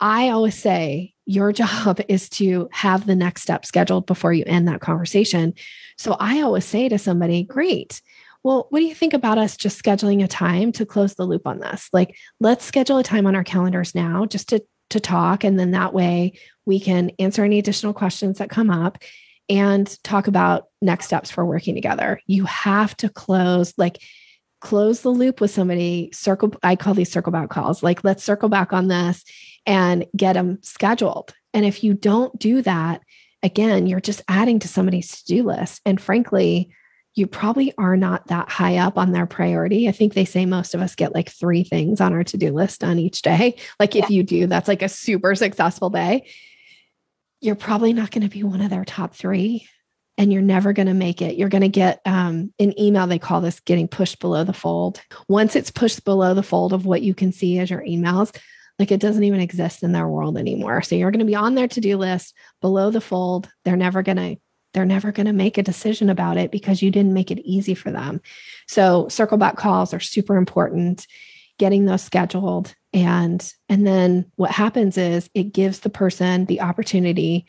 I 0.00 0.30
always 0.30 0.56
say 0.56 1.14
your 1.24 1.52
job 1.62 2.00
is 2.08 2.28
to 2.30 2.68
have 2.72 3.06
the 3.06 3.16
next 3.16 3.42
step 3.42 3.64
scheduled 3.64 4.06
before 4.06 4.32
you 4.32 4.44
end 4.46 4.68
that 4.68 4.80
conversation. 4.80 5.54
So 5.96 6.16
I 6.18 6.42
always 6.42 6.64
say 6.64 6.88
to 6.88 6.98
somebody, 6.98 7.44
great. 7.44 8.02
Well, 8.44 8.66
what 8.70 8.80
do 8.80 8.86
you 8.86 8.94
think 8.94 9.14
about 9.14 9.38
us 9.38 9.56
just 9.56 9.82
scheduling 9.82 10.22
a 10.22 10.28
time 10.28 10.72
to 10.72 10.84
close 10.84 11.14
the 11.14 11.24
loop 11.24 11.46
on 11.46 11.60
this? 11.60 11.88
Like, 11.92 12.16
let's 12.40 12.64
schedule 12.64 12.98
a 12.98 13.04
time 13.04 13.26
on 13.26 13.36
our 13.36 13.44
calendars 13.44 13.94
now 13.94 14.26
just 14.26 14.48
to, 14.48 14.64
to 14.90 14.98
talk. 14.98 15.44
And 15.44 15.58
then 15.58 15.70
that 15.70 15.94
way 15.94 16.32
we 16.66 16.80
can 16.80 17.12
answer 17.20 17.44
any 17.44 17.60
additional 17.60 17.94
questions 17.94 18.38
that 18.38 18.50
come 18.50 18.68
up 18.68 18.98
and 19.52 20.02
talk 20.02 20.28
about 20.28 20.68
next 20.80 21.04
steps 21.04 21.30
for 21.30 21.44
working 21.44 21.74
together. 21.74 22.18
You 22.26 22.46
have 22.46 22.96
to 22.96 23.10
close, 23.10 23.74
like, 23.76 24.02
close 24.62 25.02
the 25.02 25.10
loop 25.10 25.42
with 25.42 25.50
somebody, 25.50 26.08
circle, 26.14 26.54
I 26.62 26.74
call 26.74 26.94
these 26.94 27.12
circle 27.12 27.32
back 27.32 27.50
calls. 27.50 27.82
Like, 27.82 28.02
let's 28.02 28.24
circle 28.24 28.48
back 28.48 28.72
on 28.72 28.88
this 28.88 29.24
and 29.66 30.06
get 30.16 30.32
them 30.32 30.58
scheduled. 30.62 31.34
And 31.52 31.66
if 31.66 31.84
you 31.84 31.92
don't 31.92 32.36
do 32.38 32.62
that, 32.62 33.02
again, 33.42 33.86
you're 33.86 34.00
just 34.00 34.22
adding 34.26 34.58
to 34.60 34.68
somebody's 34.68 35.22
to 35.22 35.24
do 35.26 35.42
list. 35.42 35.82
And 35.84 36.00
frankly, 36.00 36.70
you 37.14 37.26
probably 37.26 37.74
are 37.76 37.96
not 37.96 38.28
that 38.28 38.48
high 38.48 38.78
up 38.78 38.96
on 38.96 39.12
their 39.12 39.26
priority. 39.26 39.86
I 39.86 39.92
think 39.92 40.14
they 40.14 40.24
say 40.24 40.46
most 40.46 40.74
of 40.74 40.80
us 40.80 40.94
get 40.94 41.14
like 41.14 41.28
three 41.28 41.62
things 41.62 42.00
on 42.00 42.14
our 42.14 42.24
to 42.24 42.38
do 42.38 42.54
list 42.54 42.80
done 42.80 42.98
each 42.98 43.20
day. 43.20 43.56
Like, 43.78 43.96
if 43.96 44.08
you 44.08 44.22
do, 44.22 44.46
that's 44.46 44.68
like 44.68 44.80
a 44.80 44.88
super 44.88 45.34
successful 45.34 45.90
day 45.90 46.26
you're 47.42 47.56
probably 47.56 47.92
not 47.92 48.10
going 48.12 48.22
to 48.22 48.30
be 48.30 48.44
one 48.44 48.60
of 48.60 48.70
their 48.70 48.84
top 48.84 49.14
three 49.14 49.68
and 50.16 50.32
you're 50.32 50.42
never 50.42 50.72
going 50.72 50.86
to 50.86 50.94
make 50.94 51.20
it. 51.20 51.36
You're 51.36 51.48
going 51.48 51.62
to 51.62 51.68
get 51.68 52.00
um, 52.06 52.52
an 52.58 52.78
email. 52.80 53.06
They 53.06 53.18
call 53.18 53.40
this 53.40 53.60
getting 53.60 53.88
pushed 53.88 54.20
below 54.20 54.44
the 54.44 54.52
fold. 54.52 55.00
Once 55.28 55.56
it's 55.56 55.70
pushed 55.70 56.04
below 56.04 56.34
the 56.34 56.42
fold 56.42 56.72
of 56.72 56.86
what 56.86 57.02
you 57.02 57.14
can 57.14 57.32
see 57.32 57.58
as 57.58 57.68
your 57.68 57.82
emails, 57.82 58.34
like 58.78 58.92
it 58.92 59.00
doesn't 59.00 59.24
even 59.24 59.40
exist 59.40 59.82
in 59.82 59.92
their 59.92 60.06
world 60.08 60.38
anymore. 60.38 60.82
So 60.82 60.94
you're 60.94 61.10
going 61.10 61.18
to 61.18 61.24
be 61.24 61.34
on 61.34 61.56
their 61.56 61.68
to 61.68 61.80
do 61.80 61.96
list 61.96 62.34
below 62.60 62.90
the 62.90 63.00
fold. 63.00 63.50
They're 63.64 63.76
never 63.76 64.02
going 64.02 64.16
to. 64.16 64.36
They're 64.74 64.86
never 64.86 65.12
going 65.12 65.26
to 65.26 65.34
make 65.34 65.58
a 65.58 65.62
decision 65.62 66.08
about 66.08 66.38
it 66.38 66.50
because 66.50 66.80
you 66.80 66.90
didn't 66.90 67.12
make 67.12 67.30
it 67.30 67.44
easy 67.44 67.74
for 67.74 67.90
them. 67.90 68.22
So, 68.68 69.06
circle 69.08 69.36
back 69.36 69.56
calls 69.56 69.92
are 69.92 70.00
super 70.00 70.38
important 70.38 71.06
getting 71.58 71.84
those 71.84 72.00
scheduled 72.00 72.74
and 72.92 73.54
and 73.68 73.86
then 73.86 74.30
what 74.36 74.50
happens 74.50 74.98
is 74.98 75.30
it 75.34 75.52
gives 75.52 75.80
the 75.80 75.90
person 75.90 76.44
the 76.46 76.60
opportunity 76.60 77.46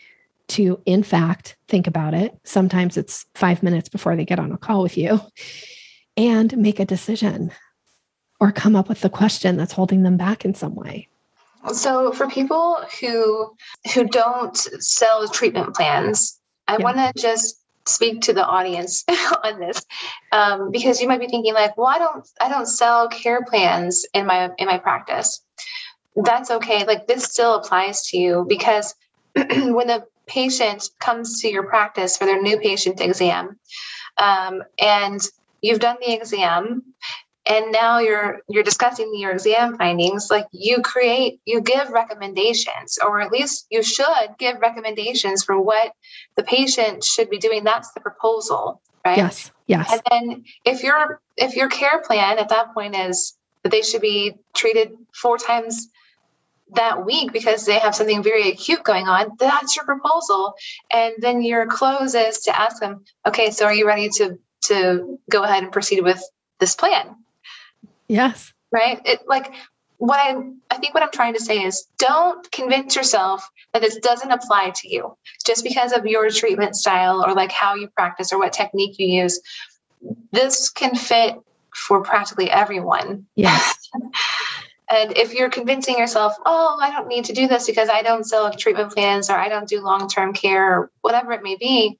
to 0.48 0.80
in 0.86 1.04
fact 1.04 1.56
think 1.68 1.88
about 1.88 2.14
it 2.14 2.38
sometimes 2.44 2.98
it's 2.98 3.26
5 3.36 3.64
minutes 3.64 3.90
before 3.90 4.16
they 4.16 4.26
get 4.26 4.40
on 4.40 4.52
a 4.52 4.58
call 4.58 4.82
with 4.82 4.98
you 4.98 5.20
and 6.18 6.56
make 6.58 6.80
a 6.80 6.86
decision 6.86 7.52
or 8.40 8.52
come 8.52 8.76
up 8.76 8.90
with 8.90 9.02
the 9.02 9.10
question 9.10 9.58
that's 9.58 9.74
holding 9.74 10.04
them 10.04 10.18
back 10.18 10.46
in 10.46 10.54
some 10.54 10.76
way 10.76 11.08
so 11.74 12.12
for 12.12 12.28
people 12.28 12.78
who 13.00 13.56
who 13.94 14.06
don't 14.06 14.58
sell 14.58 15.28
treatment 15.28 15.74
plans 15.76 16.40
i 16.68 16.74
yeah. 16.74 16.84
want 16.84 16.98
to 16.98 17.22
just 17.22 17.63
speak 17.86 18.22
to 18.22 18.34
the 18.34 18.46
audience 18.46 19.04
on 19.44 19.60
this 19.60 19.86
um, 20.32 20.72
because 20.72 21.02
you 21.02 21.08
might 21.08 21.20
be 21.20 21.28
thinking 21.28 21.54
like 21.54 21.76
well 21.78 21.88
i 21.88 21.98
don't 21.98 22.28
i 22.40 22.50
don't 22.50 22.68
sell 22.68 23.08
care 23.08 23.44
plans 23.44 24.06
in 24.14 24.26
my 24.26 24.50
in 24.58 24.68
my 24.68 24.78
practice. 24.78 25.42
That's 26.16 26.52
okay 26.52 26.86
like 26.86 27.08
this 27.08 27.24
still 27.24 27.56
applies 27.56 28.08
to 28.10 28.18
you 28.18 28.46
because 28.48 28.96
when 29.36 29.88
the 29.88 30.06
patient 30.28 30.90
comes 31.00 31.42
to 31.42 31.50
your 31.50 31.64
practice 31.64 32.18
for 32.18 32.26
their 32.26 32.42
new 32.42 32.58
patient 32.60 33.02
exam 33.02 33.60
um, 34.18 34.64
and 34.80 35.20
you've 35.62 35.80
done 35.80 35.98
the 36.00 36.14
exam 36.14 36.84
and 37.46 37.72
now 37.72 38.00
you're 38.00 38.40
you're 38.48 38.64
discussing 38.64 39.12
your 39.16 39.32
exam 39.32 39.78
findings 39.78 40.30
like 40.32 40.48
you 40.52 40.82
create 40.82 41.40
you 41.46 41.62
give 41.62 41.90
recommendations 41.90 42.98
or 43.06 43.20
at 43.20 43.32
least 43.32 43.66
you 43.70 43.84
should 43.84 44.30
give 44.40 44.60
recommendations 44.60 45.44
for 45.44 45.60
what 45.60 45.94
the 46.36 46.44
patient 46.44 47.04
should 47.04 47.30
be 47.30 47.38
doing. 47.38 47.64
That's 47.64 47.92
the 47.92 48.00
proposal 48.00 48.82
right? 49.06 49.18
Yes 49.18 49.52
yes. 49.68 49.92
And 49.92 50.02
then 50.10 50.46
if 50.66 50.84
your 50.84 51.22
if 51.36 51.56
your 51.56 51.70
care 51.70 52.02
plan 52.02 52.40
at 52.40 52.50
that 52.50 52.74
point 52.74 52.96
is 52.96 53.36
that 53.64 53.72
they 53.72 53.82
should 53.82 54.02
be 54.02 54.36
treated 54.54 54.94
four 55.14 55.38
times 55.38 55.90
that 56.76 57.06
week 57.06 57.32
because 57.34 57.66
they 57.66 57.78
have 57.78 57.94
something 57.94 58.24
very 58.24 58.50
acute 58.50 58.84
going 58.84 59.08
on 59.08 59.32
that's 59.38 59.76
your 59.76 59.86
proposal. 59.86 60.54
And 60.92 61.14
then 61.20 61.42
your 61.42 61.66
close 61.68 62.16
is 62.16 62.40
to 62.42 62.58
ask 62.58 62.80
them 62.80 63.04
okay 63.28 63.52
so 63.52 63.66
are 63.66 63.74
you 63.74 63.86
ready 63.86 64.08
to 64.18 64.40
to 64.62 65.20
go 65.30 65.44
ahead 65.44 65.64
and 65.64 65.74
proceed 65.74 66.02
with 66.02 66.24
this 66.60 66.76
plan 66.76 67.18
Yes. 68.08 68.54
Right? 68.72 69.02
It 69.06 69.22
like 69.28 69.54
what 69.98 70.20
I 70.20 70.36
I 70.70 70.78
think 70.78 70.94
what 70.94 71.04
I'm 71.04 71.12
trying 71.12 71.34
to 71.34 71.40
say 71.40 71.64
is 71.64 71.88
don't 71.98 72.52
convince 72.52 72.96
yourself 72.96 73.50
that 73.72 73.82
this 73.82 73.98
doesn't 73.98 74.32
apply 74.32 74.72
to 74.76 74.90
you 74.90 75.16
just 75.46 75.64
because 75.64 75.94
of 75.94 76.06
your 76.06 76.30
treatment 76.30 76.76
style 76.76 77.24
or 77.26 77.34
like 77.34 77.52
how 77.52 77.76
you 77.76 77.88
practice 77.88 78.34
or 78.34 78.40
what 78.40 78.54
technique 78.54 79.00
you 79.00 79.08
use. 79.08 79.40
This 80.32 80.70
can 80.70 80.96
fit 80.96 81.36
for 81.74 82.02
practically 82.02 82.50
everyone. 82.50 83.26
Yes. 83.36 83.90
and 84.90 85.18
if 85.18 85.34
you're 85.34 85.50
convincing 85.50 85.98
yourself, 85.98 86.36
oh, 86.46 86.78
I 86.82 86.92
don't 86.92 87.08
need 87.08 87.26
to 87.26 87.34
do 87.34 87.48
this 87.48 87.66
because 87.66 87.90
I 87.90 88.02
don't 88.02 88.26
sell 88.26 88.52
treatment 88.52 88.92
plans 88.92 89.30
or 89.30 89.36
I 89.36 89.48
don't 89.48 89.68
do 89.70 89.82
long 89.82 90.10
term 90.10 90.34
care 90.34 90.80
or 90.80 90.92
whatever 91.02 91.32
it 91.32 91.44
may 91.44 91.56
be, 91.56 91.98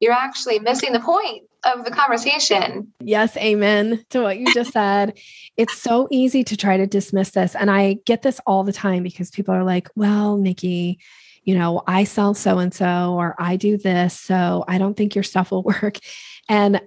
you're 0.00 0.12
actually 0.12 0.58
missing 0.58 0.92
the 0.92 1.00
point 1.00 1.44
of 1.64 1.84
the 1.84 1.90
conversation. 1.90 2.92
Yes, 3.00 3.36
amen 3.36 4.04
to 4.10 4.22
what 4.22 4.38
you 4.38 4.52
just 4.52 4.72
said. 4.72 5.18
It's 5.56 5.80
so 5.80 6.08
easy 6.10 6.42
to 6.42 6.56
try 6.56 6.76
to 6.76 6.84
dismiss 6.84 7.30
this. 7.30 7.54
And 7.54 7.70
I 7.70 7.98
get 8.06 8.22
this 8.22 8.40
all 8.44 8.64
the 8.64 8.72
time 8.72 9.04
because 9.04 9.30
people 9.30 9.54
are 9.54 9.62
like, 9.62 9.88
well, 9.94 10.36
Nikki, 10.36 10.98
you 11.44 11.54
know, 11.54 11.82
I 11.86 12.02
sell 12.02 12.34
so 12.34 12.58
and 12.58 12.74
so, 12.74 13.14
or 13.14 13.36
I 13.38 13.54
do 13.54 13.76
this. 13.78 14.18
So 14.18 14.64
I 14.66 14.78
don't 14.78 14.96
think 14.96 15.14
your 15.14 15.22
stuff 15.22 15.52
will 15.52 15.62
work. 15.82 15.98
And 16.48 16.80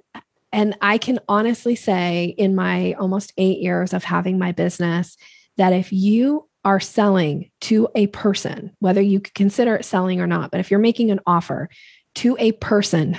and 0.52 0.78
I 0.82 0.98
can 0.98 1.20
honestly 1.30 1.76
say, 1.76 2.36
in 2.38 2.56
my 2.56 2.94
almost 3.00 3.32
eight 3.38 3.60
years 3.60 3.94
of 3.94 4.04
having 4.04 4.38
my 4.38 4.52
business, 4.52 5.16
that 5.56 5.72
if 5.72 5.94
you 5.94 6.50
are 6.66 6.80
selling 6.82 7.50
to 7.62 7.88
a 7.96 8.08
person, 8.08 8.76
whether 8.80 9.02
you 9.02 9.22
consider 9.22 9.76
it 9.76 9.86
selling 9.86 10.20
or 10.20 10.28
not, 10.28 10.52
but 10.52 10.60
if 10.60 10.72
you're 10.72 10.80
making 10.80 11.12
an 11.12 11.22
offer 11.26 11.70
to 12.16 12.36
a 12.40 12.52
person 12.52 13.18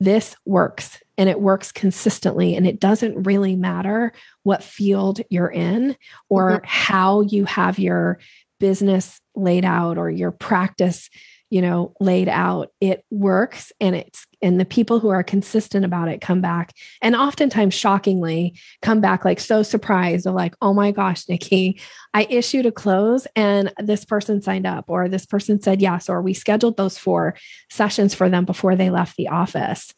this 0.00 0.36
works 0.44 1.00
and 1.16 1.28
it 1.28 1.40
works 1.40 1.72
consistently 1.72 2.54
and 2.54 2.66
it 2.66 2.78
doesn't 2.78 3.24
really 3.24 3.56
matter 3.56 4.12
what 4.44 4.62
field 4.62 5.20
you're 5.28 5.50
in 5.50 5.96
or 6.28 6.58
mm-hmm. 6.58 6.64
how 6.66 7.22
you 7.22 7.44
have 7.44 7.78
your 7.78 8.18
business 8.60 9.20
laid 9.34 9.64
out 9.64 9.98
or 9.98 10.10
your 10.10 10.30
practice 10.30 11.10
you 11.50 11.62
know 11.62 11.94
laid 12.00 12.28
out 12.28 12.72
it 12.80 13.04
works 13.10 13.72
and 13.80 13.96
it's 13.96 14.26
and 14.42 14.60
the 14.60 14.64
people 14.64 15.00
who 15.00 15.08
are 15.08 15.22
consistent 15.22 15.84
about 15.84 16.08
it 16.08 16.20
come 16.20 16.40
back 16.40 16.72
and 17.02 17.16
oftentimes 17.16 17.74
shockingly 17.74 18.54
come 18.82 19.00
back 19.00 19.24
like 19.24 19.40
so 19.40 19.62
surprised. 19.62 20.26
Or 20.26 20.32
like 20.32 20.54
oh 20.62 20.74
my 20.74 20.90
gosh 20.90 21.28
nikki 21.28 21.80
i 22.14 22.26
issued 22.28 22.66
a 22.66 22.72
close 22.72 23.26
and 23.34 23.72
this 23.78 24.04
person 24.04 24.42
signed 24.42 24.66
up 24.66 24.86
or 24.88 25.08
this 25.08 25.26
person 25.26 25.60
said 25.60 25.80
yes 25.80 26.08
or 26.08 26.22
we 26.22 26.34
scheduled 26.34 26.76
those 26.76 26.98
four 26.98 27.34
sessions 27.70 28.14
for 28.14 28.28
them 28.28 28.44
before 28.44 28.76
they 28.76 28.90
left 28.90 29.16
the 29.16 29.28
office 29.28 29.92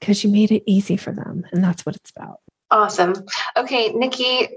because 0.00 0.22
you 0.22 0.30
made 0.30 0.52
it 0.52 0.62
easy 0.66 0.96
for 0.96 1.12
them 1.12 1.44
and 1.52 1.62
that's 1.62 1.86
what 1.86 1.96
it's 1.96 2.12
about. 2.16 2.40
Awesome. 2.70 3.14
Okay 3.56 3.88
nikki 3.92 4.48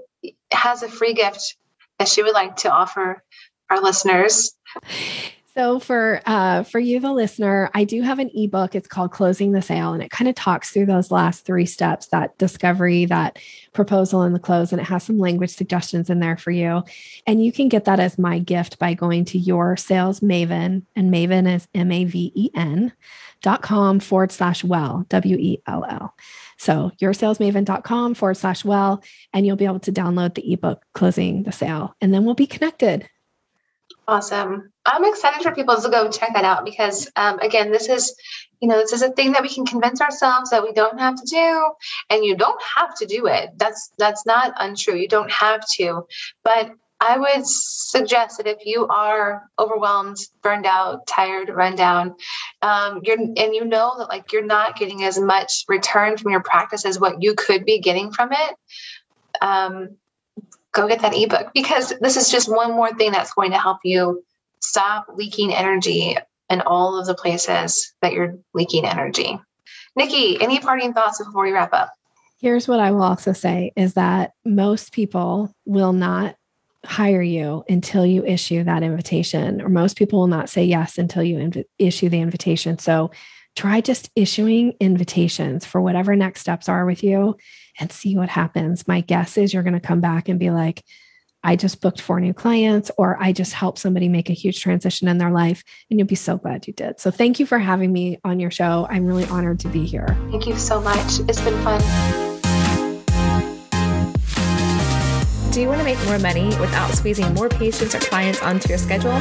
has 0.51 0.83
a 0.83 0.89
free 0.89 1.13
gift 1.13 1.55
that 1.99 2.07
she 2.07 2.23
would 2.23 2.33
like 2.33 2.57
to 2.57 2.71
offer 2.71 3.23
our 3.69 3.81
listeners 3.81 4.55
So 5.57 5.79
for 5.79 6.21
uh, 6.25 6.63
for 6.63 6.79
you, 6.79 6.99
the 6.99 7.13
listener, 7.13 7.71
I 7.73 7.85
do 7.85 8.01
have 8.01 8.19
an 8.19 8.29
ebook. 8.35 8.75
It's 8.75 8.89
called 8.89 9.13
Closing 9.13 9.53
the 9.53 9.61
Sale, 9.61 9.93
and 9.93 10.03
it 10.03 10.11
kind 10.11 10.27
of 10.27 10.35
talks 10.35 10.71
through 10.71 10.87
those 10.87 11.11
last 11.11 11.45
three 11.45 11.65
steps: 11.65 12.07
that 12.07 12.37
discovery, 12.37 13.05
that 13.05 13.39
proposal, 13.71 14.23
and 14.23 14.35
the 14.35 14.39
close. 14.39 14.73
And 14.73 14.81
it 14.81 14.85
has 14.85 15.03
some 15.03 15.17
language 15.17 15.51
suggestions 15.51 16.09
in 16.09 16.19
there 16.19 16.35
for 16.35 16.51
you. 16.51 16.83
And 17.25 17.43
you 17.43 17.53
can 17.53 17.69
get 17.69 17.85
that 17.85 18.01
as 18.01 18.19
my 18.19 18.37
gift 18.37 18.79
by 18.79 18.95
going 18.95 19.23
to 19.25 19.37
your 19.37 19.77
sales 19.77 20.19
Maven, 20.19 20.83
and 20.93 21.13
Maven 21.13 21.55
is 21.55 21.69
M 21.73 21.89
A 21.89 22.03
V 22.03 22.33
E 22.35 22.49
N 22.53 22.91
dot 23.41 23.61
com 23.61 24.01
forward 24.01 24.33
slash 24.33 24.61
well 24.61 25.05
W 25.07 25.37
E 25.37 25.61
L 25.67 25.85
L. 25.85 26.15
So 26.57 26.91
your 26.99 27.13
yoursalesmaven.com 27.13 28.15
forward 28.15 28.35
slash 28.35 28.65
well, 28.65 29.01
and 29.31 29.45
you'll 29.45 29.55
be 29.55 29.65
able 29.65 29.79
to 29.79 29.91
download 29.93 30.35
the 30.35 30.51
ebook 30.51 30.83
Closing 30.93 31.43
the 31.43 31.53
Sale, 31.53 31.95
and 32.01 32.13
then 32.13 32.25
we'll 32.25 32.33
be 32.33 32.47
connected. 32.47 33.09
Awesome. 34.07 34.71
I'm 34.85 35.05
excited 35.05 35.41
for 35.41 35.55
people 35.55 35.75
to 35.81 35.89
go 35.89 36.11
check 36.11 36.33
that 36.35 36.45
out 36.45 36.63
because, 36.63 37.09
um, 37.15 37.39
again, 37.39 37.71
this 37.71 37.89
is, 37.89 38.15
you 38.61 38.67
know, 38.67 38.77
this 38.77 38.93
is 38.93 39.01
a 39.01 39.09
thing 39.11 39.31
that 39.31 39.41
we 39.41 39.49
can 39.49 39.65
convince 39.65 39.99
ourselves 39.99 40.51
that 40.51 40.61
we 40.61 40.73
don't 40.73 40.99
have 40.99 41.15
to 41.15 41.25
do, 41.25 41.71
and 42.11 42.23
you 42.23 42.35
don't 42.35 42.61
have 42.75 42.95
to 42.97 43.07
do 43.07 43.25
it. 43.25 43.49
That's 43.57 43.91
that's 43.97 44.25
not 44.25 44.53
untrue. 44.59 44.95
You 44.95 45.07
don't 45.07 45.31
have 45.31 45.65
to, 45.77 46.05
but 46.43 46.71
I 46.99 47.17
would 47.17 47.45
suggest 47.45 48.37
that 48.37 48.47
if 48.47 48.65
you 48.65 48.87
are 48.87 49.49
overwhelmed, 49.59 50.17
burned 50.41 50.65
out, 50.65 51.07
tired, 51.07 51.49
run 51.49 51.75
down, 51.75 52.15
um, 52.61 53.01
you're 53.03 53.17
and 53.19 53.55
you 53.55 53.65
know 53.65 53.95
that 53.97 54.09
like 54.09 54.31
you're 54.31 54.45
not 54.45 54.77
getting 54.77 55.03
as 55.03 55.19
much 55.19 55.65
return 55.67 56.17
from 56.17 56.31
your 56.31 56.43
practice 56.43 56.85
as 56.85 56.99
what 56.99 57.23
you 57.23 57.33
could 57.35 57.65
be 57.65 57.79
getting 57.79 58.11
from 58.11 58.29
it. 58.31 58.55
Um, 59.41 59.97
go 60.75 60.87
get 60.87 61.01
that 61.01 61.15
ebook 61.15 61.51
because 61.53 61.93
this 62.01 62.17
is 62.17 62.29
just 62.29 62.51
one 62.51 62.71
more 62.71 62.93
thing 62.93 63.11
that's 63.11 63.33
going 63.33 63.51
to 63.51 63.57
help 63.57 63.79
you 63.83 64.23
stop 64.59 65.07
leaking 65.15 65.53
energy 65.53 66.17
in 66.49 66.61
all 66.61 66.99
of 66.99 67.07
the 67.07 67.15
places 67.15 67.93
that 68.01 68.13
you're 68.13 68.37
leaking 68.53 68.85
energy. 68.85 69.39
Nikki, 69.95 70.39
any 70.41 70.59
parting 70.59 70.93
thoughts 70.93 71.23
before 71.23 71.43
we 71.43 71.51
wrap 71.51 71.73
up? 71.73 71.91
Here's 72.39 72.67
what 72.67 72.79
I 72.79 72.91
will 72.91 73.01
also 73.01 73.31
say 73.31 73.71
is 73.75 73.93
that 73.93 74.33
most 74.43 74.91
people 74.91 75.55
will 75.65 75.93
not 75.93 76.35
hire 76.85 77.21
you 77.21 77.63
until 77.67 78.05
you 78.05 78.23
issue 78.25 78.63
that 78.63 78.83
invitation, 78.83 79.61
or 79.61 79.69
most 79.69 79.97
people 79.97 80.19
will 80.19 80.27
not 80.27 80.49
say 80.49 80.65
yes 80.65 80.97
until 80.97 81.23
you 81.23 81.37
inv- 81.37 81.65
issue 81.79 82.09
the 82.09 82.19
invitation. 82.19 82.77
So 82.77 83.11
try 83.55 83.81
just 83.81 84.11
issuing 84.15 84.73
invitations 84.79 85.65
for 85.65 85.81
whatever 85.81 86.15
next 86.15 86.41
steps 86.41 86.67
are 86.67 86.85
with 86.85 87.01
you 87.03 87.37
and 87.79 87.91
see 87.91 88.15
what 88.17 88.29
happens. 88.29 88.87
My 88.87 89.01
guess 89.01 89.37
is 89.37 89.53
you're 89.53 89.63
going 89.63 89.73
to 89.73 89.79
come 89.79 90.01
back 90.01 90.29
and 90.29 90.39
be 90.39 90.49
like, 90.49 90.83
I 91.43 91.55
just 91.55 91.79
booked 91.79 92.01
four 92.01 92.19
new 92.19 92.33
clients, 92.33 92.89
or 92.97 93.21
I 93.21 93.31
just 93.31 93.53
helped 93.53 93.77
somebody 93.77 94.09
make 94.09 94.31
a 94.31 94.33
huge 94.33 94.61
transition 94.61 95.07
in 95.07 95.19
their 95.19 95.29
life. 95.29 95.63
And 95.91 95.99
you'll 95.99 96.07
be 96.07 96.15
so 96.15 96.37
glad 96.37 96.65
you 96.65 96.73
did. 96.73 96.99
So 96.99 97.11
thank 97.11 97.39
you 97.39 97.45
for 97.45 97.59
having 97.59 97.93
me 97.93 98.19
on 98.23 98.39
your 98.39 98.49
show. 98.49 98.87
I'm 98.89 99.05
really 99.05 99.25
honored 99.25 99.59
to 99.59 99.67
be 99.67 99.85
here. 99.85 100.07
Thank 100.31 100.47
you 100.47 100.57
so 100.57 100.81
much. 100.81 101.19
It's 101.29 101.41
been 101.41 101.61
fun. 101.63 102.24
Do 105.55 105.61
you 105.61 105.69
want 105.69 105.79
to 105.79 105.85
make 105.85 106.03
more 106.03 106.19
money 106.19 106.47
without 106.59 106.91
squeezing 106.91 107.33
more 107.33 107.47
patients 107.47 107.95
or 107.95 107.99
clients 107.99 108.41
onto 108.41 108.67
your 108.67 108.77
schedule? 108.77 109.15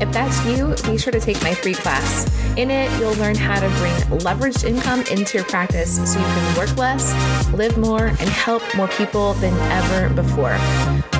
If 0.00 0.08
that's 0.12 0.46
you, 0.46 0.72
be 0.88 0.96
sure 0.96 1.12
to 1.12 1.18
take 1.18 1.42
my 1.42 1.52
free 1.52 1.74
class. 1.74 2.30
In 2.56 2.70
it, 2.70 2.88
you'll 3.00 3.14
learn 3.14 3.34
how 3.34 3.58
to 3.58 3.66
bring 3.80 4.20
leveraged 4.20 4.62
income 4.62 5.00
into 5.10 5.36
your 5.36 5.44
practice 5.46 5.96
so 5.96 6.20
you 6.20 6.24
can 6.24 6.56
work 6.56 6.76
less, 6.76 7.12
live 7.54 7.76
more, 7.76 8.06
and 8.06 8.20
help 8.20 8.62
more 8.76 8.86
people 8.86 9.34
than 9.34 9.52
ever 9.72 10.14
before. 10.14 10.56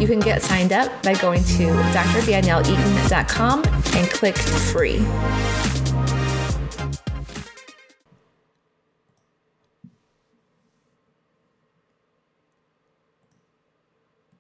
You 0.00 0.06
can 0.06 0.20
get 0.20 0.40
signed 0.40 0.72
up 0.72 1.02
by 1.02 1.14
going 1.14 1.42
to 1.42 1.66
drdanielleeaton.com 1.72 3.64
and 3.64 4.10
click 4.10 4.38
free. 4.38 5.83